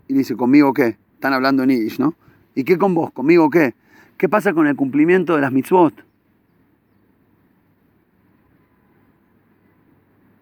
Y 0.07 0.13
dice, 0.13 0.35
¿conmigo 0.35 0.73
qué? 0.73 0.97
Están 1.15 1.33
hablando 1.33 1.63
en 1.63 1.69
Yiddish, 1.69 1.99
¿no? 1.99 2.15
¿Y 2.55 2.63
qué 2.63 2.77
con 2.77 2.93
vos? 2.93 3.11
¿Conmigo 3.11 3.49
qué? 3.49 3.73
¿Qué 4.17 4.29
pasa 4.29 4.53
con 4.53 4.67
el 4.67 4.75
cumplimiento 4.75 5.35
de 5.35 5.41
las 5.41 5.51
mitzvot? 5.51 5.93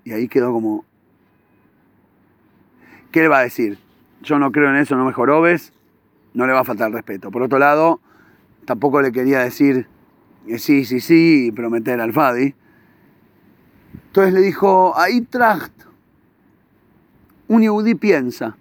Y 0.03 0.11
ahí 0.11 0.27
quedó 0.27 0.51
como, 0.51 0.83
¿qué 3.11 3.21
le 3.21 3.27
va 3.27 3.39
a 3.39 3.43
decir? 3.43 3.77
Yo 4.23 4.39
no 4.39 4.51
creo 4.51 4.69
en 4.69 4.75
eso, 4.75 4.95
no 4.97 5.05
me 5.05 5.13
jorobes, 5.13 5.71
no 6.33 6.45
le 6.45 6.53
va 6.53 6.61
a 6.61 6.63
faltar 6.63 6.91
respeto. 6.91 7.31
Por 7.31 7.43
otro 7.43 7.59
lado, 7.59 8.01
tampoco 8.65 9.01
le 9.01 9.11
quería 9.11 9.39
decir 9.39 9.87
sí, 10.57 10.85
sí, 10.85 10.99
sí 10.99 11.47
y 11.47 11.51
prometer 11.51 12.01
al 12.01 12.13
Fadi. 12.13 12.55
Entonces 14.07 14.33
le 14.33 14.41
dijo, 14.41 14.97
ahí 14.97 15.21
tracht, 15.21 15.71
un 17.47 17.61
yehudí 17.61 17.95
piensa. 17.95 18.57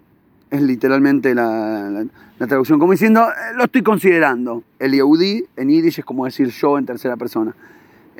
Es 0.51 0.63
literalmente 0.63 1.35
la, 1.35 2.05
la, 2.39 2.47
traducción, 2.47 2.81
como 2.81 2.93
diciendo, 2.93 3.29
eh, 3.29 3.55
lo 3.57 3.65
estoy 3.65 3.83
considerando. 3.83 4.65
El 4.79 4.93
yehudí 4.93 5.45
en 5.57 5.69
yiddish 5.69 6.01
es 6.01 6.05
como 6.05 6.25
decir 6.25 6.49
yo 6.49 6.77
en 6.77 6.87
tercera 6.87 7.17
persona. 7.17 7.55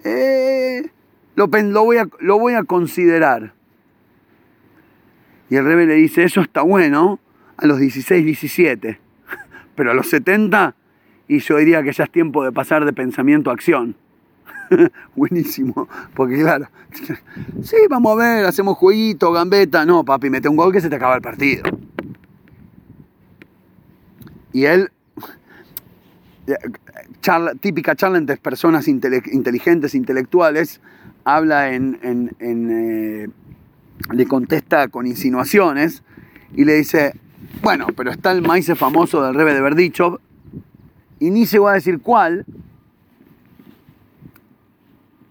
Eh, 0.05 0.89
lo, 1.35 1.47
lo, 1.47 1.85
voy 1.85 1.97
a, 1.97 2.09
lo 2.21 2.39
voy 2.39 2.55
a 2.55 2.63
considerar. 2.63 3.53
Y 5.49 5.57
el 5.57 5.65
rebe 5.65 5.87
le 5.87 5.95
dice, 5.95 6.23
eso 6.23 6.41
está 6.41 6.63
bueno 6.63 7.19
a 7.57 7.67
los 7.67 7.79
16, 7.79 8.25
17, 8.25 9.01
pero 9.75 9.91
a 9.91 9.95
los 9.95 10.09
70, 10.09 10.77
y 11.27 11.41
yo 11.41 11.57
diría 11.57 11.83
que 11.83 11.93
ya 11.93 12.05
es 12.05 12.11
tiempo 12.11 12.45
de 12.45 12.53
pasar 12.53 12.85
de 12.85 12.93
pensamiento 12.93 13.51
a 13.51 13.55
acción. 13.55 13.97
Buenísimo, 15.17 15.89
porque 16.15 16.39
claro, 16.39 16.69
sí, 17.63 17.77
vamos 17.89 18.13
a 18.13 18.17
ver, 18.17 18.45
hacemos 18.45 18.77
jueguito, 18.77 19.33
gambeta, 19.33 19.85
no, 19.85 20.05
papi, 20.05 20.31
mete 20.31 20.49
un 20.49 20.57
gol 20.57 20.73
que 20.73 20.81
se 20.81 20.89
te 20.89 20.97
acaba 20.97 21.17
el 21.17 21.23
partido. 21.23 21.65
Y 24.53 24.65
él, 24.65 24.91
típica 27.61 27.95
charla 27.95 28.19
entre 28.19 28.37
personas 28.37 28.89
inteligentes, 28.89 29.95
intelectuales, 29.95 30.81
habla 31.25 31.73
en 31.73 31.99
eh, 32.41 33.29
le 34.13 34.27
contesta 34.27 34.89
con 34.89 35.07
insinuaciones 35.07 36.03
y 36.55 36.65
le 36.65 36.75
dice, 36.75 37.15
bueno, 37.63 37.89
pero 37.97 38.11
está 38.11 38.33
el 38.33 38.43
maíz 38.43 38.71
famoso 38.77 39.23
del 39.23 39.35
Rebe 39.35 39.55
de 39.55 39.61
Berdichov, 39.61 40.21
y 41.19 41.31
ni 41.31 41.47
se 41.47 41.59
va 41.59 41.73
a 41.73 41.75
decir 41.75 42.01
cuál, 42.01 42.47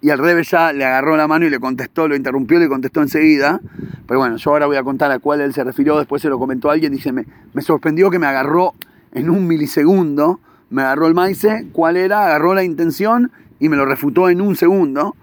y 0.02 0.10
el 0.10 0.18
Rebe 0.18 0.44
ya 0.44 0.72
le 0.72 0.86
agarró 0.86 1.18
la 1.18 1.28
mano 1.28 1.46
y 1.46 1.50
le 1.50 1.60
contestó, 1.60 2.08
lo 2.08 2.16
interrumpió 2.16 2.58
y 2.58 2.62
le 2.62 2.70
contestó 2.70 3.02
enseguida. 3.02 3.60
Pero 4.08 4.20
bueno, 4.20 4.38
yo 4.38 4.52
ahora 4.52 4.66
voy 4.66 4.78
a 4.78 4.84
contar 4.84 5.12
a 5.12 5.20
cuál 5.20 5.42
él 5.42 5.54
se 5.54 5.64
refirió, 5.64 5.98
después 5.98 6.22
se 6.22 6.30
lo 6.30 6.40
comentó 6.40 6.70
a 6.70 6.74
alguien, 6.74 6.92
dice, 6.92 7.12
me, 7.12 7.26
me 7.54 7.62
sorprendió 7.62 8.10
que 8.10 8.18
me 8.18 8.28
agarró 8.28 8.74
en 9.12 9.30
un 9.30 9.48
milisegundo, 9.48 10.40
me 10.70 10.84
agarró 10.84 11.08
el 11.08 11.14
maíz, 11.14 11.46
cuál 11.74 11.98
era, 11.98 12.26
agarró 12.26 12.54
la 12.54 12.64
intención 12.64 13.32
y 13.60 13.70
me 13.70 13.76
lo 13.76 13.86
refutó 13.86 14.30
en 14.30 14.42
un 14.42 14.56
segundo. 14.56 15.16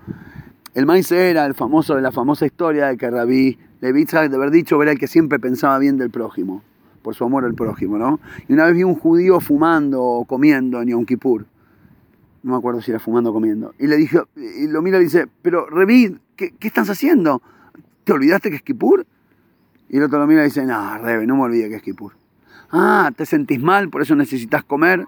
El 0.74 0.86
maíz 0.86 1.10
era 1.10 1.46
el 1.46 1.54
famoso 1.54 1.94
de 1.94 2.02
la 2.02 2.12
famosa 2.12 2.44
historia 2.44 2.88
de 2.88 2.96
que 2.96 3.10
Rabí 3.10 3.58
Levitzak 3.80 4.28
de 4.28 4.36
haber 4.36 4.50
dicho 4.50 4.82
era 4.82 4.92
el 4.92 4.98
que 4.98 5.06
siempre 5.06 5.38
pensaba 5.38 5.78
bien 5.78 5.96
del 5.96 6.10
prójimo, 6.10 6.62
por 7.02 7.14
su 7.14 7.24
amor 7.24 7.44
al 7.44 7.54
prójimo, 7.54 7.96
¿no? 7.96 8.20
Y 8.48 8.52
una 8.52 8.66
vez 8.66 8.74
vi 8.74 8.82
un 8.82 8.94
judío 8.94 9.40
fumando 9.40 10.02
o 10.02 10.24
comiendo 10.24 10.82
en 10.82 10.88
Yom 10.88 11.06
Kippur. 11.06 11.46
No 12.46 12.52
me 12.52 12.58
acuerdo 12.58 12.80
si 12.80 12.92
era 12.92 13.00
fumando 13.00 13.30
o 13.30 13.32
comiendo. 13.32 13.74
Y 13.76 13.88
le 13.88 13.96
dije, 13.96 14.20
y 14.36 14.68
lo 14.68 14.80
mira 14.80 15.00
y 15.00 15.02
dice, 15.02 15.26
pero 15.42 15.66
Revid, 15.66 16.18
¿qué, 16.36 16.52
¿qué, 16.52 16.68
estás 16.68 16.88
haciendo? 16.88 17.42
¿Te 18.04 18.12
olvidaste 18.12 18.50
que 18.50 18.56
es 18.56 18.62
Kippur? 18.62 19.04
Y 19.88 19.96
el 19.96 20.04
otro 20.04 20.20
lo 20.20 20.28
mira 20.28 20.42
y 20.42 20.44
dice, 20.44 20.64
no, 20.64 20.96
Rebe, 20.96 21.26
no 21.26 21.34
me 21.34 21.42
olvidé 21.42 21.68
que 21.68 21.74
es 21.74 21.82
Kippur. 21.82 22.12
Ah, 22.70 23.10
¿te 23.16 23.26
sentís 23.26 23.60
mal? 23.60 23.90
¿Por 23.90 24.00
eso 24.00 24.14
necesitas 24.14 24.62
comer? 24.62 25.04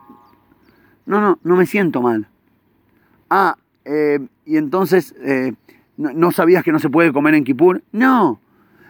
No, 1.07 1.21
no, 1.21 1.39
no 1.45 1.55
me 1.55 1.65
siento 1.67 2.03
mal. 2.03 2.27
Ah, 3.31 3.55
eh, 3.85 4.19
y 4.45 4.57
entonces, 4.57 5.15
eh, 5.21 5.53
no, 5.97 6.33
sabías 6.33 6.65
que 6.65 6.73
no 6.73 6.81
se 6.81 6.91
puede 6.91 7.13
comer 7.13 7.35
en 7.35 7.45
Kipur? 7.45 7.85
No. 7.93 8.41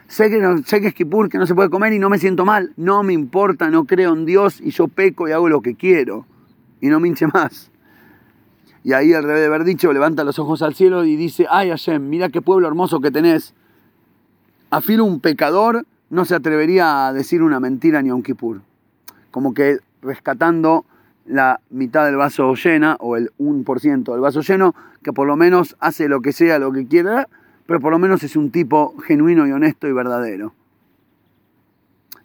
Sé 0.06 0.30
que, 0.30 0.62
sé 0.64 0.80
que 0.80 0.86
es 0.86 0.94
Kipur, 0.94 1.28
que 1.28 1.36
no 1.36 1.46
se 1.46 1.54
puede 1.54 1.68
comer 1.68 1.92
y 1.92 1.98
no 1.98 2.08
me 2.08 2.18
siento 2.18 2.46
mal. 2.46 2.72
No 2.78 3.02
me 3.02 3.12
importa, 3.12 3.68
no 3.68 3.84
creo 3.84 4.14
en 4.14 4.24
Dios 4.24 4.58
y 4.62 4.70
yo 4.70 4.88
peco 4.88 5.28
y 5.28 5.32
hago 5.32 5.50
lo 5.50 5.60
que 5.60 5.74
quiero. 5.74 6.24
Y 6.80 6.86
no 6.86 6.98
me 6.98 7.08
hinche 7.08 7.26
más. 7.26 7.70
Y 8.84 8.92
ahí 8.92 9.12
el 9.12 9.24
rey 9.24 9.40
de 9.40 9.46
haber 9.46 9.64
dicho 9.64 9.92
levanta 9.92 10.24
los 10.24 10.38
ojos 10.38 10.62
al 10.62 10.74
cielo 10.74 11.04
y 11.04 11.16
dice, 11.16 11.46
ay 11.50 11.70
Hashem, 11.70 12.08
mira 12.08 12.28
qué 12.28 12.40
pueblo 12.40 12.68
hermoso 12.68 13.00
que 13.00 13.10
tenés. 13.10 13.54
Afilo 14.70 15.04
un 15.04 15.20
pecador 15.20 15.84
no 16.10 16.24
se 16.24 16.34
atrevería 16.34 17.06
a 17.06 17.12
decir 17.12 17.42
una 17.42 17.60
mentira 17.60 18.02
ni 18.02 18.08
a 18.08 18.14
un 18.14 18.22
Kipur. 18.22 18.60
Como 19.30 19.52
que 19.54 19.78
rescatando 20.02 20.84
la 21.26 21.60
mitad 21.70 22.06
del 22.06 22.16
vaso 22.16 22.54
llena 22.54 22.96
o 23.00 23.16
el 23.16 23.30
1% 23.38 24.12
del 24.12 24.20
vaso 24.20 24.40
lleno, 24.40 24.74
que 25.02 25.12
por 25.12 25.26
lo 25.26 25.36
menos 25.36 25.76
hace 25.80 26.08
lo 26.08 26.22
que 26.22 26.32
sea, 26.32 26.58
lo 26.58 26.72
que 26.72 26.86
quiera, 26.86 27.28
pero 27.66 27.80
por 27.80 27.92
lo 27.92 27.98
menos 27.98 28.22
es 28.22 28.36
un 28.36 28.50
tipo 28.50 28.96
genuino 28.98 29.46
y 29.46 29.52
honesto 29.52 29.86
y 29.86 29.92
verdadero. 29.92 30.54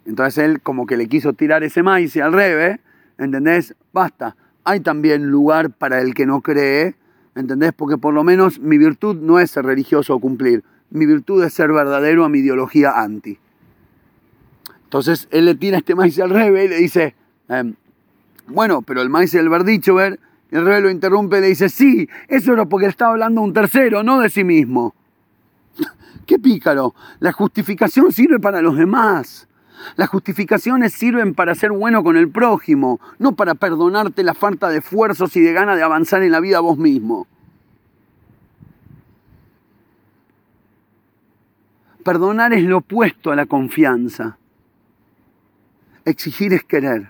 Entonces 0.06 0.38
él 0.38 0.60
como 0.60 0.86
que 0.86 0.96
le 0.96 1.08
quiso 1.08 1.34
tirar 1.34 1.62
ese 1.64 1.82
maíz 1.82 2.16
al 2.16 2.32
revés, 2.32 2.80
¿entendés? 3.18 3.74
Basta. 3.92 4.36
Hay 4.64 4.80
también 4.80 5.26
lugar 5.26 5.70
para 5.70 6.00
el 6.00 6.14
que 6.14 6.26
no 6.26 6.40
cree, 6.40 6.96
¿entendés? 7.34 7.72
Porque 7.72 7.98
por 7.98 8.14
lo 8.14 8.24
menos 8.24 8.58
mi 8.58 8.78
virtud 8.78 9.16
no 9.16 9.38
es 9.38 9.50
ser 9.50 9.66
religioso 9.66 10.14
o 10.14 10.20
cumplir, 10.20 10.64
mi 10.90 11.06
virtud 11.06 11.44
es 11.44 11.52
ser 11.52 11.72
verdadero 11.72 12.24
a 12.24 12.28
mi 12.28 12.38
ideología 12.38 12.92
anti. 12.96 13.38
Entonces 14.84 15.28
él 15.30 15.46
le 15.46 15.54
tira 15.54 15.78
este 15.78 15.94
maíz 15.94 16.18
al 16.20 16.30
revés 16.30 16.66
y 16.66 16.68
le 16.68 16.76
dice, 16.76 17.14
em, 17.48 17.74
bueno, 18.46 18.82
pero 18.82 19.02
el 19.02 19.10
maíz 19.10 19.32
del 19.32 19.48
ver, 19.48 20.20
el 20.50 20.64
rey 20.64 20.80
lo 20.80 20.90
interrumpe 20.90 21.38
y 21.38 21.40
le 21.40 21.48
dice, 21.48 21.68
sí, 21.68 22.08
eso 22.28 22.52
era 22.52 22.64
porque 22.64 22.86
estaba 22.86 23.12
hablando 23.12 23.40
un 23.40 23.52
tercero, 23.52 24.02
no 24.02 24.20
de 24.20 24.30
sí 24.30 24.44
mismo. 24.44 24.94
Qué 26.26 26.38
pícaro. 26.38 26.94
La 27.18 27.32
justificación 27.32 28.12
sirve 28.12 28.38
para 28.38 28.62
los 28.62 28.76
demás. 28.76 29.48
Las 29.96 30.08
justificaciones 30.08 30.92
sirven 30.92 31.34
para 31.34 31.54
ser 31.54 31.70
bueno 31.72 32.02
con 32.02 32.16
el 32.16 32.30
prójimo, 32.30 33.00
no 33.18 33.34
para 33.34 33.54
perdonarte 33.54 34.22
la 34.22 34.34
falta 34.34 34.68
de 34.68 34.78
esfuerzos 34.78 35.36
y 35.36 35.40
de 35.40 35.52
gana 35.52 35.76
de 35.76 35.82
avanzar 35.82 36.22
en 36.22 36.32
la 36.32 36.40
vida 36.40 36.60
vos 36.60 36.78
mismo. 36.78 37.26
Perdonar 42.04 42.52
es 42.52 42.64
lo 42.64 42.78
opuesto 42.78 43.30
a 43.30 43.36
la 43.36 43.46
confianza. 43.46 44.36
Exigir 46.04 46.52
es 46.52 46.62
querer. 46.64 47.08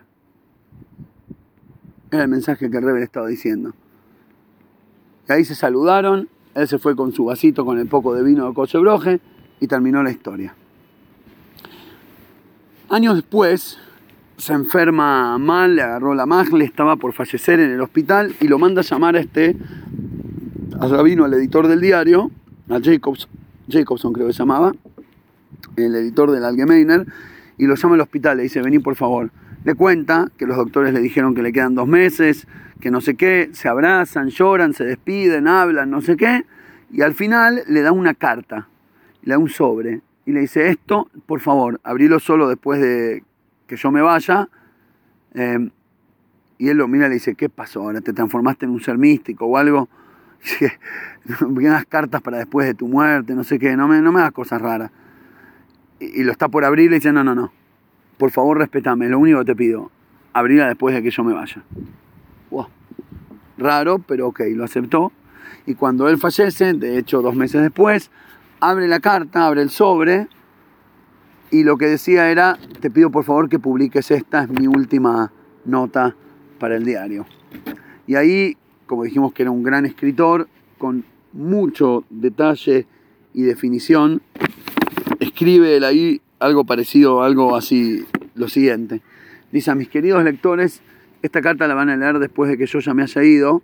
Era 2.12 2.22
el 2.22 2.28
mensaje 2.28 2.70
que 2.70 2.80
Rebel 2.80 3.02
estaba 3.02 3.26
diciendo. 3.26 3.74
Y 5.28 5.32
ahí 5.32 5.44
se 5.44 5.56
saludaron, 5.56 6.28
él 6.54 6.68
se 6.68 6.78
fue 6.78 6.94
con 6.94 7.12
su 7.12 7.24
vasito 7.24 7.64
con 7.64 7.78
el 7.78 7.88
poco 7.88 8.14
de 8.14 8.22
vino 8.22 8.46
de 8.46 8.54
Cochebroje 8.54 9.20
y 9.58 9.66
terminó 9.66 10.02
la 10.02 10.12
historia. 10.12 10.54
Años 12.90 13.14
después, 13.16 13.78
se 14.36 14.52
enferma 14.52 15.38
mal, 15.38 15.76
le 15.76 15.82
agarró 15.82 16.14
la 16.14 16.26
magle, 16.26 16.64
estaba 16.64 16.96
por 16.96 17.14
fallecer 17.14 17.58
en 17.58 17.70
el 17.70 17.80
hospital 17.80 18.34
y 18.40 18.48
lo 18.48 18.58
manda 18.58 18.82
a 18.82 18.84
llamar 18.84 19.16
a 19.16 19.20
este, 19.20 19.56
al 20.78 20.90
rabino, 20.90 21.24
al 21.24 21.32
editor 21.32 21.66
del 21.66 21.80
diario, 21.80 22.30
a 22.68 22.80
Jacobs, 22.82 23.28
Jacobson 23.68 24.12
creo 24.12 24.26
que 24.26 24.34
se 24.34 24.40
llamaba, 24.40 24.74
el 25.76 25.94
editor 25.94 26.30
del 26.30 26.44
Algemeiner, 26.44 27.06
y 27.56 27.66
lo 27.66 27.74
llama 27.74 27.94
al 27.94 28.02
hospital, 28.02 28.36
le 28.36 28.42
dice, 28.44 28.60
vení 28.60 28.80
por 28.80 28.96
favor. 28.96 29.30
Le 29.64 29.74
cuenta 29.74 30.30
que 30.36 30.46
los 30.46 30.56
doctores 30.56 30.92
le 30.92 31.00
dijeron 31.00 31.34
que 31.34 31.42
le 31.42 31.52
quedan 31.52 31.74
dos 31.74 31.88
meses, 31.88 32.46
que 32.80 32.90
no 32.90 33.00
sé 33.00 33.14
qué, 33.14 33.48
se 33.52 33.68
abrazan, 33.68 34.28
lloran, 34.28 34.74
se 34.74 34.84
despiden, 34.84 35.48
hablan, 35.48 35.90
no 35.90 36.02
sé 36.02 36.16
qué, 36.16 36.44
y 36.92 37.00
al 37.00 37.14
final 37.14 37.62
le 37.66 37.80
da 37.80 37.92
una 37.92 38.12
carta, 38.12 38.68
le 39.22 39.32
da 39.32 39.38
un 39.38 39.48
sobre, 39.48 40.02
y 40.26 40.32
le 40.32 40.40
dice, 40.40 40.68
esto, 40.68 41.08
por 41.26 41.40
favor, 41.40 41.80
abrilo 41.84 42.18
solo 42.18 42.48
después 42.48 42.80
de 42.80 43.22
que 43.66 43.76
yo 43.76 43.90
me 43.90 44.00
vaya. 44.00 44.48
Eh, 45.34 45.70
y 46.58 46.68
él 46.68 46.76
lo 46.78 46.88
mira 46.88 47.06
y 47.06 47.08
le 47.10 47.14
dice, 47.14 47.34
¿qué 47.34 47.48
pasó 47.48 47.82
ahora? 47.82 48.00
¿Te 48.00 48.12
transformaste 48.12 48.64
en 48.64 48.72
un 48.72 48.80
ser 48.80 48.96
místico 48.96 49.46
o 49.46 49.56
algo? 49.56 49.88
das 51.40 51.86
cartas 51.86 52.22
para 52.22 52.38
después 52.38 52.66
de 52.66 52.74
tu 52.74 52.86
muerte, 52.86 53.34
no 53.34 53.44
sé 53.44 53.58
qué, 53.58 53.76
no 53.76 53.88
me, 53.88 54.00
no 54.00 54.12
me 54.12 54.20
das 54.20 54.32
cosas 54.32 54.60
raras. 54.60 54.90
Y, 56.00 56.22
lo 56.22 56.32
está 56.32 56.48
por 56.48 56.64
abrir 56.64 56.86
y 56.86 56.88
le 56.90 56.94
dice, 56.96 57.12
no, 57.12 57.24
no, 57.24 57.34
no, 57.34 57.52
por 58.18 58.30
favor 58.30 58.58
respetame, 58.58 59.08
lo 59.08 59.18
único 59.18 59.38
que 59.40 59.46
te 59.46 59.56
pido, 59.56 59.90
abrirla 60.32 60.68
después 60.68 60.94
de 60.94 61.02
que 61.02 61.10
yo 61.10 61.24
me 61.24 61.32
vaya. 61.32 61.62
Raro, 63.56 64.00
pero 64.00 64.28
ok, 64.28 64.40
lo 64.54 64.64
aceptó. 64.64 65.12
Y 65.64 65.74
cuando 65.76 66.08
él 66.08 66.18
fallece, 66.18 66.72
de 66.74 66.98
hecho 66.98 67.22
dos 67.22 67.36
meses 67.36 67.62
después, 67.62 68.10
abre 68.70 68.88
la 68.88 69.00
carta, 69.00 69.46
abre 69.46 69.60
el 69.60 69.68
sobre 69.68 70.26
y 71.50 71.64
lo 71.64 71.76
que 71.76 71.86
decía 71.86 72.30
era, 72.30 72.58
te 72.80 72.90
pido 72.90 73.10
por 73.10 73.24
favor 73.24 73.48
que 73.48 73.58
publiques 73.58 74.10
esta, 74.10 74.44
es 74.44 74.48
mi 74.48 74.66
última 74.66 75.30
nota 75.66 76.16
para 76.58 76.76
el 76.76 76.84
diario. 76.84 77.26
Y 78.06 78.14
ahí, 78.14 78.56
como 78.86 79.04
dijimos 79.04 79.34
que 79.34 79.42
era 79.42 79.50
un 79.50 79.62
gran 79.62 79.84
escritor, 79.84 80.48
con 80.78 81.04
mucho 81.32 82.04
detalle 82.08 82.86
y 83.34 83.42
definición, 83.42 84.22
escribe 85.20 85.76
él 85.76 85.84
ahí 85.84 86.22
algo 86.38 86.64
parecido, 86.64 87.22
algo 87.22 87.56
así, 87.56 88.04
lo 88.34 88.48
siguiente. 88.48 89.02
Dice 89.52 89.70
a 89.70 89.74
mis 89.74 89.88
queridos 89.88 90.24
lectores, 90.24 90.80
esta 91.22 91.42
carta 91.42 91.68
la 91.68 91.74
van 91.74 91.90
a 91.90 91.96
leer 91.96 92.18
después 92.18 92.50
de 92.50 92.56
que 92.56 92.66
yo 92.66 92.78
ya 92.78 92.94
me 92.94 93.02
haya 93.02 93.22
ido. 93.22 93.62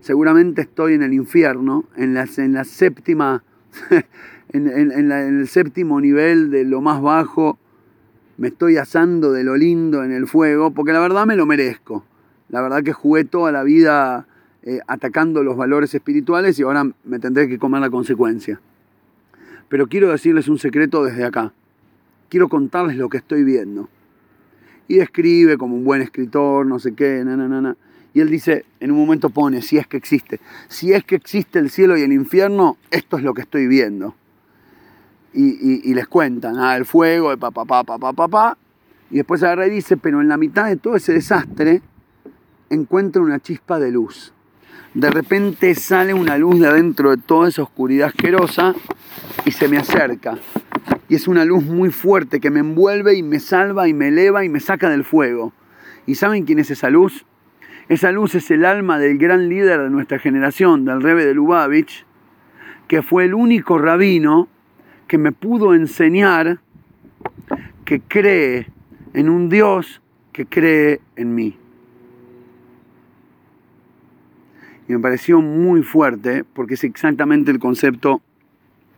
Seguramente 0.00 0.62
estoy 0.62 0.94
en 0.94 1.02
el 1.02 1.12
infierno, 1.12 1.84
en 1.96 2.14
la, 2.14 2.26
en 2.36 2.52
la 2.52 2.64
séptima 2.64 3.44
en, 4.52 5.12
el 5.12 5.48
séptimo 5.48 6.00
nivel 6.00 6.50
de 6.50 6.64
lo 6.64 6.80
más 6.80 7.00
bajo, 7.00 7.58
me 8.36 8.48
estoy 8.48 8.76
asando 8.76 9.32
de 9.32 9.44
lo 9.44 9.56
lindo 9.56 10.02
en 10.02 10.12
el 10.12 10.26
fuego, 10.26 10.70
porque 10.70 10.92
la 10.92 11.00
verdad 11.00 11.26
me 11.26 11.36
lo 11.36 11.46
merezco. 11.46 12.04
La 12.48 12.62
verdad 12.62 12.82
que 12.82 12.92
jugué 12.92 13.24
toda 13.24 13.52
la 13.52 13.62
vida 13.62 14.26
eh, 14.62 14.80
atacando 14.86 15.42
los 15.44 15.56
valores 15.56 15.94
espirituales 15.94 16.58
y 16.58 16.62
ahora 16.62 16.90
me 17.04 17.18
tendré 17.18 17.48
que 17.48 17.58
comer 17.58 17.80
la 17.80 17.90
consecuencia. 17.90 18.60
Pero 19.68 19.86
quiero 19.86 20.10
decirles 20.10 20.48
un 20.48 20.58
secreto 20.58 21.04
desde 21.04 21.24
acá. 21.24 21.52
Quiero 22.28 22.48
contarles 22.48 22.96
lo 22.96 23.08
que 23.08 23.18
estoy 23.18 23.44
viendo. 23.44 23.88
Y 24.88 24.98
escribe 24.98 25.56
como 25.56 25.76
un 25.76 25.84
buen 25.84 26.02
escritor, 26.02 26.66
no 26.66 26.80
sé 26.80 26.94
qué, 26.94 27.22
na, 27.24 27.36
na, 27.36 27.60
na, 27.60 27.76
Y 28.12 28.20
él 28.20 28.28
dice, 28.28 28.64
en 28.80 28.90
un 28.90 28.98
momento 28.98 29.30
pone, 29.30 29.62
si 29.62 29.78
es 29.78 29.86
que 29.86 29.96
existe. 29.96 30.40
Si 30.66 30.92
es 30.92 31.04
que 31.04 31.14
existe 31.14 31.60
el 31.60 31.70
cielo 31.70 31.96
y 31.96 32.02
el 32.02 32.12
infierno, 32.12 32.76
esto 32.90 33.16
es 33.16 33.22
lo 33.22 33.34
que 33.34 33.42
estoy 33.42 33.68
viendo 33.68 34.16
y, 35.32 35.94
les 35.94 36.08
cuentan, 36.08 36.58
ah, 36.58 36.76
el 36.76 36.84
fuego, 36.84 37.32
el 37.32 37.38
papá, 37.38 37.64
papá, 37.64 37.98
papá, 37.98 38.12
papá, 38.12 38.58
y 39.10 39.16
después 39.16 39.42
agarra 39.42 39.66
y 39.66 39.70
dice, 39.70 39.96
pero 39.96 40.20
en 40.20 40.28
la 40.28 40.36
mitad 40.36 40.66
de 40.66 40.76
todo 40.76 40.96
ese 40.96 41.12
desastre 41.12 41.82
encuentra 42.68 43.22
una 43.22 43.40
chispa 43.40 43.78
de 43.78 43.90
luz. 43.90 44.32
De 44.94 45.10
repente 45.10 45.74
sale 45.74 46.14
una 46.14 46.36
luz 46.36 46.58
de 46.58 46.66
adentro 46.66 47.10
de 47.10 47.16
toda 47.16 47.48
esa 47.48 47.62
oscuridad 47.62 48.08
asquerosa 48.08 48.74
y 49.44 49.52
se 49.52 49.68
me 49.68 49.78
acerca. 49.78 50.38
Y 51.08 51.14
es 51.14 51.28
una 51.28 51.44
luz 51.44 51.64
muy 51.64 51.90
fuerte 51.90 52.40
que 52.40 52.50
me 52.50 52.60
envuelve 52.60 53.14
y 53.14 53.22
me 53.22 53.38
salva 53.38 53.88
y 53.88 53.94
me 53.94 54.08
eleva 54.08 54.44
y 54.44 54.48
me 54.48 54.60
saca 54.60 54.90
del 54.90 55.04
fuego. 55.04 55.52
¿Y 56.06 56.16
saben 56.16 56.44
quién 56.44 56.58
es 56.58 56.70
esa 56.70 56.90
luz? 56.90 57.24
Esa 57.88 58.12
luz 58.12 58.36
es 58.36 58.50
el 58.50 58.64
alma 58.64 58.98
del 58.98 59.18
gran 59.18 59.48
líder 59.48 59.80
de 59.80 59.90
nuestra 59.90 60.18
generación, 60.18 60.84
del 60.84 61.02
Rebe 61.02 61.24
de 61.24 61.34
Lubavitch, 61.34 62.04
que 62.86 63.02
fue 63.02 63.24
el 63.24 63.34
único 63.34 63.78
rabino 63.78 64.48
que 65.10 65.18
me 65.18 65.32
pudo 65.32 65.74
enseñar 65.74 66.60
que 67.84 68.00
cree 68.00 68.68
en 69.12 69.28
un 69.28 69.48
Dios 69.48 70.00
que 70.32 70.46
cree 70.46 71.00
en 71.16 71.34
mí. 71.34 71.58
Y 74.86 74.92
me 74.92 75.00
pareció 75.00 75.40
muy 75.40 75.82
fuerte 75.82 76.44
porque 76.44 76.74
es 76.74 76.84
exactamente 76.84 77.50
el 77.50 77.58
concepto 77.58 78.22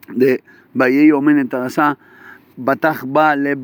de 0.08 0.44
Bayei 0.74 1.10
Omen 1.12 1.48
Batach 2.58 3.04
Ba 3.06 3.34
Le 3.34 3.56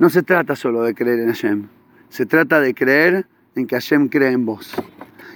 No 0.00 0.10
se 0.10 0.24
trata 0.24 0.56
solo 0.56 0.82
de 0.82 0.96
creer 0.96 1.20
en 1.20 1.28
Hashem, 1.28 1.68
se 2.08 2.26
trata 2.26 2.60
de 2.60 2.74
creer 2.74 3.24
en 3.54 3.68
que 3.68 3.76
Hashem 3.76 4.08
cree 4.08 4.32
en 4.32 4.44
vos. 4.44 4.74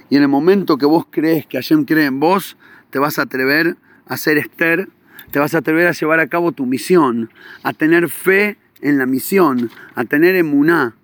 Y 0.09 0.17
en 0.17 0.23
el 0.23 0.27
momento 0.27 0.77
que 0.77 0.85
vos 0.85 1.05
crees 1.09 1.45
que 1.45 1.57
Hashem 1.57 1.85
cree 1.85 2.07
en 2.07 2.19
vos, 2.19 2.57
te 2.89 2.99
vas 2.99 3.17
a 3.17 3.21
atrever 3.21 3.77
a 4.07 4.17
ser 4.17 4.37
Esther 4.37 4.89
te 5.31 5.39
vas 5.39 5.55
a 5.55 5.59
atrever 5.59 5.87
a 5.87 5.91
llevar 5.91 6.19
a 6.19 6.27
cabo 6.27 6.51
tu 6.51 6.65
misión, 6.65 7.29
a 7.63 7.73
tener 7.73 8.09
fe 8.09 8.57
en 8.81 8.97
la 8.97 9.05
misión, 9.05 9.69
a 9.95 10.05
tener 10.05 10.35
emuná 10.35 10.95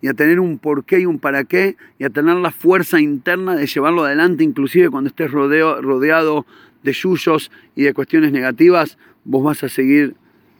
y 0.00 0.08
a 0.08 0.14
tener 0.14 0.40
un 0.40 0.58
porqué 0.58 1.00
y 1.00 1.06
un 1.06 1.18
para 1.18 1.44
qué 1.44 1.76
y 1.98 2.04
a 2.04 2.10
tener 2.10 2.36
la 2.36 2.50
fuerza 2.50 3.00
interna 3.00 3.56
de 3.56 3.66
llevarlo 3.66 4.04
adelante, 4.04 4.44
inclusive 4.44 4.90
cuando 4.90 5.08
estés 5.08 5.30
rodeado 5.30 6.46
de 6.82 6.92
yuyos 6.92 7.50
y 7.74 7.84
de 7.84 7.94
cuestiones 7.94 8.32
negativas, 8.32 8.98
vos 9.24 9.44
vas 9.44 9.64
a 9.64 9.68
seguir 9.68 10.14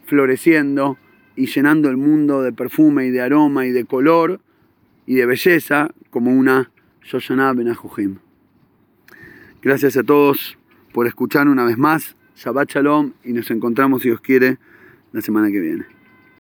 floreciendo 0.05 0.97
y 1.35 1.47
llenando 1.47 1.89
el 1.89 1.97
mundo 1.97 2.41
de 2.41 2.51
perfume 2.51 3.05
y 3.05 3.11
de 3.11 3.21
aroma 3.21 3.65
y 3.65 3.71
de 3.71 3.85
color 3.85 4.41
y 5.05 5.15
de 5.15 5.25
belleza 5.25 5.91
como 6.09 6.31
una 6.31 6.71
Shoshana 7.03 7.53
Benajujim. 7.53 8.17
Gracias 9.61 9.97
a 9.97 10.03
todos 10.03 10.57
por 10.93 11.07
escuchar 11.07 11.47
una 11.47 11.65
vez 11.65 11.77
más. 11.77 12.15
Shabbat 12.39 12.71
Shalom 12.71 13.11
y 13.25 13.33
nos 13.33 13.51
encontramos, 13.51 14.01
si 14.01 14.07
Dios 14.07 14.21
quiere, 14.21 14.59
la 15.11 15.19
semana 15.19 15.51
que 15.51 15.59
viene. 15.59 15.98